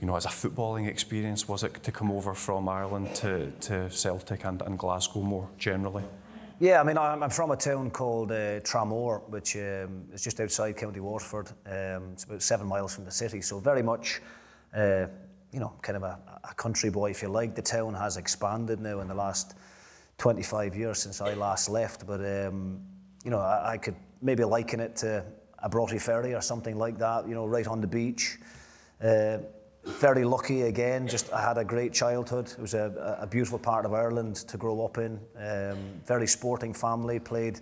you 0.03 0.07
know, 0.07 0.17
as 0.17 0.25
a 0.25 0.29
footballing 0.29 0.89
experience, 0.89 1.47
was 1.47 1.63
it 1.63 1.81
to 1.81 1.89
come 1.89 2.11
over 2.11 2.33
from 2.33 2.67
Ireland 2.67 3.15
to, 3.15 3.49
to 3.61 3.89
Celtic 3.89 4.43
and, 4.43 4.61
and 4.61 4.77
Glasgow 4.77 5.21
more 5.21 5.47
generally? 5.57 6.03
Yeah, 6.59 6.81
I 6.81 6.83
mean, 6.83 6.97
I'm 6.97 7.29
from 7.29 7.51
a 7.51 7.55
town 7.55 7.89
called 7.89 8.33
uh, 8.33 8.59
Tramore, 8.59 9.21
which 9.29 9.55
um, 9.55 10.03
is 10.11 10.21
just 10.21 10.41
outside 10.41 10.75
County 10.75 10.99
Waterford. 10.99 11.51
Um, 11.65 12.09
it's 12.11 12.25
about 12.25 12.41
seven 12.41 12.67
miles 12.67 12.93
from 12.93 13.05
the 13.05 13.11
city, 13.11 13.39
so 13.39 13.59
very 13.59 13.81
much, 13.81 14.21
uh, 14.75 15.05
you 15.53 15.61
know, 15.61 15.71
kind 15.81 15.95
of 15.95 16.03
a, 16.03 16.19
a 16.49 16.53
country 16.53 16.89
boy, 16.89 17.11
if 17.11 17.21
you 17.21 17.29
like. 17.29 17.55
The 17.55 17.61
town 17.61 17.93
has 17.93 18.17
expanded 18.17 18.81
now 18.81 18.99
in 18.99 19.07
the 19.07 19.15
last 19.15 19.55
25 20.17 20.75
years 20.75 20.99
since 20.99 21.21
I 21.21 21.33
last 21.33 21.69
left, 21.69 22.05
but, 22.05 22.19
um, 22.19 22.81
you 23.23 23.31
know, 23.31 23.39
I, 23.39 23.71
I 23.71 23.77
could 23.77 23.95
maybe 24.21 24.43
liken 24.43 24.81
it 24.81 24.97
to 24.97 25.23
a 25.59 25.69
Broughty 25.69 25.97
Ferry 25.97 26.35
or 26.35 26.41
something 26.41 26.77
like 26.77 26.97
that, 26.97 27.25
you 27.25 27.35
know, 27.35 27.45
right 27.45 27.67
on 27.67 27.79
the 27.79 27.87
beach. 27.87 28.37
Uh, 29.01 29.37
very 29.85 30.23
lucky 30.23 30.63
again. 30.63 31.07
Just 31.07 31.31
I 31.33 31.41
had 31.41 31.57
a 31.57 31.63
great 31.63 31.93
childhood. 31.93 32.51
It 32.51 32.59
was 32.59 32.73
a, 32.73 33.17
a 33.19 33.27
beautiful 33.27 33.59
part 33.59 33.85
of 33.85 33.93
Ireland 33.93 34.35
to 34.47 34.57
grow 34.57 34.83
up 34.85 34.97
in. 34.97 35.19
Um, 35.37 35.77
very 36.05 36.27
sporting 36.27 36.73
family. 36.73 37.19
Played 37.19 37.59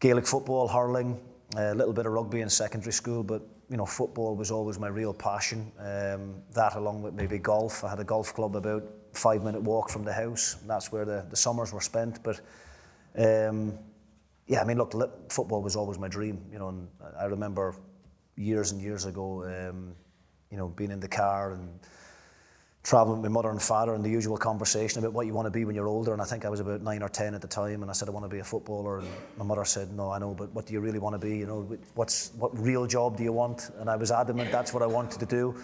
Gaelic 0.00 0.26
football, 0.26 0.68
hurling, 0.68 1.18
a 1.56 1.74
little 1.74 1.92
bit 1.92 2.06
of 2.06 2.12
rugby 2.12 2.40
in 2.40 2.48
secondary 2.50 2.92
school, 2.92 3.22
but 3.22 3.42
you 3.68 3.76
know 3.76 3.86
football 3.86 4.34
was 4.34 4.50
always 4.50 4.78
my 4.78 4.88
real 4.88 5.12
passion. 5.12 5.70
Um, 5.78 6.42
that 6.54 6.76
along 6.76 7.02
with 7.02 7.14
maybe 7.14 7.38
golf. 7.38 7.84
I 7.84 7.90
had 7.90 8.00
a 8.00 8.04
golf 8.04 8.34
club 8.34 8.56
about 8.56 8.84
five 9.12 9.42
minute 9.42 9.62
walk 9.62 9.90
from 9.90 10.04
the 10.04 10.12
house. 10.12 10.56
That's 10.66 10.90
where 10.92 11.04
the, 11.04 11.26
the 11.28 11.36
summers 11.36 11.72
were 11.72 11.80
spent. 11.80 12.22
But 12.22 12.40
um, 13.16 13.78
yeah, 14.46 14.60
I 14.60 14.64
mean, 14.64 14.78
look, 14.78 14.92
football 15.30 15.62
was 15.62 15.76
always 15.76 15.98
my 15.98 16.08
dream. 16.08 16.40
You 16.50 16.58
know, 16.58 16.68
and 16.68 16.88
I 17.18 17.24
remember 17.24 17.74
years 18.36 18.72
and 18.72 18.80
years 18.80 19.04
ago. 19.04 19.44
Um, 19.44 19.94
you 20.50 20.56
know, 20.56 20.68
being 20.68 20.90
in 20.90 21.00
the 21.00 21.08
car 21.08 21.52
and 21.52 21.68
traveling 22.86 23.20
with 23.20 23.30
my 23.30 23.34
mother 23.34 23.50
and 23.50 23.60
father 23.60 23.94
and 23.94 24.04
the 24.04 24.08
usual 24.08 24.36
conversation 24.36 25.00
about 25.00 25.12
what 25.12 25.26
you 25.26 25.34
want 25.34 25.44
to 25.44 25.50
be 25.50 25.64
when 25.64 25.74
you're 25.74 25.88
older. 25.88 26.12
And 26.12 26.22
I 26.22 26.24
think 26.24 26.44
I 26.44 26.48
was 26.48 26.60
about 26.60 26.82
nine 26.82 27.02
or 27.02 27.08
ten 27.08 27.34
at 27.34 27.40
the 27.40 27.48
time, 27.48 27.82
and 27.82 27.90
I 27.90 27.94
said 27.94 28.08
I 28.08 28.12
want 28.12 28.24
to 28.24 28.28
be 28.28 28.38
a 28.38 28.44
footballer. 28.44 29.00
And 29.00 29.08
my 29.36 29.44
mother 29.44 29.64
said, 29.64 29.92
No, 29.92 30.10
I 30.10 30.18
know, 30.18 30.34
but 30.34 30.52
what 30.52 30.66
do 30.66 30.72
you 30.72 30.80
really 30.80 31.00
want 31.00 31.20
to 31.20 31.26
be? 31.26 31.36
You 31.36 31.46
know, 31.46 31.78
what's 31.94 32.32
what 32.38 32.56
real 32.56 32.86
job 32.86 33.16
do 33.16 33.24
you 33.24 33.32
want? 33.32 33.70
And 33.78 33.90
I 33.90 33.96
was 33.96 34.12
adamant 34.12 34.52
that's 34.52 34.72
what 34.72 34.84
I 34.84 34.86
wanted 34.86 35.18
to 35.18 35.26
do. 35.26 35.56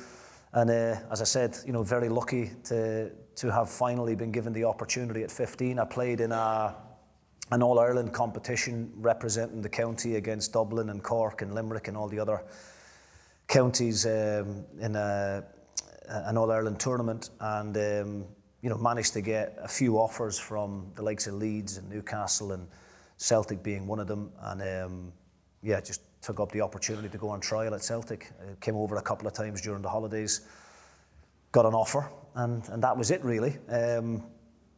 And 0.53 0.69
uh, 0.69 0.97
as 1.11 1.21
I 1.21 1.25
said, 1.25 1.57
you 1.65 1.73
know, 1.73 1.85
very 1.85 2.09
lucky 2.09 2.51
to 2.65 3.11
to 3.37 3.53
have 3.53 3.71
finally 3.71 4.17
been 4.17 4.33
given 4.33 4.53
the 4.53 4.65
opportunity 4.65 5.23
at 5.23 5.31
15. 5.31 5.79
I 5.79 5.85
played 5.85 6.21
in 6.21 6.33
a 6.33 6.75
an 7.53 7.63
All 7.63 7.79
Ireland 7.79 8.13
competition 8.13 8.93
representing 8.97 9.63
the 9.63 9.69
county 9.69 10.17
against 10.17 10.55
Dublin 10.55 10.89
and 10.89 11.03
Cork 11.03 11.43
and 11.43 11.55
Limerick 11.55 11.87
and 11.87 11.97
all 11.97 12.09
the 12.09 12.19
other 12.19 12.43
counties 13.53 14.07
um, 14.07 14.65
in 14.81 14.97
a, 14.97 15.45
an 16.09 16.39
All 16.39 16.51
Ireland 16.51 16.81
tournament, 16.81 17.29
and 17.39 17.77
um, 17.77 18.25
you 18.63 18.71
know 18.71 18.79
managed 18.79 19.13
to 19.13 19.21
get 19.21 19.59
a 19.63 19.69
few 19.69 19.99
offers 19.99 20.39
from 20.39 20.91
the 20.95 21.03
likes 21.03 21.27
of 21.27 21.35
Leeds 21.35 21.77
and 21.77 21.89
Newcastle 21.91 22.53
and 22.53 22.67
Celtic 23.19 23.63
being 23.63 23.87
one 23.87 24.01
of 24.01 24.07
them, 24.07 24.33
and 24.41 24.63
um, 24.63 25.13
yeah, 25.63 25.81
just 25.83 26.01
took 26.23 26.41
up 26.41 26.51
the 26.51 26.63
opportunity 26.63 27.11
to 27.11 27.19
go 27.19 27.29
on 27.29 27.41
trial 27.41 27.75
at 27.75 27.83
Celtic. 27.83 28.33
I 28.41 28.55
came 28.61 28.75
over 28.75 28.97
a 28.97 29.03
couple 29.03 29.29
of 29.29 29.35
times 29.35 29.61
during 29.61 29.83
the 29.83 29.91
holidays, 29.91 30.49
got 31.53 31.67
an 31.67 31.75
offer, 31.75 32.11
and 32.35 32.67
and 32.71 32.83
that 32.83 32.97
was 32.97 33.11
it 33.11 33.23
really. 33.23 33.59
Um, 33.69 34.25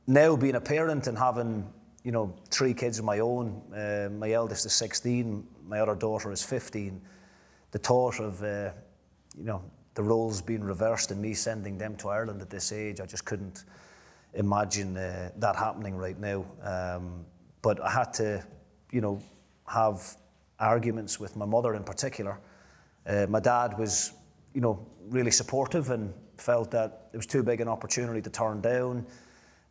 now 0.09 0.35
being 0.35 0.57
a 0.57 0.61
parent 0.61 1.07
and 1.07 1.17
having 1.17 1.73
you 2.03 2.11
know 2.11 2.35
three 2.51 2.75
kids 2.75 2.99
of 2.99 3.05
my 3.05 3.21
own, 3.21 3.63
uh, 3.73 4.09
my 4.11 4.33
eldest 4.33 4.67
is 4.67 4.73
16, 4.73 5.47
my 5.65 5.79
other 5.79 5.95
daughter 5.95 6.33
is 6.33 6.43
15 6.43 7.01
the 7.75 7.79
thought 7.81 8.21
of, 8.21 8.41
uh, 8.45 8.71
you 9.37 9.43
know, 9.43 9.61
the 9.95 10.03
roles 10.03 10.41
being 10.41 10.63
reversed 10.63 11.11
and 11.11 11.21
me 11.21 11.35
sending 11.35 11.77
them 11.77 11.97
to 11.97 12.09
Ireland 12.09 12.41
at 12.41 12.49
this 12.49 12.71
age, 12.71 13.01
I 13.01 13.07
just 13.07 13.25
couldn't 13.25 13.65
imagine 14.33 14.97
uh, 14.97 15.31
that 15.39 15.57
happening 15.57 15.97
right 15.97 16.17
now. 16.17 16.45
Um, 16.63 17.27
but 17.63 17.83
I 17.83 17.91
had 17.91 18.13
to, 18.15 18.47
you 18.93 19.01
know, 19.01 19.21
have 19.67 20.17
arguments 20.61 21.19
with 21.19 21.35
my 21.35 21.47
mother 21.47 21.75
in 21.75 21.83
particular. 21.83 22.39
Uh, 23.09 23.27
my 23.29 23.41
dad 23.41 23.77
was, 23.77 24.13
you 24.55 24.61
know, 24.61 24.87
really 25.09 25.33
supportive 25.33 25.91
and 25.91 26.15
felt 26.39 26.71
that 26.71 27.09
it 27.13 27.17
was 27.17 27.27
too 27.27 27.43
big 27.43 27.61
an 27.61 27.67
opportunity 27.67 28.23
to 28.23 28.31
turn 28.31 28.61
down. 28.61 29.05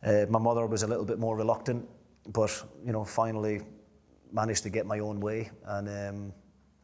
Uh, 0.02 0.26
my 0.28 0.38
mother 0.38 0.66
was 0.66 0.82
a 0.82 0.86
little 0.86 1.06
bit 1.06 1.18
more 1.18 1.38
reluctant, 1.38 1.88
but 2.34 2.50
you 2.84 2.92
know, 2.92 3.02
finally 3.02 3.62
managed 4.30 4.62
to 4.64 4.68
get 4.68 4.84
my 4.84 4.98
own 4.98 5.20
way 5.20 5.50
and. 5.64 5.88
Um, 5.88 6.34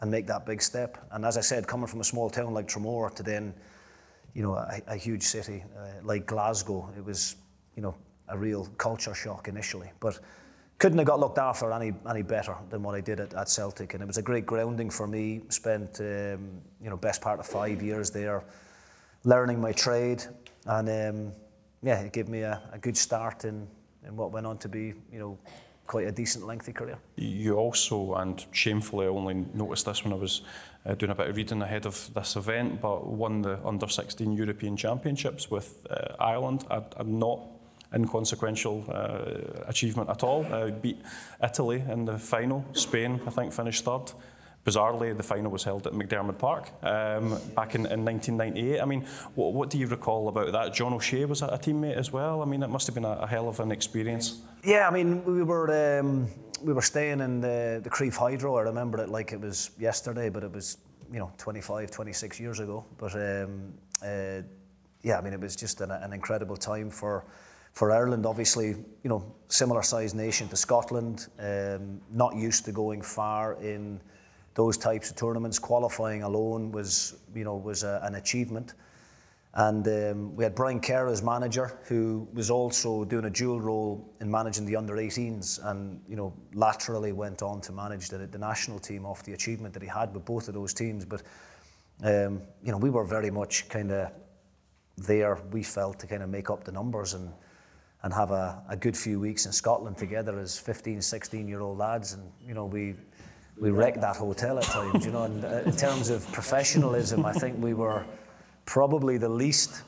and 0.00 0.10
make 0.10 0.26
that 0.26 0.46
big 0.46 0.62
step. 0.62 0.98
And 1.10 1.24
as 1.24 1.36
I 1.36 1.40
said, 1.40 1.66
coming 1.66 1.86
from 1.86 2.00
a 2.00 2.04
small 2.04 2.30
town 2.30 2.54
like 2.54 2.66
Tramore 2.66 3.14
to 3.14 3.22
then, 3.22 3.54
you 4.34 4.42
know, 4.42 4.54
a, 4.54 4.80
a 4.86 4.96
huge 4.96 5.22
city 5.22 5.62
uh, 5.76 6.02
like 6.02 6.26
Glasgow, 6.26 6.88
it 6.96 7.04
was, 7.04 7.36
you 7.76 7.82
know, 7.82 7.94
a 8.28 8.38
real 8.38 8.66
culture 8.78 9.14
shock 9.14 9.48
initially. 9.48 9.90
But 10.00 10.18
couldn't 10.78 10.98
have 10.98 11.06
got 11.06 11.20
looked 11.20 11.38
after 11.38 11.72
any 11.72 11.92
any 12.08 12.22
better 12.22 12.56
than 12.70 12.82
what 12.82 12.94
I 12.94 13.02
did 13.02 13.20
at, 13.20 13.34
at 13.34 13.48
Celtic, 13.50 13.92
and 13.92 14.02
it 14.02 14.06
was 14.06 14.16
a 14.16 14.22
great 14.22 14.46
grounding 14.46 14.88
for 14.88 15.06
me. 15.06 15.42
Spent, 15.48 16.00
um, 16.00 16.62
you 16.82 16.88
know, 16.88 16.96
best 16.96 17.20
part 17.20 17.38
of 17.38 17.46
five 17.46 17.82
years 17.82 18.10
there, 18.10 18.42
learning 19.24 19.60
my 19.60 19.72
trade, 19.72 20.24
and 20.64 20.88
um, 20.88 21.32
yeah, 21.82 22.00
it 22.00 22.12
gave 22.12 22.28
me 22.28 22.40
a, 22.40 22.62
a 22.72 22.78
good 22.78 22.96
start 22.96 23.44
in 23.44 23.68
in 24.06 24.16
what 24.16 24.32
went 24.32 24.46
on 24.46 24.56
to 24.58 24.68
be, 24.68 24.94
you 25.12 25.18
know, 25.18 25.38
quite 25.90 26.06
a 26.06 26.12
decent 26.12 26.46
lengthy 26.46 26.72
career. 26.72 26.98
You 27.16 27.56
also, 27.56 28.14
and 28.14 28.46
shamefully, 28.52 29.06
I 29.06 29.08
only 29.08 29.34
noticed 29.54 29.86
this 29.86 30.04
when 30.04 30.12
I 30.12 30.16
was 30.16 30.42
uh, 30.86 30.94
doing 30.94 31.10
a 31.10 31.16
bit 31.16 31.28
of 31.28 31.36
reading 31.36 31.62
ahead 31.62 31.84
of 31.84 32.14
this 32.14 32.36
event, 32.36 32.80
but 32.80 33.08
won 33.08 33.42
the 33.42 33.58
under 33.66 33.88
16 33.88 34.32
European 34.32 34.76
Championships 34.76 35.50
with 35.50 35.84
uh, 35.90 36.14
Ireland. 36.20 36.64
A 36.70 37.02
not 37.02 37.40
inconsequential 37.92 38.84
uh, 38.88 39.64
achievement 39.66 40.08
at 40.10 40.22
all. 40.22 40.46
Uh, 40.46 40.70
beat 40.70 40.98
Italy 41.42 41.82
in 41.90 42.04
the 42.04 42.18
final. 42.18 42.64
Spain, 42.72 43.20
I 43.26 43.30
think, 43.30 43.52
finished 43.52 43.84
third. 43.84 44.12
Bizarrely, 44.64 45.16
the 45.16 45.22
final 45.22 45.50
was 45.50 45.64
held 45.64 45.86
at 45.86 45.94
McDiarmid 45.94 46.38
Park 46.38 46.70
um, 46.82 47.30
back 47.56 47.74
in, 47.74 47.86
in 47.86 48.04
1998. 48.04 48.80
I 48.80 48.84
mean, 48.84 49.06
what, 49.34 49.54
what, 49.54 49.70
do 49.70 49.78
you 49.78 49.86
recall 49.86 50.28
about 50.28 50.52
that? 50.52 50.74
John 50.74 50.92
O'Shea 50.92 51.24
was 51.24 51.40
a, 51.40 51.46
a 51.46 51.58
teammate 51.58 51.96
as 51.96 52.12
well. 52.12 52.42
I 52.42 52.44
mean, 52.44 52.62
it 52.62 52.68
must 52.68 52.86
have 52.86 52.94
been 52.94 53.06
a, 53.06 53.12
a 53.12 53.26
hell 53.26 53.48
of 53.48 53.58
an 53.60 53.72
experience. 53.72 54.42
Yeah, 54.62 54.86
I 54.86 54.90
mean, 54.90 55.24
we 55.24 55.42
were 55.42 55.98
um, 56.00 56.28
we 56.62 56.74
were 56.74 56.82
staying 56.82 57.20
in 57.20 57.40
the 57.40 57.80
the 57.82 57.88
Crieff 57.88 58.16
Hydro. 58.16 58.56
I 58.56 58.62
remember 58.62 59.00
it 59.00 59.08
like 59.08 59.32
it 59.32 59.40
was 59.40 59.70
yesterday, 59.78 60.28
but 60.28 60.44
it 60.44 60.52
was 60.52 60.76
you 61.10 61.18
know 61.18 61.32
25, 61.38 61.90
26 61.90 62.38
years 62.38 62.60
ago. 62.60 62.84
But 62.98 63.14
um, 63.14 63.72
uh, 64.04 64.42
yeah, 65.02 65.16
I 65.16 65.22
mean, 65.22 65.32
it 65.32 65.40
was 65.40 65.56
just 65.56 65.80
an, 65.80 65.90
an 65.90 66.12
incredible 66.12 66.56
time 66.56 66.90
for 66.90 67.24
for 67.72 67.92
Ireland, 67.92 68.26
obviously, 68.26 68.68
you 68.68 69.08
know, 69.08 69.24
similar 69.48 69.82
sized 69.82 70.16
nation 70.16 70.48
to 70.48 70.56
Scotland, 70.56 71.28
um, 71.38 72.00
not 72.10 72.34
used 72.34 72.64
to 72.64 72.72
going 72.72 73.00
far 73.00 73.54
in 73.62 74.00
those 74.54 74.76
types 74.76 75.10
of 75.10 75.16
tournaments. 75.16 75.58
Qualifying 75.58 76.22
alone 76.22 76.72
was, 76.72 77.16
you 77.34 77.44
know, 77.44 77.56
was 77.56 77.82
a, 77.82 78.00
an 78.02 78.16
achievement. 78.16 78.74
And 79.54 79.86
um, 79.88 80.36
we 80.36 80.44
had 80.44 80.54
Brian 80.54 80.80
Kerr 80.80 81.08
as 81.08 81.22
manager, 81.22 81.76
who 81.84 82.28
was 82.32 82.50
also 82.50 83.04
doing 83.04 83.24
a 83.24 83.30
dual 83.30 83.60
role 83.60 84.14
in 84.20 84.30
managing 84.30 84.64
the 84.64 84.76
under 84.76 84.94
18s, 84.94 85.58
and 85.64 86.00
you 86.08 86.14
know 86.14 86.32
laterally 86.54 87.10
went 87.10 87.42
on 87.42 87.60
to 87.62 87.72
manage 87.72 88.08
the, 88.08 88.18
the 88.18 88.38
national 88.38 88.78
team 88.78 89.04
off 89.04 89.24
the 89.24 89.32
achievement 89.32 89.74
that 89.74 89.82
he 89.82 89.88
had 89.88 90.14
with 90.14 90.24
both 90.24 90.46
of 90.46 90.54
those 90.54 90.72
teams. 90.72 91.04
But 91.04 91.22
um, 92.04 92.42
you 92.62 92.70
know 92.70 92.78
we 92.78 92.90
were 92.90 93.04
very 93.04 93.30
much 93.30 93.68
kind 93.68 93.90
of 93.90 94.12
there. 94.96 95.36
We 95.50 95.64
felt 95.64 95.98
to 95.98 96.06
kind 96.06 96.22
of 96.22 96.28
make 96.28 96.48
up 96.48 96.62
the 96.62 96.72
numbers 96.72 97.14
and 97.14 97.32
and 98.02 98.14
have 98.14 98.30
a, 98.30 98.62
a 98.68 98.76
good 98.76 98.96
few 98.96 99.18
weeks 99.18 99.46
in 99.46 99.52
Scotland 99.52 99.98
together 99.98 100.38
as 100.38 100.58
15, 100.58 101.02
16 101.02 101.48
year 101.48 101.60
old 101.60 101.78
lads, 101.78 102.12
and 102.12 102.30
you 102.46 102.54
know 102.54 102.66
we 102.66 102.94
we 103.60 103.70
wrecked 103.70 104.00
that 104.00 104.16
hotel 104.16 104.58
at 104.58 104.64
times, 104.64 105.04
you 105.04 105.12
know. 105.12 105.24
And 105.24 105.44
uh, 105.44 105.62
in 105.66 105.76
terms 105.76 106.08
of 106.08 106.26
professionalism, 106.32 107.26
I 107.26 107.32
think 107.32 107.62
we 107.62 107.74
were 107.74 108.04
probably 108.64 109.18
the 109.18 109.28
least 109.28 109.82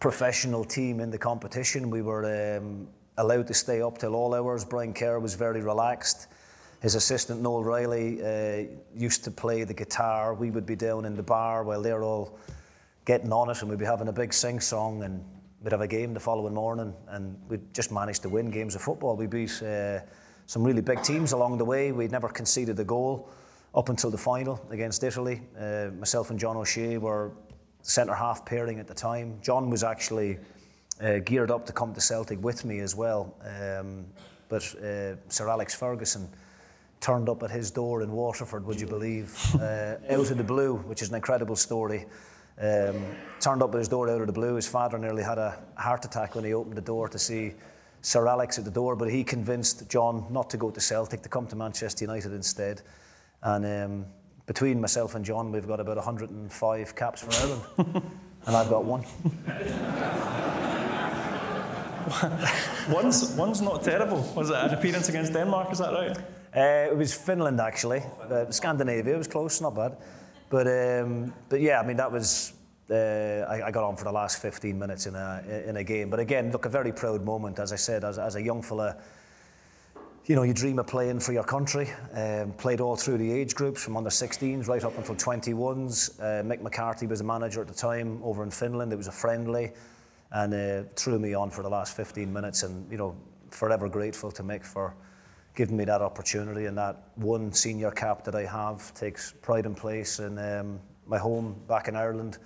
professional 0.00 0.64
team 0.64 1.00
in 1.00 1.10
the 1.10 1.18
competition. 1.18 1.90
We 1.90 2.00
were 2.00 2.56
um, 2.56 2.88
allowed 3.18 3.46
to 3.48 3.54
stay 3.54 3.82
up 3.82 3.98
till 3.98 4.14
all 4.14 4.34
hours. 4.34 4.64
Brian 4.64 4.94
Kerr 4.94 5.18
was 5.18 5.34
very 5.34 5.60
relaxed. 5.60 6.28
his 6.80 6.94
assistant 6.94 7.42
Noel 7.42 7.64
Riley 7.64 8.22
uh, 8.22 8.64
used 8.94 9.24
to 9.24 9.30
play 9.30 9.64
the 9.64 9.74
guitar. 9.74 10.34
We 10.34 10.50
would 10.50 10.66
be 10.66 10.76
down 10.76 11.04
in 11.04 11.16
the 11.16 11.22
bar 11.22 11.64
while 11.64 11.82
they're 11.82 12.02
all 12.02 12.38
getting 13.04 13.32
on 13.32 13.50
it, 13.50 13.60
and 13.60 13.70
we'd 13.70 13.78
be 13.78 13.84
having 13.84 14.08
a 14.08 14.12
big 14.12 14.32
sing 14.32 14.58
song, 14.58 15.02
and 15.02 15.22
we'd 15.62 15.72
have 15.72 15.82
a 15.82 15.86
game 15.86 16.14
the 16.14 16.20
following 16.20 16.54
morning, 16.54 16.94
and 17.08 17.36
we'd 17.48 17.74
just 17.74 17.92
managed 17.92 18.22
to 18.22 18.28
win 18.30 18.50
games 18.50 18.74
of 18.74 18.80
football. 18.80 19.16
We 19.16 19.26
beat 19.26 19.62
uh, 19.62 20.00
some 20.46 20.62
really 20.62 20.80
big 20.80 21.02
teams 21.02 21.32
along 21.32 21.58
the 21.58 21.64
way. 21.64 21.92
We'd 21.92 22.12
never 22.12 22.28
conceded 22.28 22.78
a 22.78 22.84
goal 22.84 23.28
up 23.74 23.88
until 23.88 24.10
the 24.10 24.18
final 24.18 24.64
against 24.70 25.04
Italy. 25.04 25.42
Uh, 25.58 25.90
myself 25.98 26.30
and 26.30 26.38
John 26.38 26.56
O'Shea 26.56 26.98
were 26.98 27.32
centre 27.82 28.14
half 28.14 28.44
pairing 28.44 28.80
at 28.80 28.86
the 28.86 28.94
time. 28.94 29.38
John 29.42 29.70
was 29.70 29.84
actually 29.84 30.38
uh, 31.00 31.18
geared 31.18 31.50
up 31.50 31.66
to 31.66 31.72
come 31.72 31.92
to 31.94 32.00
Celtic 32.00 32.42
with 32.42 32.64
me 32.64 32.78
as 32.78 32.94
well, 32.94 33.34
um, 33.44 34.06
but 34.48 34.62
uh, 34.76 35.16
Sir 35.28 35.48
Alex 35.48 35.74
Ferguson 35.74 36.28
turned 37.00 37.28
up 37.28 37.42
at 37.42 37.50
his 37.50 37.70
door 37.70 38.02
in 38.02 38.10
Waterford, 38.10 38.64
would 38.64 38.80
you 38.80 38.86
believe, 38.86 39.38
uh, 39.60 39.96
out 40.08 40.30
of 40.30 40.36
the 40.36 40.44
blue, 40.44 40.76
which 40.76 41.02
is 41.02 41.10
an 41.10 41.14
incredible 41.14 41.56
story. 41.56 42.06
Um, 42.58 43.04
turned 43.38 43.62
up 43.62 43.74
at 43.74 43.78
his 43.78 43.88
door 43.88 44.08
out 44.08 44.22
of 44.22 44.26
the 44.26 44.32
blue. 44.32 44.54
His 44.54 44.66
father 44.66 44.98
nearly 44.98 45.22
had 45.22 45.36
a 45.36 45.58
heart 45.76 46.06
attack 46.06 46.34
when 46.34 46.44
he 46.44 46.54
opened 46.54 46.76
the 46.76 46.80
door 46.80 47.06
to 47.08 47.18
see 47.18 47.52
Sir 48.06 48.28
Alex 48.28 48.56
at 48.56 48.64
the 48.64 48.70
door, 48.70 48.94
but 48.94 49.10
he 49.10 49.24
convinced 49.24 49.88
John 49.88 50.24
not 50.30 50.48
to 50.50 50.56
go 50.56 50.70
to 50.70 50.80
Celtic, 50.80 51.22
to 51.22 51.28
come 51.28 51.48
to 51.48 51.56
Manchester 51.56 52.04
United 52.04 52.32
instead. 52.32 52.82
And 53.42 53.66
um, 53.66 54.06
between 54.46 54.80
myself 54.80 55.16
and 55.16 55.24
John, 55.24 55.50
we've 55.50 55.66
got 55.66 55.80
about 55.80 55.96
105 55.96 56.94
caps 56.94 57.22
for 57.22 57.32
Ireland, 57.32 57.62
and 58.46 58.56
I've 58.56 58.70
got 58.70 58.84
one. 58.84 59.02
one's, 62.94 63.34
one's 63.34 63.60
not 63.60 63.82
terrible. 63.82 64.22
Was 64.36 64.50
it 64.50 64.56
an 64.56 64.70
appearance 64.70 65.08
against 65.08 65.32
Denmark? 65.32 65.72
Is 65.72 65.78
that 65.78 65.92
right? 65.92 66.16
Uh, 66.56 66.92
it 66.92 66.96
was 66.96 67.12
Finland 67.12 67.60
actually. 67.60 68.04
Uh, 68.30 68.48
Scandinavia 68.50 69.16
was 69.18 69.26
close, 69.26 69.60
not 69.60 69.74
bad. 69.74 69.96
But 70.48 70.68
um, 70.68 71.34
but 71.48 71.60
yeah, 71.60 71.80
I 71.80 71.84
mean 71.84 71.96
that 71.96 72.12
was. 72.12 72.52
Uh, 72.88 73.44
I, 73.48 73.66
I, 73.66 73.70
got 73.72 73.82
on 73.82 73.96
for 73.96 74.04
the 74.04 74.12
last 74.12 74.40
15 74.40 74.78
minutes 74.78 75.06
in 75.06 75.16
a 75.16 75.42
in 75.66 75.76
a 75.78 75.82
game. 75.82 76.08
But 76.08 76.20
again, 76.20 76.52
look, 76.52 76.66
a 76.66 76.68
very 76.68 76.92
proud 76.92 77.24
moment, 77.24 77.58
as 77.58 77.72
I 77.72 77.76
said, 77.76 78.04
as, 78.04 78.16
as 78.16 78.36
a 78.36 78.42
young 78.42 78.62
fella. 78.62 78.96
You 80.26 80.36
know, 80.36 80.44
you 80.44 80.54
dream 80.54 80.78
of 80.78 80.86
playing 80.86 81.18
for 81.18 81.32
your 81.32 81.42
country. 81.42 81.88
Um, 82.14 82.52
played 82.52 82.80
all 82.80 82.94
through 82.94 83.18
the 83.18 83.32
age 83.32 83.56
groups, 83.56 83.82
from 83.82 83.96
under 83.96 84.10
16s 84.10 84.68
right 84.68 84.84
up 84.84 84.96
until 84.98 85.16
21s. 85.16 86.20
Uh, 86.20 86.44
Mick 86.44 86.62
McCarthy 86.62 87.08
was 87.08 87.18
the 87.18 87.24
manager 87.24 87.60
at 87.60 87.66
the 87.66 87.74
time 87.74 88.20
over 88.22 88.44
in 88.44 88.50
Finland. 88.50 88.92
It 88.92 88.96
was 88.96 89.08
a 89.08 89.12
friendly, 89.12 89.72
and 90.30 90.54
uh, 90.54 90.88
threw 90.94 91.18
me 91.18 91.34
on 91.34 91.50
for 91.50 91.62
the 91.62 91.68
last 91.68 91.96
15 91.96 92.32
minutes. 92.32 92.62
And 92.62 92.88
you 92.90 92.98
know, 92.98 93.16
forever 93.50 93.88
grateful 93.88 94.30
to 94.30 94.44
Mick 94.44 94.64
for 94.64 94.94
giving 95.56 95.76
me 95.76 95.84
that 95.86 96.02
opportunity 96.02 96.66
and 96.66 96.78
that 96.78 97.02
one 97.16 97.52
senior 97.52 97.90
cap 97.90 98.22
that 98.24 98.36
I 98.36 98.44
have 98.44 98.94
takes 98.94 99.32
pride 99.42 99.66
and 99.66 99.76
place 99.76 100.20
in 100.20 100.38
um, 100.38 100.78
my 101.06 101.18
home 101.18 101.56
back 101.66 101.88
in 101.88 101.96
Ireland 101.96 102.38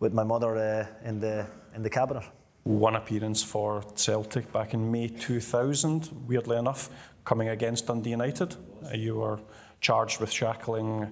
with 0.00 0.12
my 0.12 0.24
mother 0.24 0.56
uh, 0.56 1.08
in 1.08 1.20
the 1.20 1.46
in 1.76 1.82
the 1.82 1.90
cabinet. 1.90 2.24
One 2.64 2.96
appearance 2.96 3.42
for 3.42 3.82
Celtic 3.94 4.52
back 4.52 4.74
in 4.74 4.90
May 4.90 5.08
2000, 5.08 6.10
weirdly 6.26 6.56
enough, 6.56 6.90
coming 7.24 7.48
against 7.48 7.86
Dundee 7.86 8.10
United. 8.10 8.56
You 8.92 9.16
were 9.16 9.40
charged 9.80 10.20
with 10.20 10.30
shackling 10.30 11.10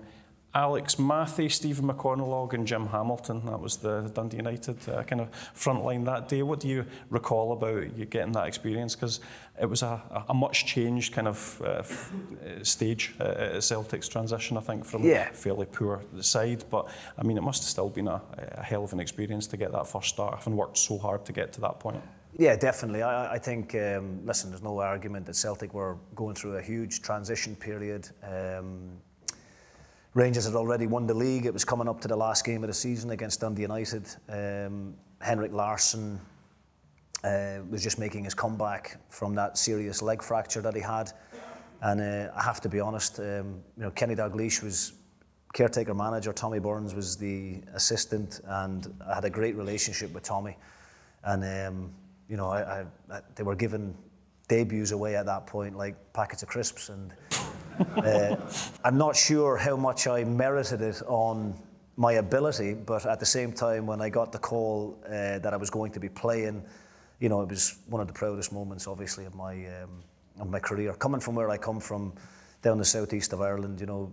Alex 0.58 0.96
Mathie, 0.96 1.48
Stephen 1.48 1.86
McConalogue, 1.86 2.52
and 2.52 2.66
Jim 2.66 2.88
Hamilton. 2.88 3.46
That 3.46 3.60
was 3.60 3.76
the 3.76 4.10
Dundee 4.12 4.38
United 4.38 4.76
uh, 4.88 5.04
kind 5.04 5.20
of 5.20 5.32
front 5.54 5.84
line 5.84 6.02
that 6.04 6.28
day. 6.28 6.42
What 6.42 6.58
do 6.58 6.66
you 6.66 6.84
recall 7.10 7.52
about 7.52 7.96
you 7.96 8.04
getting 8.06 8.32
that 8.32 8.48
experience? 8.48 8.96
Because 8.96 9.20
it 9.60 9.66
was 9.66 9.82
a, 9.82 10.02
a, 10.28 10.34
much 10.34 10.66
changed 10.66 11.12
kind 11.12 11.28
of 11.28 11.62
uh, 11.62 11.84
stage 12.64 13.14
uh, 13.20 13.60
Celtic's 13.60 14.08
transition, 14.08 14.56
I 14.56 14.60
think, 14.60 14.84
from 14.84 15.04
yeah. 15.04 15.28
a 15.28 15.32
fairly 15.32 15.66
poor 15.66 16.02
side. 16.20 16.64
But 16.68 16.88
I 17.16 17.22
mean, 17.22 17.38
it 17.38 17.42
must 17.42 17.62
have 17.62 17.70
still 17.70 17.88
been 17.88 18.08
a, 18.08 18.20
a 18.56 18.64
hell 18.64 18.82
of 18.82 18.92
an 18.92 18.98
experience 18.98 19.46
to 19.48 19.56
get 19.56 19.70
that 19.70 19.86
first 19.86 20.08
start, 20.08 20.38
having 20.38 20.56
worked 20.56 20.76
so 20.76 20.98
hard 20.98 21.24
to 21.26 21.32
get 21.32 21.52
to 21.52 21.60
that 21.60 21.78
point. 21.78 22.02
Yeah, 22.36 22.56
definitely. 22.56 23.02
I, 23.02 23.34
I 23.34 23.38
think, 23.38 23.76
um, 23.76 24.26
listen, 24.26 24.50
there's 24.50 24.62
no 24.62 24.80
argument 24.80 25.26
that 25.26 25.36
Celtic 25.36 25.72
were 25.72 25.98
going 26.16 26.34
through 26.34 26.56
a 26.56 26.62
huge 26.62 27.00
transition 27.00 27.54
period. 27.54 28.08
Um, 28.24 28.98
Rangers 30.14 30.46
had 30.46 30.54
already 30.54 30.86
won 30.86 31.06
the 31.06 31.14
league. 31.14 31.46
It 31.46 31.52
was 31.52 31.64
coming 31.64 31.88
up 31.88 32.00
to 32.00 32.08
the 32.08 32.16
last 32.16 32.44
game 32.44 32.64
of 32.64 32.68
the 32.68 32.74
season 32.74 33.10
against 33.10 33.40
Dundee 33.40 33.62
United. 33.62 34.04
Um, 34.28 34.94
Henrik 35.20 35.52
Larsson 35.52 36.20
uh, 37.24 37.58
was 37.68 37.82
just 37.82 37.98
making 37.98 38.24
his 38.24 38.34
comeback 38.34 38.98
from 39.10 39.34
that 39.34 39.58
serious 39.58 40.02
leg 40.02 40.22
fracture 40.22 40.62
that 40.62 40.74
he 40.74 40.80
had. 40.80 41.12
And 41.82 42.00
uh, 42.00 42.32
I 42.34 42.42
have 42.42 42.60
to 42.62 42.68
be 42.68 42.80
honest, 42.80 43.20
um, 43.20 43.62
you 43.76 43.82
know, 43.82 43.90
Kenny 43.90 44.14
Dalglish 44.14 44.62
was 44.62 44.94
caretaker 45.54 45.94
manager, 45.94 46.32
Tommy 46.32 46.58
Burns 46.58 46.94
was 46.94 47.16
the 47.16 47.60
assistant, 47.74 48.40
and 48.44 48.92
I 49.08 49.14
had 49.14 49.24
a 49.24 49.30
great 49.30 49.56
relationship 49.56 50.12
with 50.12 50.22
Tommy. 50.22 50.56
And 51.24 51.44
um, 51.44 51.92
you 52.28 52.36
know, 52.36 52.48
I, 52.50 52.84
I, 53.10 53.20
they 53.34 53.42
were 53.42 53.56
giving 53.56 53.96
debuts 54.48 54.92
away 54.92 55.16
at 55.16 55.26
that 55.26 55.46
point 55.46 55.76
like 55.76 55.94
packets 56.12 56.42
of 56.42 56.48
crisps, 56.48 56.90
and 56.90 57.12
uh, 57.96 58.36
I'm 58.84 58.98
not 58.98 59.16
sure 59.16 59.56
how 59.56 59.76
much 59.76 60.06
I 60.06 60.24
merited 60.24 60.80
it 60.80 61.02
on 61.06 61.54
my 61.96 62.12
ability, 62.14 62.74
but 62.74 63.06
at 63.06 63.18
the 63.18 63.26
same 63.26 63.52
time, 63.52 63.86
when 63.86 64.00
I 64.00 64.08
got 64.08 64.32
the 64.32 64.38
call 64.38 64.98
uh, 65.06 65.38
that 65.38 65.52
I 65.52 65.56
was 65.56 65.70
going 65.70 65.92
to 65.92 66.00
be 66.00 66.08
playing, 66.08 66.62
you 67.18 67.28
know, 67.28 67.42
it 67.42 67.50
was 67.50 67.78
one 67.88 68.00
of 68.00 68.06
the 68.06 68.12
proudest 68.14 68.52
moments, 68.52 68.86
obviously, 68.86 69.24
of 69.24 69.34
my 69.34 69.66
um, 69.66 69.90
of 70.40 70.48
my 70.48 70.60
career. 70.60 70.92
Coming 70.94 71.20
from 71.20 71.34
where 71.34 71.50
I 71.50 71.56
come 71.56 71.80
from, 71.80 72.12
down 72.62 72.78
the 72.78 72.84
southeast 72.84 73.32
of 73.32 73.40
Ireland, 73.40 73.80
you 73.80 73.86
know, 73.86 74.12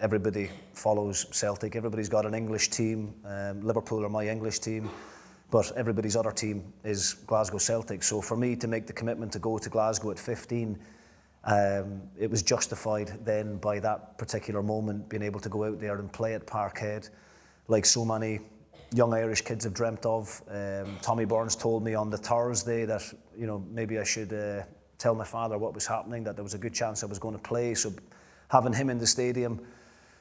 everybody 0.00 0.50
follows 0.72 1.26
Celtic. 1.32 1.76
Everybody's 1.76 2.08
got 2.08 2.26
an 2.26 2.34
English 2.34 2.68
team. 2.68 3.14
Um, 3.24 3.60
Liverpool 3.62 4.04
are 4.04 4.08
my 4.08 4.28
English 4.28 4.60
team, 4.60 4.88
but 5.50 5.72
everybody's 5.76 6.16
other 6.16 6.32
team 6.32 6.72
is 6.84 7.14
Glasgow 7.26 7.58
Celtic. 7.58 8.02
So 8.02 8.20
for 8.20 8.36
me 8.36 8.56
to 8.56 8.68
make 8.68 8.86
the 8.86 8.92
commitment 8.92 9.32
to 9.32 9.38
go 9.38 9.58
to 9.58 9.68
Glasgow 9.68 10.10
at 10.10 10.18
15 10.18 10.78
um, 11.46 12.02
it 12.18 12.28
was 12.28 12.42
justified 12.42 13.24
then 13.24 13.56
by 13.58 13.78
that 13.78 14.18
particular 14.18 14.62
moment, 14.62 15.08
being 15.08 15.22
able 15.22 15.40
to 15.40 15.48
go 15.48 15.64
out 15.64 15.80
there 15.80 15.96
and 15.98 16.12
play 16.12 16.34
at 16.34 16.44
Parkhead, 16.46 17.08
like 17.68 17.86
so 17.86 18.04
many 18.04 18.40
young 18.92 19.14
Irish 19.14 19.42
kids 19.42 19.64
have 19.64 19.74
dreamt 19.74 20.04
of. 20.04 20.42
Um, 20.50 20.98
Tommy 21.02 21.24
Burns 21.24 21.54
told 21.54 21.84
me 21.84 21.94
on 21.94 22.10
the 22.10 22.16
Thursday 22.16 22.84
that 22.84 23.02
you 23.36 23.46
know 23.46 23.64
maybe 23.70 23.98
I 23.98 24.04
should 24.04 24.32
uh, 24.32 24.62
tell 24.98 25.14
my 25.14 25.24
father 25.24 25.56
what 25.56 25.72
was 25.72 25.86
happening, 25.86 26.24
that 26.24 26.34
there 26.34 26.44
was 26.44 26.54
a 26.54 26.58
good 26.58 26.74
chance 26.74 27.04
I 27.04 27.06
was 27.06 27.18
going 27.18 27.36
to 27.36 27.42
play. 27.42 27.74
So 27.74 27.92
having 28.48 28.72
him 28.72 28.90
in 28.90 28.98
the 28.98 29.06
stadium 29.06 29.60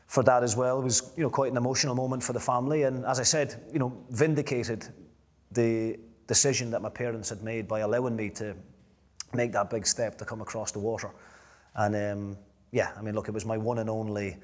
for 0.07 0.21
that 0.23 0.43
as 0.43 0.55
well 0.55 0.81
was 0.81 1.11
you 1.17 1.23
know 1.23 1.29
quite 1.31 1.51
an 1.51 1.57
emotional 1.57 1.95
moment 1.95 2.21
for 2.21 2.33
the 2.33 2.39
family. 2.39 2.83
And 2.83 3.03
as 3.03 3.19
I 3.19 3.23
said, 3.23 3.63
you 3.73 3.79
know 3.79 3.97
vindicated 4.11 4.87
the 5.51 5.97
decision 6.27 6.69
that 6.71 6.83
my 6.83 6.89
parents 6.89 7.29
had 7.29 7.41
made 7.41 7.67
by 7.67 7.79
allowing 7.79 8.15
me 8.15 8.29
to 8.31 8.55
make 9.33 9.51
that 9.53 9.69
big 9.69 9.85
step 9.85 10.17
to 10.17 10.25
come 10.25 10.41
across 10.41 10.71
the 10.71 10.79
water. 10.79 11.11
And 11.75 11.95
um, 11.95 12.37
yeah, 12.71 12.91
I 12.97 13.01
mean, 13.01 13.15
look, 13.15 13.27
it 13.27 13.33
was 13.33 13.45
my 13.45 13.57
one 13.57 13.79
and 13.79 13.89
only 13.89 14.37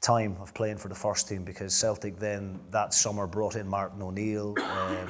time 0.00 0.36
of 0.40 0.54
playing 0.54 0.78
for 0.78 0.88
the 0.88 0.94
first 0.94 1.28
team 1.28 1.44
because 1.44 1.74
Celtic 1.74 2.18
then 2.18 2.58
that 2.70 2.94
summer 2.94 3.26
brought 3.26 3.56
in 3.56 3.68
Martin 3.68 4.02
O'Neill, 4.02 4.54
um, 4.62 5.08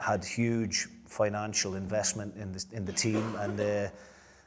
had 0.00 0.24
huge 0.24 0.88
financial 1.06 1.76
investment 1.76 2.34
in 2.36 2.52
the, 2.52 2.64
in 2.72 2.84
the 2.84 2.92
team, 2.92 3.36
and 3.38 3.60
uh, 3.60 3.88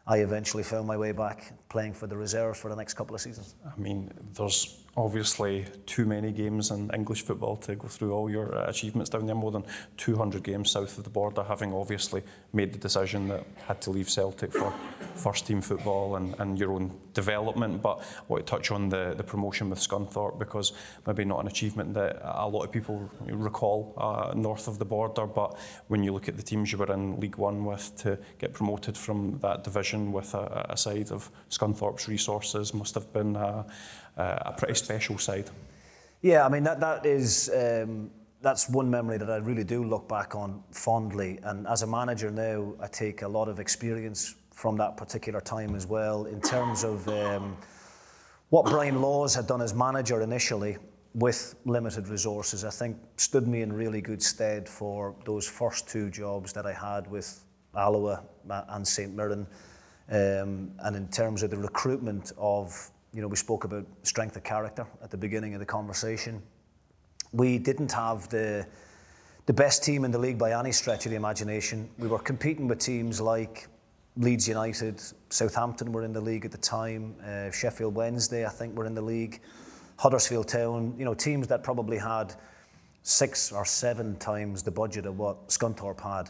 I 0.06 0.18
eventually 0.18 0.64
found 0.64 0.88
my 0.88 0.98
way 0.98 1.12
back 1.12 1.54
playing 1.70 1.94
for 1.94 2.08
the 2.08 2.18
reserves 2.18 2.60
for 2.60 2.70
the 2.70 2.76
next 2.76 2.96
couple 2.96 3.16
of 3.16 3.22
seasons. 3.22 3.56
I 3.66 3.80
mean, 3.80 4.12
there's 4.34 4.84
obviously 4.98 5.64
too 5.86 6.06
many 6.06 6.32
games 6.32 6.72
in 6.72 6.90
English 6.92 7.22
football 7.22 7.56
to 7.56 7.76
go 7.76 7.88
through 7.88 8.12
all 8.12 8.30
your 8.30 8.56
uh, 8.56 8.68
achievements 8.68 9.12
down 9.12 9.28
there. 9.28 9.36
More 9.36 9.52
than 9.52 9.64
200 9.98 10.42
games 10.42 10.72
south 10.72 10.98
of 10.98 11.04
the 11.04 11.10
border, 11.12 11.44
having 11.44 11.72
obviously 11.72 12.24
made 12.52 12.74
the 12.74 12.80
decision 12.80 13.28
that 13.28 13.46
had 13.68 13.80
to 13.82 13.92
leave 13.92 14.10
Celtic 14.10 14.52
for 14.52 14.74
first 15.16 15.46
team 15.46 15.62
football 15.62 16.16
and, 16.16 16.36
and 16.40 16.58
your 16.58 16.72
own 16.72 16.92
development. 17.14 17.84
But 17.84 18.00
I 18.00 18.24
want 18.28 18.46
to 18.46 18.50
touch 18.50 18.72
on 18.72 18.90
the, 18.90 19.14
the 19.16 19.24
promotion 19.24 19.70
with 19.70 19.80
Scunthorpe 19.80 20.40
because 20.40 20.74
maybe 21.06 21.24
not 21.26 21.42
an 21.42 21.48
achievement 21.48 21.94
that 21.94 22.20
a 22.24 22.48
lot 22.48 22.64
of 22.64 22.72
people 22.72 23.10
recall 23.22 23.94
uh, 23.98 24.34
north 24.36 24.68
of 24.68 24.80
the 24.80 24.86
border. 24.86 25.28
But 25.28 25.60
when 25.90 26.04
you 26.04 26.12
look 26.12 26.28
at 26.28 26.38
the 26.38 26.44
teams 26.44 26.72
you 26.72 26.80
were 26.80 26.92
in 26.92 27.20
League 27.20 27.38
One 27.38 27.66
with 27.66 27.96
to 27.98 28.18
get 28.40 28.52
promoted 28.52 28.98
from 28.98 29.38
that 29.44 29.64
division 29.64 30.12
with 30.12 30.34
a, 30.34 30.66
a 30.70 30.78
side 30.78 31.12
of 31.12 31.30
Scunthorpe's 31.52 32.08
resources 32.08 32.74
must 32.74 32.96
have 32.96 33.14
been. 33.14 33.38
Uh, 34.18 34.38
a 34.46 34.54
pretty 34.54 34.76
special 34.76 35.18
side. 35.18 35.50
Yeah, 36.22 36.46
I 36.46 36.50
mean 36.50 36.64
that 36.64 36.80
that 36.80 37.06
is 37.06 37.50
um, 37.56 38.10
that's 38.42 38.70
one 38.70 38.90
memory 38.90 39.18
that 39.18 39.30
I 39.30 39.38
really 39.38 39.64
do 39.64 39.84
look 39.84 40.08
back 40.08 40.36
on 40.36 40.64
fondly. 40.72 41.40
And 41.44 41.68
as 41.68 41.84
a 41.84 41.88
manager 41.88 42.32
now, 42.32 42.74
I 42.80 42.88
take 42.88 43.22
a 43.22 43.28
lot 43.28 43.48
of 43.48 43.60
experience 43.60 44.36
from 44.52 44.78
that 44.78 44.98
particular 44.98 45.42
time 45.42 45.76
as 45.76 45.86
well 45.86 46.26
in 46.26 46.42
terms 46.42 46.84
of 46.84 47.08
um, 47.08 47.58
what 48.50 48.66
Brian 48.66 49.02
Laws 49.02 49.36
had 49.36 49.48
done 49.48 49.62
as 49.62 49.74
manager 49.74 50.22
initially 50.22 50.78
with 51.14 51.56
limited 51.66 52.08
resources. 52.08 52.64
I 52.64 52.70
think 52.70 52.98
stood 53.18 53.48
me 53.48 53.62
in 53.62 53.74
really 53.74 54.02
good 54.02 54.22
stead 54.22 54.70
for 54.70 55.16
those 55.26 55.48
first 55.48 55.88
two 55.88 56.10
jobs 56.10 56.54
that 56.54 56.66
I 56.66 56.74
had 56.74 57.10
with 57.10 57.44
Alloa 57.76 58.24
and 58.70 58.88
St 58.88 59.16
Mirren. 59.16 59.48
Um, 60.10 60.72
and 60.80 60.96
in 60.96 61.08
terms 61.10 61.44
of 61.44 61.50
the 61.50 61.58
recruitment 61.58 62.32
of, 62.38 62.92
you 63.18 63.24
know, 63.24 63.28
we 63.28 63.36
spoke 63.36 63.64
about 63.64 63.84
strength 64.04 64.36
of 64.36 64.44
character 64.44 64.86
at 65.02 65.10
the 65.10 65.18
beginning 65.18 65.56
of 65.56 65.60
the 65.60 65.66
conversation. 65.66 66.40
We 67.32 67.58
didn't 67.58 67.92
have 67.92 68.30
the 68.30 68.68
the 69.48 69.54
best 69.54 69.84
team 69.84 70.06
in 70.06 70.12
the 70.12 70.20
league 70.20 70.38
by 70.38 70.52
any 70.52 70.72
stretch 70.72 71.08
of 71.08 71.10
the 71.10 71.16
imagination. 71.16 71.90
We 71.98 72.08
were 72.08 72.20
competing 72.20 72.68
with 72.68 72.78
teams 72.78 73.20
like 73.20 73.70
Leeds 74.18 74.48
United, 74.48 75.02
Southampton 75.30 75.92
were 75.92 76.04
in 76.04 76.14
the 76.14 76.22
league 76.22 76.46
at 76.46 76.52
the 76.52 76.60
time, 76.60 77.16
uh, 77.26 77.50
Sheffield 77.50 77.96
Wednesday, 77.96 78.46
I 78.46 78.50
think, 78.50 78.78
were 78.78 78.86
in 78.86 78.94
the 78.94 79.02
league, 79.02 79.42
Huddersfield 79.98 80.48
Town, 80.48 80.94
you 80.96 81.06
know, 81.06 81.16
teams 81.16 81.48
that 81.48 81.64
probably 81.64 81.98
had 81.98 82.36
six 83.02 83.52
or 83.52 83.66
seven 83.66 84.16
times 84.18 84.62
the 84.62 84.70
budget 84.70 85.08
of 85.08 85.18
what 85.18 85.48
Scunthorpe 85.48 86.02
had. 86.02 86.30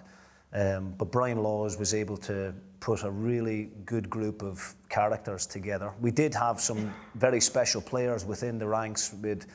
Um, 0.54 0.94
but 0.98 1.12
Brian 1.12 1.44
Laws 1.44 1.78
was 1.78 1.94
able 1.94 2.18
to 2.18 2.54
put 2.80 3.04
a 3.04 3.12
really 3.12 3.70
good 3.86 4.10
group 4.10 4.44
of 4.44 4.76
characters 4.90 5.46
together. 5.46 5.92
We 6.00 6.12
did 6.12 6.34
have 6.36 6.60
some 6.60 6.94
very 7.16 7.42
special 7.42 7.82
players 7.82 8.26
within 8.26 8.58
the 8.60 8.68
ranks 8.68 9.14
with 9.22 9.48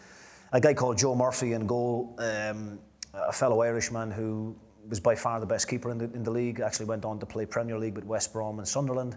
a 0.53 0.61
guy 0.61 0.75
called 0.75 0.99
Joe 0.99 1.15
Murphy 1.15 1.53
in 1.53 1.67
goal. 1.67 2.15
Um, 2.19 2.79
a 3.15 3.33
fellow 3.33 3.63
Irishman 3.63 4.11
who 4.11 4.57
was 4.89 5.01
by 5.01 5.15
far 5.15 5.39
the 5.41 5.47
best 5.47 5.69
keeper 5.69 5.91
in 5.91 5.99
the, 5.99 6.05
in 6.13 6.23
the 6.23 6.31
league, 6.31 6.61
actually 6.61 6.87
went 6.87 7.05
on 7.05 7.19
to 7.21 7.27
play 7.27 7.47
Premier 7.47 7.79
League 7.79 7.95
with 7.95 8.05
West 8.05 8.33
Brom 8.33 8.59
and 8.59 8.67
Sunderland. 8.67 9.17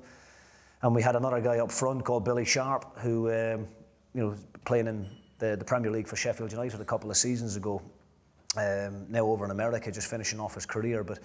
And 0.82 0.93
we 0.93 1.01
had 1.01 1.16
another 1.16 1.41
guy 1.41 1.58
up 1.60 1.72
front 1.72 2.03
called 2.03 2.24
Billy 2.26 2.45
Sharp, 2.45 2.97
who, 2.99 3.32
um, 3.32 3.68
you 4.14 4.22
know, 4.22 4.36
playing 4.66 4.88
in 4.88 5.10
the, 5.39 5.56
the 5.56 5.66
Premier 5.66 5.91
League 5.91 6.08
for 6.08 6.16
Sheffield 6.16 6.51
United 6.51 6.80
a 6.80 6.86
couple 6.86 7.10
of 7.10 7.18
seasons 7.18 7.56
ago. 7.56 7.82
Um, 8.58 9.06
now 9.10 9.26
over 9.26 9.45
in 9.45 9.51
America, 9.51 9.91
just 9.91 10.10
finishing 10.10 10.39
off 10.39 10.56
his 10.56 10.66
career. 10.66 11.03
But 11.03 11.20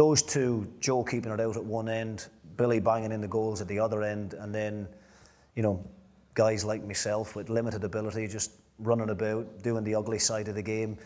those 0.00 0.22
two, 0.22 0.66
Joe 0.80 1.04
keeping 1.04 1.30
it 1.30 1.40
out 1.40 1.56
at 1.56 1.64
one 1.64 1.88
end, 1.88 2.28
Billy 2.56 2.80
banging 2.80 3.12
in 3.12 3.20
the 3.20 3.28
goals 3.28 3.60
at 3.60 3.68
the 3.68 3.78
other 3.78 4.02
end, 4.02 4.32
and 4.32 4.54
then, 4.54 4.88
you 5.54 5.62
know, 5.62 5.84
guys 6.32 6.64
like 6.64 6.82
myself 6.82 7.36
with 7.36 7.50
limited 7.50 7.84
ability 7.84 8.26
just 8.26 8.52
running 8.78 9.10
about, 9.10 9.62
doing 9.62 9.84
the 9.84 9.94
ugly 9.94 10.18
side 10.18 10.48
of 10.48 10.54
the 10.54 10.62
game 10.62 10.96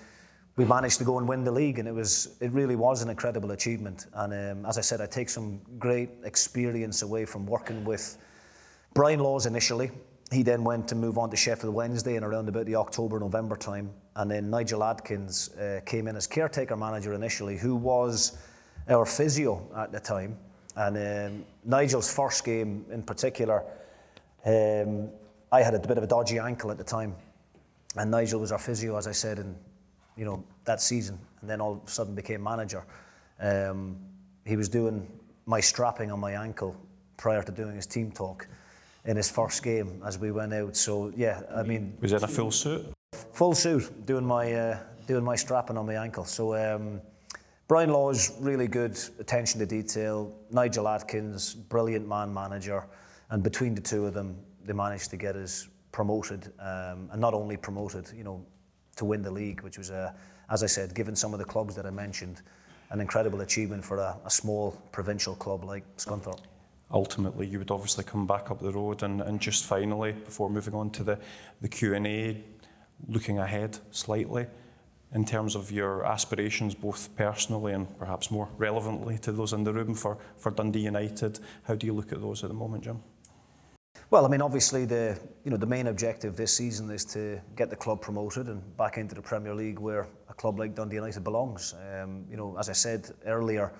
we 0.57 0.65
managed 0.65 0.99
to 0.99 1.05
go 1.05 1.19
and 1.19 1.27
win 1.27 1.43
the 1.43 1.51
league, 1.51 1.79
and 1.81 1.89
it 1.89 1.95
was 1.95 2.37
it 2.41 2.53
really 2.53 2.77
was 2.77 3.03
an 3.03 3.11
incredible 3.11 3.51
achievement. 3.51 4.07
And 4.15 4.33
um, 4.33 4.67
as 4.67 4.79
I 4.79 4.83
said, 4.83 5.01
I 5.01 5.07
take 5.07 5.29
some 5.29 5.61
great 5.79 6.11
experience 6.23 7.03
away 7.03 7.25
from 7.25 7.45
working 7.47 7.85
with 7.85 8.17
Brian 8.95 9.21
Laws 9.21 9.47
initially. 9.47 9.91
He 10.31 10.43
then 10.43 10.63
went 10.65 10.87
to 10.89 10.95
move 10.95 11.19
on 11.19 11.31
to 11.31 11.37
Sheffield 11.37 11.75
Wednesday 11.75 12.17
in 12.17 12.25
around 12.25 12.49
about 12.49 12.67
the 12.67 12.77
October 12.77 13.19
November 13.19 13.57
time, 13.57 13.91
and 14.15 14.31
then 14.31 14.49
Nigel 14.49 14.85
Adkins 14.85 15.51
uh, 15.57 15.81
came 15.85 16.07
in 16.07 16.17
as 16.17 16.27
caretaker 16.27 16.77
manager 16.77 17.15
initially, 17.15 17.57
who 17.57 17.75
was 17.75 18.39
our 18.89 19.07
physio 19.07 19.67
at 19.77 19.93
the 19.93 20.01
time. 20.01 20.37
And 20.77 20.97
um, 20.97 21.45
Nigel's 21.65 22.13
first 22.13 22.45
game 22.45 22.85
in 22.91 23.03
particular, 23.03 23.65
um, 24.45 25.09
I 25.53 25.63
had 25.63 25.75
a 25.75 25.79
bit 25.79 25.97
of 25.99 26.05
a 26.05 26.07
dodgy 26.07 26.39
ankle 26.39 26.71
at 26.71 26.79
the 26.79 26.85
time, 26.85 27.15
and 27.97 28.11
Nigel 28.11 28.41
was 28.41 28.51
our 28.51 28.59
physio, 28.59 28.97
as 28.97 29.07
I 29.07 29.13
said, 29.13 29.39
and 29.39 29.57
you 30.17 30.25
know, 30.25 30.45
that 30.65 30.81
season, 30.81 31.19
and 31.41 31.51
then 31.51 31.61
all 31.61 31.75
of 31.75 31.81
a 31.87 31.91
sudden 31.91 32.15
became 32.15 32.43
manager. 32.43 32.85
Um, 33.41 33.97
he 34.45 34.57
was 34.57 34.69
doing 34.69 35.07
my 35.47 35.61
strapping 35.61 36.11
on 36.11 36.21
my 36.21 36.33
ankle 36.33 36.77
prior 37.17 37.43
to 37.43 37.53
doing 37.53 37.77
his 37.77 37.87
team 37.87 38.11
talk 38.11 38.49
in 39.05 39.17
his 39.17 39.31
first 39.31 39.63
game 39.63 40.03
as 40.05 40.19
we 40.19 40.31
went 40.33 40.53
out. 40.55 40.77
So 40.77 41.13
yeah, 41.17 41.43
I 41.55 41.63
mean, 41.63 41.97
was 42.01 42.13
in 42.13 42.23
a 42.23 42.29
full 42.29 42.51
suit? 42.51 42.87
Full 43.33 43.55
suit, 43.55 44.07
doing 44.07 44.25
my 44.25 44.53
uh, 44.53 44.79
doing 45.07 45.25
my 45.25 45.37
strapping 45.37 45.77
on 45.77 45.87
my 45.87 45.95
ankle. 45.95 46.25
So 46.25 46.55
um, 46.55 47.01
Brian 47.67 47.91
Laws 47.91 48.33
really 48.41 48.69
good 48.69 48.99
attention 49.19 49.59
to 49.59 49.65
detail. 49.65 50.31
Nigel 50.51 50.87
Adkins, 50.87 51.55
brilliant 51.55 52.07
man 52.07 52.33
manager, 52.33 52.85
and 53.31 53.43
between 53.43 53.75
the 53.75 53.81
two 53.81 54.05
of 54.05 54.13
them, 54.13 54.37
they 54.65 54.75
managed 54.75 55.09
to 55.11 55.17
get 55.17 55.35
us 55.35 55.69
promoted, 55.91 56.53
um, 56.59 57.09
and 57.11 57.19
not 57.19 57.33
only 57.33 57.57
promoted, 57.57 58.11
you 58.15 58.23
know, 58.23 58.45
to 58.97 59.07
win 59.07 59.23
the 59.23 59.31
league, 59.31 59.63
which 59.63 59.79
was, 59.79 59.89
a, 59.89 60.15
as 60.51 60.63
I 60.63 60.67
said, 60.67 60.95
given 60.95 61.17
some 61.17 61.33
of 61.33 61.39
the 61.39 61.45
clubs 61.47 61.75
that 61.77 61.87
I 61.87 61.91
mentioned, 61.91 62.43
an 62.91 63.01
incredible 63.01 63.41
achievement 63.41 63.83
for 63.83 63.97
a, 63.97 64.15
a 64.27 64.31
small 64.31 64.73
provincial 64.93 65.35
club 65.35 65.65
like 65.65 65.85
Scunthorpe. 65.97 66.41
Ultimately, 66.91 67.47
you 67.47 67.59
would 67.59 67.71
obviously 67.71 68.05
come 68.05 68.27
back 68.27 68.51
up 68.51 68.61
the 68.61 68.73
road, 68.73 69.03
and, 69.03 69.23
and 69.23 69.41
just 69.41 69.65
finally, 69.65 70.13
before 70.13 70.51
moving 70.51 70.75
on 70.75 70.91
to 70.91 71.03
the, 71.03 71.19
the 71.63 71.69
Q&A, 71.69 72.45
looking 73.09 73.39
ahead 73.39 73.79
slightly, 73.91 74.49
in 75.15 75.25
terms 75.25 75.55
of 75.55 75.71
your 75.71 76.05
aspirations, 76.05 76.75
both 76.75 77.15
personally 77.17 77.73
and 77.73 77.99
perhaps 77.99 78.31
more 78.31 78.49
relevantly 78.59 79.17
to 79.19 79.31
those 79.31 79.53
in 79.53 79.63
the 79.63 79.73
room 79.73 79.95
for, 79.95 80.19
for 80.37 80.51
Dundee 80.51 80.81
United, 80.81 81.39
how 81.63 81.77
do 81.77 81.87
you 81.87 81.93
look 81.93 82.13
at 82.13 82.21
those 82.21 82.43
at 82.43 82.49
the 82.49 82.55
moment, 82.55 82.83
Jim? 82.83 83.01
Well, 84.11 84.27
I 84.27 84.29
mean, 84.29 84.43
obviously 84.43 84.85
the 84.85 85.19
you 85.45 85.51
know 85.51 85.57
the 85.57 85.67
main 85.67 85.87
objective 85.87 86.37
this 86.37 86.53
season 86.53 86.91
is 86.91 87.05
to 87.07 87.41
get 87.57 87.71
the 87.71 87.77
club 87.77 88.01
promoted 88.01 88.49
and 88.49 88.77
back 88.77 88.99
into 88.99 89.15
the 89.15 89.23
Premier 89.23 89.55
League, 89.55 89.79
where 89.79 90.07
a 90.29 90.35
club 90.35 90.59
like 90.59 90.75
Dundee 90.75 90.97
United 90.97 91.25
belongs. 91.25 91.75
Um, 91.75 92.25
you 92.31 92.37
know, 92.37 92.57
as 92.59 92.69
I 92.69 92.75
said 92.75 93.11
earlier, 93.25 93.73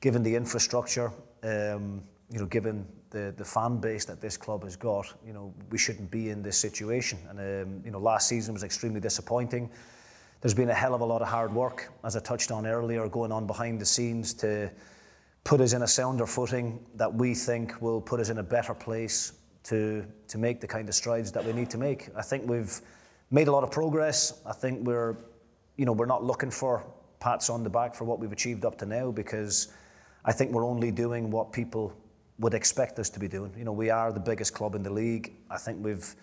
given 0.00 0.22
the 0.22 0.34
infrastructure, 0.34 1.10
um, 1.42 2.02
you 2.30 2.38
know, 2.38 2.46
given 2.46 2.86
the 3.10 3.34
the 3.36 3.44
fan 3.44 3.78
base 3.78 4.04
that 4.04 4.20
this 4.20 4.36
club 4.36 4.62
has 4.64 4.76
got, 4.76 5.12
you 5.26 5.32
know, 5.32 5.52
we 5.70 5.78
shouldn't 5.78 6.10
be 6.10 6.30
in 6.30 6.42
this 6.42 6.58
situation. 6.58 7.18
And 7.28 7.38
um, 7.38 7.82
you 7.84 7.90
know, 7.90 7.98
last 7.98 8.28
season 8.28 8.54
was 8.54 8.62
extremely 8.62 9.00
disappointing. 9.00 9.70
There's 10.46 10.54
been 10.54 10.70
a 10.70 10.74
hell 10.74 10.94
of 10.94 11.00
a 11.00 11.04
lot 11.04 11.22
of 11.22 11.26
hard 11.26 11.52
work, 11.52 11.92
as 12.04 12.14
I 12.14 12.20
touched 12.20 12.52
on 12.52 12.68
earlier, 12.68 13.08
going 13.08 13.32
on 13.32 13.48
behind 13.48 13.80
the 13.80 13.84
scenes 13.84 14.32
to 14.34 14.70
put 15.42 15.60
us 15.60 15.72
in 15.72 15.82
a 15.82 15.88
sounder 15.88 16.24
footing 16.24 16.86
that 16.94 17.12
we 17.12 17.34
think 17.34 17.82
will 17.82 18.00
put 18.00 18.20
us 18.20 18.28
in 18.28 18.38
a 18.38 18.44
better 18.44 18.72
place 18.72 19.32
to, 19.64 20.06
to 20.28 20.38
make 20.38 20.60
the 20.60 20.66
kind 20.68 20.88
of 20.88 20.94
strides 20.94 21.32
that 21.32 21.44
we 21.44 21.52
need 21.52 21.68
to 21.70 21.78
make. 21.78 22.10
I 22.14 22.22
think 22.22 22.48
we've 22.48 22.80
made 23.32 23.48
a 23.48 23.50
lot 23.50 23.64
of 23.64 23.72
progress. 23.72 24.40
I 24.46 24.52
think 24.52 24.86
we're, 24.86 25.16
you 25.76 25.84
know, 25.84 25.90
we're 25.90 26.06
not 26.06 26.22
looking 26.22 26.52
for 26.52 26.86
pats 27.18 27.50
on 27.50 27.64
the 27.64 27.70
back 27.70 27.92
for 27.92 28.04
what 28.04 28.20
we've 28.20 28.30
achieved 28.30 28.64
up 28.64 28.78
to 28.78 28.86
now 28.86 29.10
because 29.10 29.72
I 30.24 30.30
think 30.30 30.52
we're 30.52 30.64
only 30.64 30.92
doing 30.92 31.28
what 31.28 31.50
people 31.50 31.92
would 32.38 32.54
expect 32.54 33.00
us 33.00 33.10
to 33.10 33.18
be 33.18 33.26
doing. 33.26 33.52
You 33.58 33.64
know, 33.64 33.72
we 33.72 33.90
are 33.90 34.12
the 34.12 34.20
biggest 34.20 34.54
club 34.54 34.76
in 34.76 34.84
the 34.84 34.92
league. 34.92 35.32
I 35.50 35.58
think 35.58 35.84
we've, 35.84 36.14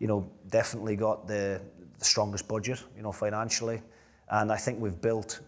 you 0.00 0.08
know, 0.08 0.28
definitely 0.48 0.96
got 0.96 1.28
the, 1.28 1.60
the 1.98 2.04
strongest 2.04 2.48
budget, 2.48 2.82
you 2.96 3.02
know, 3.02 3.12
financially. 3.12 3.82
And 4.30 4.52
I 4.52 4.56
think 4.56 4.80
we've 4.80 5.00
built 5.00 5.40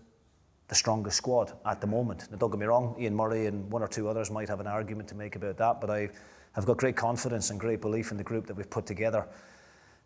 the 0.69 0.75
strongest 0.75 1.17
squad 1.17 1.53
at 1.67 1.81
the 1.81 1.87
moment. 1.87 2.31
Now, 2.31 2.39
don't 2.39 2.51
get 2.51 2.61
me 2.61 2.67
wrong, 2.67 2.95
Ian 2.99 3.17
Murray 3.17 3.47
and 3.47 3.71
one 3.71 3.83
or 3.83 3.89
two 3.89 4.09
others 4.09 4.31
might 4.31 4.49
have 4.49 4.61
an 4.61 4.67
argument 4.67 5.09
to 5.09 5.15
make 5.15 5.37
about 5.37 5.57
that, 5.59 5.81
but 5.81 5.91
I, 5.91 6.09
I've 6.57 6.65
got 6.65 6.77
great 6.77 6.97
confidence 6.97 7.51
and 7.51 7.59
great 7.59 7.81
belief 7.81 8.13
in 8.13 8.17
the 8.17 8.25
group 8.25 8.47
that 8.47 8.57
we've 8.57 8.71
put 8.71 8.87
together. 8.87 9.27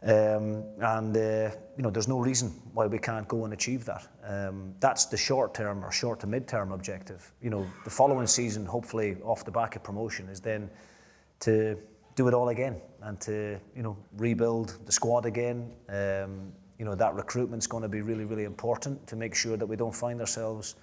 Um, 0.02 0.64
and 0.80 1.16
uh, 1.16 1.50
you 1.76 1.82
know, 1.82 1.90
there's 1.90 2.08
no 2.08 2.18
reason 2.18 2.50
why 2.74 2.86
we 2.86 2.98
can't 2.98 3.26
go 3.28 3.44
and 3.44 3.54
achieve 3.54 3.84
that. 3.86 4.06
Um, 4.22 4.74
that's 4.80 5.06
the 5.06 5.16
short 5.16 5.54
term 5.54 5.84
or 5.84 5.92
short 5.92 6.20
to 6.20 6.26
mid 6.26 6.46
term 6.46 6.72
objective. 6.72 7.32
You 7.40 7.50
know, 7.50 7.66
the 7.84 7.90
following 7.90 8.26
season, 8.26 8.66
hopefully 8.66 9.16
off 9.22 9.44
the 9.44 9.50
back 9.50 9.76
of 9.76 9.82
promotion, 9.82 10.28
is 10.28 10.40
then 10.40 10.68
to 11.40 11.78
do 12.16 12.28
it 12.28 12.34
all 12.34 12.50
again 12.50 12.80
and 13.04 13.20
to 13.20 13.58
you 13.76 13.82
know 13.82 13.96
rebuild 14.16 14.78
the 14.86 14.92
squad 14.92 15.26
again. 15.26 15.70
Um, 15.88 16.52
you 16.78 16.84
know 16.84 16.94
that 16.94 17.14
recruitment's 17.14 17.66
going 17.66 17.82
to 17.82 17.88
be 17.88 18.00
really 18.00 18.24
really 18.24 18.44
important 18.44 19.06
to 19.06 19.16
make 19.16 19.34
sure 19.34 19.56
that 19.56 19.66
we 19.66 19.76
don't 19.76 19.94
find 19.94 20.20
ourselves 20.20 20.74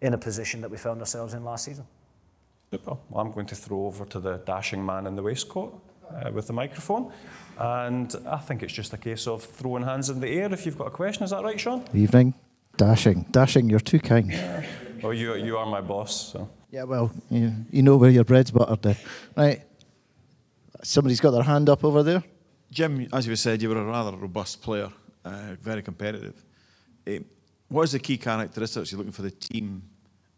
in 0.00 0.14
a 0.14 0.18
position 0.18 0.60
that 0.60 0.70
we 0.70 0.76
found 0.76 1.00
ourselves 1.00 1.34
in 1.34 1.44
last 1.44 1.64
season. 1.64 1.86
Super. 2.70 2.96
Well, 3.10 3.24
I'm 3.24 3.32
going 3.32 3.46
to 3.46 3.54
throw 3.54 3.86
over 3.86 4.04
to 4.06 4.20
the 4.20 4.38
dashing 4.38 4.84
man 4.84 5.06
in 5.06 5.14
the 5.14 5.22
waistcoat 5.22 5.80
uh, 6.10 6.30
with 6.32 6.46
the 6.46 6.52
microphone. 6.52 7.12
And 7.58 8.14
I 8.26 8.38
think 8.38 8.62
it's 8.62 8.72
just 8.72 8.92
a 8.92 8.96
case 8.96 9.26
of 9.26 9.44
throwing 9.44 9.84
hands 9.84 10.10
in 10.10 10.20
the 10.20 10.28
air 10.28 10.52
if 10.52 10.66
you've 10.66 10.78
got 10.78 10.88
a 10.88 10.90
question. 10.90 11.22
Is 11.24 11.30
that 11.30 11.44
right, 11.44 11.60
Sean? 11.60 11.84
Evening. 11.94 12.34
Dashing. 12.76 13.26
Dashing, 13.30 13.68
you're 13.68 13.80
too 13.80 14.00
kind. 14.00 14.30
Yeah. 14.30 14.64
Well, 15.02 15.12
you, 15.12 15.34
you 15.34 15.58
are 15.58 15.66
my 15.66 15.80
boss, 15.80 16.32
so. 16.32 16.48
Yeah, 16.70 16.84
well, 16.84 17.12
you, 17.30 17.52
you 17.70 17.82
know 17.82 17.96
where 17.96 18.10
your 18.10 18.24
bread's 18.24 18.50
buttered 18.50 18.82
there. 18.82 18.96
Right. 19.36 19.62
Somebody's 20.82 21.20
got 21.20 21.30
their 21.30 21.42
hand 21.42 21.68
up 21.68 21.84
over 21.84 22.02
there. 22.02 22.22
Jim, 22.70 23.06
as 23.12 23.26
you 23.26 23.36
said, 23.36 23.62
you 23.62 23.68
were 23.68 23.78
a 23.78 23.84
rather 23.84 24.16
robust 24.16 24.62
player, 24.62 24.90
uh, 25.24 25.54
very 25.60 25.82
competitive. 25.82 26.42
Uh, 27.06 27.18
what 27.68 27.82
is 27.82 27.92
the 27.92 27.98
key 27.98 28.16
characteristics 28.18 28.90
you're 28.90 28.98
looking 28.98 29.12
for 29.12 29.22
the 29.22 29.30
team 29.30 29.82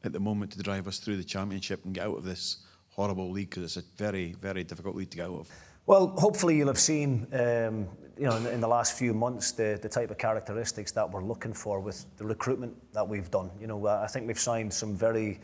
at 0.04 0.12
the 0.12 0.20
moment 0.20 0.52
to 0.52 0.62
drive 0.62 0.86
us 0.86 0.98
through 0.98 1.16
the 1.16 1.24
championship 1.24 1.84
and 1.84 1.94
get 1.94 2.06
out 2.06 2.18
of 2.18 2.24
this 2.24 2.58
horrible 2.90 3.30
league 3.30 3.50
because 3.50 3.64
it's 3.64 3.76
a 3.76 3.96
very, 3.96 4.32
very 4.40 4.64
difficult 4.64 4.94
league 4.94 5.10
to 5.10 5.16
get 5.16 5.26
out 5.26 5.40
of? 5.40 5.50
Well, 5.86 6.08
hopefully 6.16 6.56
you'll 6.56 6.68
have 6.68 6.78
seen, 6.78 7.26
um, 7.32 7.88
you 8.16 8.26
know, 8.26 8.36
in, 8.36 8.46
in, 8.46 8.60
the 8.60 8.68
last 8.68 8.96
few 8.96 9.12
months 9.12 9.52
the, 9.52 9.78
the 9.80 9.88
type 9.88 10.10
of 10.10 10.18
characteristics 10.18 10.92
that 10.92 11.10
we're 11.10 11.24
looking 11.24 11.52
for 11.52 11.80
with 11.80 12.04
the 12.16 12.24
recruitment 12.24 12.74
that 12.92 13.06
we've 13.06 13.30
done. 13.30 13.50
You 13.60 13.66
know, 13.66 13.86
I 13.86 14.06
think 14.06 14.26
we've 14.26 14.38
signed 14.38 14.72
some 14.72 14.96
very 14.96 15.40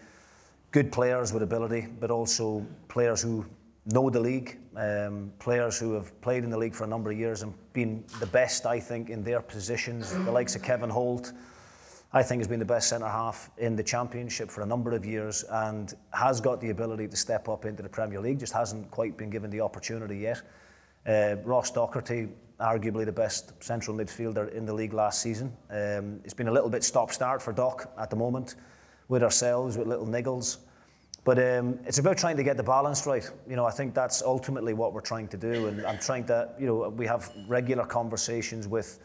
good 0.71 0.93
players 0.93 1.33
with 1.33 1.43
ability, 1.43 1.89
but 1.99 2.11
also 2.11 2.65
players 2.89 3.21
who 3.21 3.45
know 3.93 4.11
the 4.11 4.21
league, 4.21 4.59
um, 4.77 5.33
players 5.39 5.79
who 5.79 5.93
have 5.95 6.19
played 6.21 6.45
in 6.45 6.51
the 6.51 6.59
league 6.59 6.75
for 6.75 6.85
a 6.85 6.87
number 6.87 7.11
of 7.11 7.19
years 7.19 7.43
and 7.43 7.53
been 7.73 8.05
the 8.19 8.27
best, 8.27 8.67
I 8.67 8.81
think, 8.81 9.11
in 9.11 9.23
their 9.23 9.41
positions. 9.41 10.13
The 10.13 10.31
likes 10.31 10.57
of 10.57 10.63
Kevin 10.63 10.91
Holt, 10.91 11.33
I 12.13 12.23
think 12.23 12.41
has 12.41 12.49
been 12.49 12.59
the 12.59 12.65
best 12.65 12.89
centre 12.89 13.09
half 13.09 13.51
in 13.59 13.77
the 13.77 13.83
Championship 13.83 14.51
for 14.51 14.63
a 14.63 14.67
number 14.67 14.93
of 14.93 15.05
years 15.05 15.45
and 15.51 15.95
has 16.13 16.41
got 16.41 16.61
the 16.61 16.71
ability 16.71 17.09
to 17.09 17.17
step 17.17 17.49
up 17.49 17.65
into 17.65 17.83
the 17.83 17.89
Premier 17.89 18.21
League, 18.21 18.39
just 18.39 18.53
hasn't 18.53 18.91
quite 18.91 19.17
been 19.17 19.31
given 19.31 19.51
the 19.51 19.61
opportunity 19.61 20.19
yet. 20.19 20.43
Uh, 21.07 21.37
Ross 21.45 21.71
Docherty, 21.71 22.29
arguably 22.61 23.05
the 23.05 23.13
best 23.13 23.53
central 23.63 23.97
midfielder 23.97 24.53
in 24.53 24.67
the 24.67 24.73
league 24.73 24.93
last 24.93 25.23
season. 25.23 25.53
Um, 25.71 26.21
it's 26.25 26.35
been 26.35 26.49
a 26.49 26.53
little 26.53 26.69
bit 26.69 26.85
stop 26.85 27.11
start 27.13 27.41
for 27.41 27.53
Doc 27.53 27.93
at 27.99 28.11
the 28.11 28.17
moment 28.17 28.57
with 29.09 29.23
ourselves, 29.23 29.79
with 29.79 29.89
little 29.89 30.07
niggles. 30.07 30.59
But 31.25 31.39
um, 31.39 31.79
it's 31.85 31.99
about 31.99 32.17
trying 32.17 32.37
to 32.39 32.43
get 32.43 32.57
the 32.57 32.63
balance 32.63 33.07
right. 33.07 33.29
You 33.49 33.57
know, 33.57 33.67
I 33.67 33.71
think 33.71 33.95
that's 33.95 34.23
ultimately 34.23 34.73
what 34.73 34.95
we're 34.95 35.01
trying 35.03 35.29
to 35.29 35.37
do. 35.37 35.67
And 35.67 35.85
I'm 35.85 35.99
trying 35.99 36.25
to, 36.27 36.51
you 36.59 36.67
know, 36.67 36.89
we 36.89 37.07
have 37.07 37.31
regular 37.47 37.85
conversations 37.85 38.67
with 38.67 39.01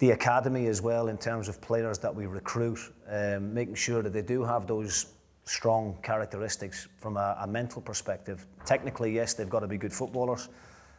the 0.00 0.10
academy 0.10 0.66
as 0.66 0.82
well 0.82 1.08
in 1.08 1.18
terms 1.18 1.48
of 1.48 1.60
players 1.60 1.98
that 1.98 2.14
we 2.14 2.26
recruit, 2.26 2.78
um, 3.08 3.54
making 3.54 3.74
sure 3.74 4.02
that 4.02 4.12
they 4.12 4.22
do 4.22 4.42
have 4.42 4.66
those 4.66 5.06
strong 5.44 5.98
characteristics 6.02 6.88
from 6.98 7.16
a, 7.16 7.36
a 7.40 7.46
mental 7.46 7.82
perspective. 7.82 8.46
Technically, 8.64 9.12
yes, 9.12 9.34
they've 9.34 9.50
got 9.50 9.60
to 9.60 9.68
be 9.68 9.76
good 9.76 9.92
footballers, 9.92 10.48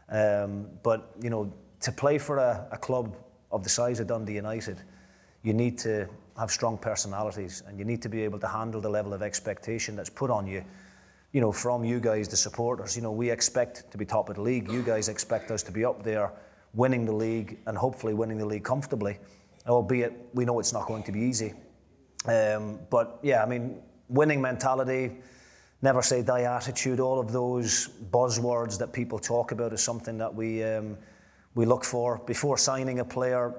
um, 0.09 0.67
but 0.83 1.15
you 1.21 1.29
know, 1.29 1.51
to 1.79 1.91
play 1.91 2.17
for 2.17 2.37
a, 2.37 2.67
a 2.71 2.77
club 2.77 3.15
of 3.51 3.63
the 3.63 3.69
size 3.69 3.99
of 3.99 4.07
Dundee 4.07 4.35
United, 4.35 4.77
you 5.43 5.53
need 5.53 5.77
to 5.79 6.07
have 6.37 6.51
strong 6.51 6.77
personalities 6.77 7.63
and 7.67 7.77
you 7.77 7.85
need 7.85 8.01
to 8.01 8.09
be 8.09 8.21
able 8.21 8.39
to 8.39 8.47
handle 8.47 8.81
the 8.81 8.89
level 8.89 9.13
of 9.13 9.21
expectation 9.21 9.95
that's 9.95 10.09
put 10.09 10.29
on 10.29 10.47
you 10.47 10.63
you 11.31 11.41
know 11.41 11.51
from 11.51 11.83
you 11.83 11.99
guys 11.99 12.27
the 12.27 12.37
supporters 12.37 12.95
you 12.95 13.01
know 13.01 13.11
we 13.11 13.29
expect 13.29 13.91
to 13.91 13.97
be 13.97 14.05
top 14.05 14.29
of 14.29 14.35
the 14.35 14.41
league 14.41 14.71
you 14.71 14.81
guys 14.81 15.09
expect 15.09 15.51
us 15.51 15.63
to 15.63 15.71
be 15.71 15.85
up 15.85 16.03
there 16.03 16.31
winning 16.73 17.05
the 17.05 17.13
league 17.13 17.57
and 17.67 17.77
hopefully 17.77 18.13
winning 18.13 18.37
the 18.37 18.45
league 18.45 18.63
comfortably, 18.63 19.17
albeit 19.67 20.13
we 20.33 20.45
know 20.45 20.59
it's 20.59 20.73
not 20.73 20.87
going 20.87 21.03
to 21.03 21.11
be 21.11 21.19
easy. 21.19 21.53
Um, 22.25 22.79
but 22.89 23.19
yeah, 23.21 23.43
I 23.43 23.45
mean, 23.45 23.81
winning 24.07 24.41
mentality, 24.41 25.17
never 25.81 26.01
say 26.01 26.21
die 26.21 26.43
attitude, 26.43 26.99
all 26.99 27.19
of 27.19 27.31
those 27.31 27.89
buzzwords 28.11 28.77
that 28.79 28.93
people 28.93 29.19
talk 29.19 29.51
about 29.51 29.73
is 29.73 29.81
something 29.81 30.17
that 30.17 30.33
we. 30.33 30.63
Um, 30.63 30.97
we 31.53 31.65
look 31.65 31.83
for 31.83 32.21
before 32.25 32.57
signing 32.57 32.99
a 32.99 33.05
player. 33.05 33.53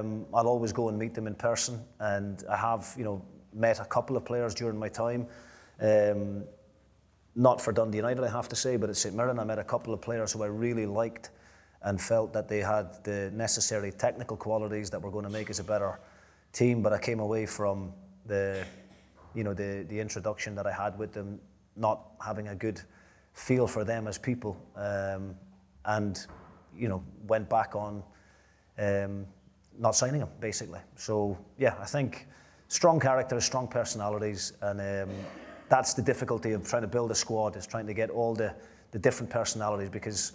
Um, 0.00 0.26
I'll 0.34 0.48
always 0.48 0.72
go 0.72 0.88
and 0.88 0.98
meet 0.98 1.14
them 1.14 1.26
in 1.26 1.34
person, 1.34 1.82
and 1.98 2.44
I 2.50 2.56
have, 2.56 2.94
you 2.96 3.04
know, 3.04 3.22
met 3.54 3.80
a 3.80 3.84
couple 3.84 4.16
of 4.16 4.24
players 4.24 4.54
during 4.54 4.78
my 4.78 4.88
time. 4.88 5.26
Um, 5.80 6.44
not 7.34 7.60
for 7.60 7.72
Dundee 7.72 7.98
United, 7.98 8.24
I 8.24 8.30
have 8.30 8.48
to 8.48 8.56
say, 8.56 8.76
but 8.76 8.90
at 8.90 8.96
St 8.96 9.14
Mirren, 9.14 9.38
I 9.38 9.44
met 9.44 9.58
a 9.58 9.64
couple 9.64 9.94
of 9.94 10.00
players 10.00 10.32
who 10.32 10.42
I 10.42 10.46
really 10.46 10.86
liked 10.86 11.30
and 11.82 12.00
felt 12.00 12.32
that 12.32 12.48
they 12.48 12.58
had 12.58 13.02
the 13.04 13.30
necessary 13.32 13.92
technical 13.92 14.36
qualities 14.36 14.90
that 14.90 15.00
were 15.00 15.10
going 15.10 15.24
to 15.24 15.30
make 15.30 15.48
us 15.48 15.60
a 15.60 15.64
better 15.64 16.00
team. 16.52 16.82
But 16.82 16.92
I 16.92 16.98
came 16.98 17.20
away 17.20 17.46
from 17.46 17.92
the, 18.26 18.64
you 19.34 19.44
know, 19.44 19.54
the, 19.54 19.86
the 19.88 20.00
introduction 20.00 20.54
that 20.56 20.66
I 20.66 20.72
had 20.72 20.98
with 20.98 21.12
them 21.12 21.40
not 21.76 22.00
having 22.20 22.48
a 22.48 22.54
good 22.54 22.80
feel 23.34 23.68
for 23.68 23.84
them 23.84 24.08
as 24.08 24.18
people, 24.18 24.60
um, 24.74 25.36
and 25.84 26.26
you 26.78 26.88
know, 26.88 27.02
went 27.26 27.48
back 27.48 27.74
on 27.74 28.02
um, 28.78 29.26
not 29.78 29.94
signing 29.94 30.20
them 30.20 30.30
basically. 30.40 30.80
So 30.96 31.36
yeah, 31.58 31.74
I 31.80 31.84
think 31.86 32.26
strong 32.68 33.00
characters, 33.00 33.44
strong 33.44 33.68
personalities, 33.68 34.52
and 34.60 34.80
um, 34.80 35.14
that's 35.68 35.94
the 35.94 36.02
difficulty 36.02 36.52
of 36.52 36.66
trying 36.66 36.82
to 36.82 36.88
build 36.88 37.10
a 37.10 37.14
squad 37.14 37.56
is 37.56 37.66
trying 37.66 37.86
to 37.86 37.94
get 37.94 38.10
all 38.10 38.34
the 38.34 38.54
the 38.90 38.98
different 38.98 39.30
personalities 39.30 39.90
because 39.90 40.32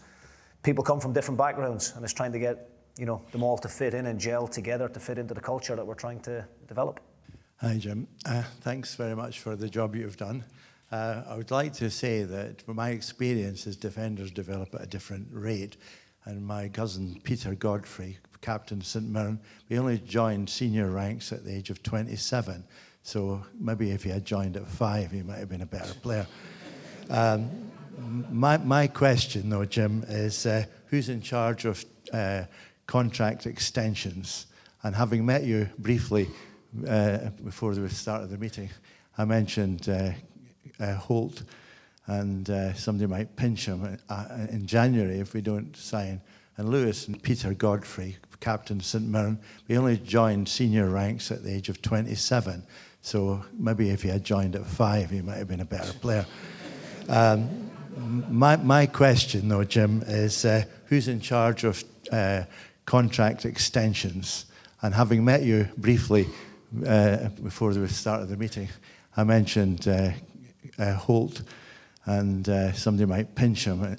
people 0.62 0.84
come 0.84 1.00
from 1.00 1.14
different 1.14 1.38
backgrounds, 1.38 1.94
and 1.96 2.04
it's 2.04 2.14
trying 2.14 2.32
to 2.32 2.40
get 2.40 2.70
you 2.98 3.06
know 3.06 3.22
them 3.32 3.44
all 3.44 3.58
to 3.58 3.68
fit 3.68 3.94
in 3.94 4.06
and 4.06 4.20
gel 4.20 4.48
together 4.48 4.88
to 4.88 5.00
fit 5.00 5.18
into 5.18 5.34
the 5.34 5.42
culture 5.42 5.76
that 5.76 5.86
we're 5.86 5.96
trying 5.96 6.20
to 6.22 6.46
develop. 6.68 7.00
Hi, 7.58 7.78
Jim. 7.78 8.08
Uh, 8.26 8.44
thanks 8.62 8.96
very 8.96 9.16
much 9.16 9.40
for 9.40 9.56
the 9.56 9.70
job 9.70 9.96
you've 9.96 10.18
done. 10.18 10.44
Uh, 10.92 11.24
I 11.28 11.38
would 11.38 11.50
like 11.50 11.74
to 11.74 11.90
say 11.90 12.24
that 12.24 12.62
from 12.62 12.76
my 12.76 12.90
experience 12.90 13.66
as 13.66 13.76
defenders 13.76 14.32
develop 14.32 14.76
at 14.76 14.84
a 14.84 14.86
different 14.86 15.28
rate. 15.32 15.78
And 16.26 16.46
my 16.46 16.70
cousin 16.70 17.20
Peter 17.24 17.54
Godfrey, 17.54 18.18
captain 18.42 18.82
St 18.82 19.06
Mirren, 19.06 19.40
we 19.70 19.78
only 19.78 19.98
joined 19.98 20.50
senior 20.50 20.90
ranks 20.90 21.32
at 21.32 21.44
the 21.44 21.54
age 21.54 21.70
of 21.70 21.84
27. 21.84 22.64
So 23.04 23.44
maybe 23.60 23.92
if 23.92 24.04
he 24.04 24.10
had 24.10 24.26
joined 24.26 24.56
at 24.56 24.68
five, 24.68 25.12
he 25.12 25.22
might 25.22 25.40
have 25.40 25.50
been 25.50 25.62
a 25.62 25.66
better 25.66 25.94
player. 25.96 26.26
Um, 27.10 27.50
my, 28.30 28.58
my 28.58 28.88
question, 28.88 29.50
though, 29.50 29.66
Jim, 29.66 30.06
is 30.08 30.46
uh, 30.46 30.66
who's 30.88 31.10
in 31.10 31.22
charge 31.22 31.66
of 31.66 31.84
uh, 32.14 32.44
contract 32.88 33.46
extensions? 33.46 34.48
And 34.84 34.96
having 34.96 35.26
met 35.26 35.44
you 35.44 35.70
briefly 35.78 36.30
uh, 36.88 37.30
before 37.44 37.76
the 37.76 37.90
start 37.90 38.24
of 38.24 38.30
the 38.30 38.38
meeting, 38.38 38.70
I 39.18 39.26
mentioned 39.26 39.90
uh, 39.90 40.12
uh, 40.80 40.96
Holt, 40.96 41.44
and 42.08 42.50
uh, 42.50 42.74
somebody 42.74 43.08
might 43.08 43.36
pinch 43.36 43.66
him 43.66 43.98
in 44.50 44.66
January 44.68 45.20
if 45.20 45.34
we 45.34 45.42
don't 45.42 45.76
sign. 45.76 46.22
And 46.58 46.70
Lewis 46.70 47.08
and 47.08 47.22
Peter 47.22 47.54
Godfrey, 47.54 48.18
captain 48.40 48.80
St 48.80 49.08
Mirren, 49.08 49.40
we 49.68 49.78
only 49.78 49.98
joined 49.98 50.48
senior 50.48 50.90
ranks 50.90 51.32
at 51.32 51.44
the 51.44 51.54
age 51.54 51.70
of 51.70 51.82
27. 51.82 52.64
So 53.02 53.44
maybe 53.58 53.90
if 53.90 54.04
he 54.04 54.10
had 54.10 54.24
joined 54.24 54.56
at 54.56 54.66
five, 54.66 55.10
he 55.10 55.22
might 55.22 55.38
have 55.38 55.48
been 55.48 55.62
a 55.62 55.66
better 55.66 55.94
player. 55.94 56.26
Um, 57.10 57.70
my, 58.30 58.56
my 58.56 58.86
question, 58.86 59.50
though, 59.50 59.66
Jim, 59.66 60.04
is 60.08 60.46
uh, 60.46 60.64
who's 60.86 61.10
in 61.10 61.20
charge 61.20 61.66
of 61.66 61.84
uh, 62.14 62.44
contract 62.86 63.46
extensions? 63.46 64.46
And 64.82 64.94
having 64.94 65.26
met 65.26 65.44
you 65.44 65.68
briefly 65.78 66.28
uh, 66.88 67.28
before 67.44 67.74
the 67.74 67.88
start 67.90 68.22
of 68.22 68.30
the 68.30 68.38
meeting, 68.38 68.70
I 69.16 69.26
mentioned 69.26 69.88
uh, 69.88 70.12
uh, 70.80 70.94
Holt, 70.94 71.42
and 72.06 72.48
uh, 72.50 72.74
somebody 72.74 73.06
might 73.06 73.36
pinch 73.36 73.66
him 73.66 73.98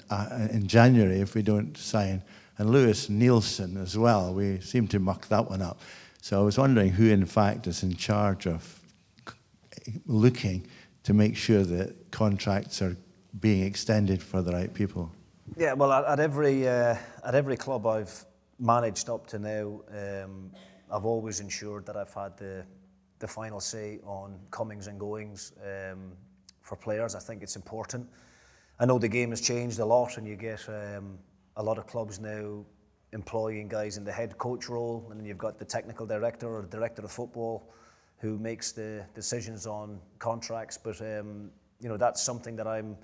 in 0.51 0.67
January 0.67 1.21
if 1.21 1.35
we 1.35 1.41
don't 1.41 1.77
sign, 1.77 2.23
and 2.57 2.69
Lewis 2.69 3.07
Neilson 3.07 3.81
as 3.81 3.97
well. 3.97 4.33
We 4.33 4.59
seem 4.59 4.87
to 4.89 4.99
muck 4.99 5.27
that 5.27 5.49
one 5.49 5.61
up. 5.61 5.79
So 6.21 6.39
I 6.39 6.43
was 6.43 6.57
wondering 6.57 6.91
who, 6.91 7.09
in 7.09 7.25
fact, 7.25 7.67
is 7.67 7.83
in 7.83 7.95
charge 7.95 8.47
of 8.47 8.81
looking 10.05 10.67
to 11.03 11.13
make 11.13 11.35
sure 11.35 11.63
that 11.63 12.11
contracts 12.11 12.81
are 12.81 12.97
being 13.39 13.63
extended 13.63 14.21
for 14.21 14.41
the 14.41 14.51
right 14.51 14.73
people? 14.73 15.11
Yeah, 15.57 15.73
well, 15.73 15.91
at, 15.91 16.05
at 16.05 16.19
every 16.19 16.67
uh, 16.67 16.95
at 17.23 17.35
every 17.35 17.57
club 17.57 17.85
I've 17.85 18.25
managed 18.59 19.09
up 19.09 19.27
to 19.27 19.39
now, 19.39 19.81
um, 19.91 20.51
I've 20.91 21.05
always 21.05 21.39
ensured 21.39 21.85
that 21.85 21.95
I've 21.95 22.13
had 22.13 22.37
the 22.37 22.65
the 23.19 23.27
final 23.27 23.59
say 23.59 23.99
on 24.03 24.39
comings 24.51 24.87
and 24.87 24.99
goings 24.99 25.53
um, 25.63 26.11
for 26.65 26.75
players. 26.75 27.15
I 27.15 27.19
think 27.19 27.43
it's 27.43 27.55
important. 27.55 28.09
I 28.79 28.85
know 28.85 28.97
the 28.97 29.07
game 29.07 29.29
has 29.29 29.39
changed 29.39 29.79
a 29.79 29.85
lot, 29.85 30.17
and 30.17 30.27
you 30.27 30.35
get 30.35 30.67
um, 30.67 31.17
a 31.55 31.63
lot 31.63 31.77
of 31.77 31.85
clubs 31.87 32.19
now 32.19 32.65
employing 33.13 33.69
guys 33.69 33.97
in 33.97 34.03
the 34.03 34.11
head 34.11 34.37
coach 34.37 34.67
role, 34.67 35.07
and 35.09 35.19
then 35.19 35.25
you've 35.25 35.37
got 35.37 35.59
the 35.59 35.65
technical 35.65 36.05
director 36.05 36.47
or 36.47 36.63
director 36.63 37.03
of 37.03 37.11
football 37.11 37.71
who 38.17 38.37
makes 38.39 38.71
the 38.71 39.05
decisions 39.13 39.67
on 39.67 39.99
contracts. 40.19 40.77
But 40.77 40.99
um, 41.01 41.51
you 41.79 41.87
know 41.87 41.97
that's 41.97 42.21
something 42.21 42.55
that 42.55 42.67
I'm 42.67 42.97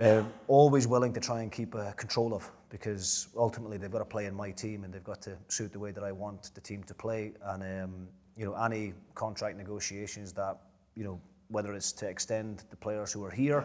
uh, 0.00 0.24
always 0.48 0.86
willing 0.88 1.12
to 1.12 1.20
try 1.20 1.42
and 1.42 1.52
keep 1.52 1.74
uh, 1.74 1.92
control 1.92 2.34
of 2.34 2.50
because 2.68 3.28
ultimately 3.36 3.78
they've 3.78 3.90
got 3.90 4.00
to 4.00 4.04
play 4.04 4.26
in 4.26 4.34
my 4.34 4.50
team 4.50 4.84
and 4.84 4.92
they've 4.92 5.04
got 5.04 5.22
to 5.22 5.36
suit 5.46 5.72
the 5.72 5.78
way 5.78 5.92
that 5.92 6.04
I 6.04 6.12
want 6.12 6.50
the 6.54 6.60
team 6.60 6.82
to 6.84 6.94
play. 6.94 7.32
And 7.44 7.62
um, 7.62 8.08
you 8.36 8.44
know, 8.44 8.54
any 8.54 8.92
contract 9.14 9.56
negotiations 9.56 10.32
that 10.32 10.58
you 10.98 11.04
know, 11.04 11.20
whether 11.48 11.74
it's 11.74 11.92
to 11.92 12.08
extend 12.08 12.64
the 12.70 12.76
players 12.76 13.12
who 13.12 13.24
are 13.24 13.30
here 13.30 13.64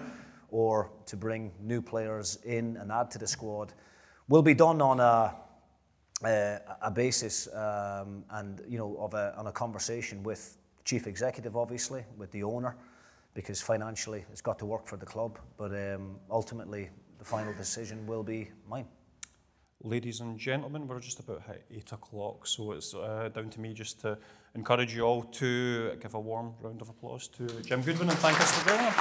or 0.50 0.90
to 1.06 1.18
bring 1.18 1.52
new 1.62 1.82
players 1.82 2.38
in 2.46 2.78
and 2.78 2.92
add 2.92 3.10
to 3.12 3.18
the 3.18 3.28
squad, 3.28 3.74
will 4.28 4.42
be 4.42 4.54
done 4.54 4.82
on 4.82 5.00
a 5.00 5.36
a 6.26 6.92
basis 6.92 7.54
um, 7.54 8.24
and 8.32 8.62
you 8.68 8.78
know 8.78 8.96
of 8.98 9.14
a, 9.14 9.34
on 9.38 9.48
a 9.48 9.52
conversation 9.52 10.24
with 10.24 10.58
chief 10.86 11.08
executive, 11.08 11.56
obviously, 11.56 12.04
with 12.18 12.32
the 12.32 12.44
owner 12.44 12.76
because 13.34 13.62
financially 13.62 14.26
it's 14.32 14.42
got 14.42 14.60
to 14.60 14.66
work 14.66 14.86
for 14.88 14.98
the 14.98 15.06
club. 15.06 15.40
But 15.58 15.72
um, 15.72 16.18
ultimately, 16.30 16.90
the 17.18 17.26
final 17.26 17.54
decision 17.54 18.06
will 18.06 18.24
be 18.24 18.52
mine. 18.70 18.88
Ladies 19.82 20.22
and 20.22 20.38
gentlemen, 20.38 20.88
we're 20.88 21.00
just 21.00 21.20
about 21.20 21.44
eight 21.72 21.92
o'clock, 21.92 22.48
so 22.48 22.72
it's 22.72 22.94
uh, 22.94 23.30
down 23.34 23.50
to 23.50 23.60
me 23.60 23.74
just 23.74 24.00
to 24.02 24.18
encourage 24.56 24.96
you 24.96 25.02
all 25.02 25.24
to 25.24 25.96
give 26.02 26.14
a 26.14 26.20
warm 26.20 26.54
round 26.62 26.82
of 26.82 26.90
applause 26.90 27.28
to 27.28 27.48
Jim 27.62 27.82
Goodwin 27.82 28.10
and 28.10 28.18
thank 28.20 28.40
us 28.40 28.52
for 28.52 28.70
being 28.70 28.80
here. 28.80 28.94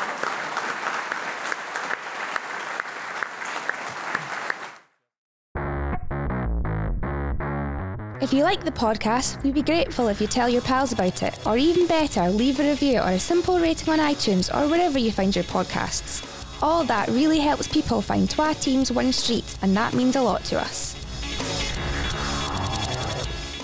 If 8.23 8.33
you 8.33 8.45
like 8.45 8.65
the 8.65 8.71
podcast, 8.71 9.43
we'd 9.43 9.55
be 9.55 9.63
grateful 9.63 10.07
if 10.07 10.21
you 10.21 10.29
tell 10.29 10.49
your 10.49 10.63
pals 10.63 10.93
about 10.93 11.25
it, 11.25 11.45
or 11.45 11.57
even 11.57 11.89
better, 11.89 12.31
leave 12.31 12.61
a 12.61 12.71
review 12.71 13.01
or 13.01 13.11
a 13.11 13.19
simple 13.19 13.59
rating 13.59 13.93
on 13.93 13.99
iTunes 13.99 14.49
or 14.55 14.69
wherever 14.71 14.97
you 14.97 15.11
find 15.11 15.35
your 15.35 15.45
podcasts. 15.45 16.23
All 16.63 16.85
that 16.85 17.09
really 17.09 17.41
helps 17.41 17.67
people 17.67 18.01
find 18.01 18.31
Twa 18.31 18.55
Teams 18.55 18.93
One 18.93 19.13
Street, 19.13 19.57
and 19.61 19.77
that 19.77 19.93
means 19.93 20.15
a 20.15 20.23
lot 20.23 20.45
to 20.45 20.61
us. 20.61 21.02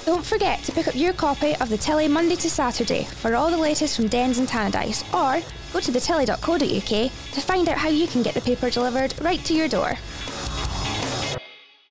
Don't 0.08 0.24
forget 0.24 0.64
to 0.64 0.72
pick 0.72 0.88
up 0.88 0.94
your 0.94 1.12
copy 1.12 1.54
of 1.56 1.68
the 1.68 1.76
Telly 1.76 2.08
Monday 2.08 2.36
to 2.36 2.48
Saturday 2.48 3.04
for 3.04 3.36
all 3.36 3.50
the 3.50 3.58
latest 3.58 3.94
from 3.94 4.08
Dens 4.08 4.38
and 4.38 4.48
Tannadice, 4.48 5.04
or 5.12 5.44
go 5.70 5.80
to 5.80 5.92
thetelly.co.uk 5.92 7.12
to 7.34 7.40
find 7.42 7.68
out 7.68 7.76
how 7.76 7.90
you 7.90 8.06
can 8.06 8.22
get 8.22 8.32
the 8.32 8.40
paper 8.40 8.70
delivered 8.70 9.12
right 9.20 9.44
to 9.44 9.52
your 9.52 9.68
door. 9.68 9.98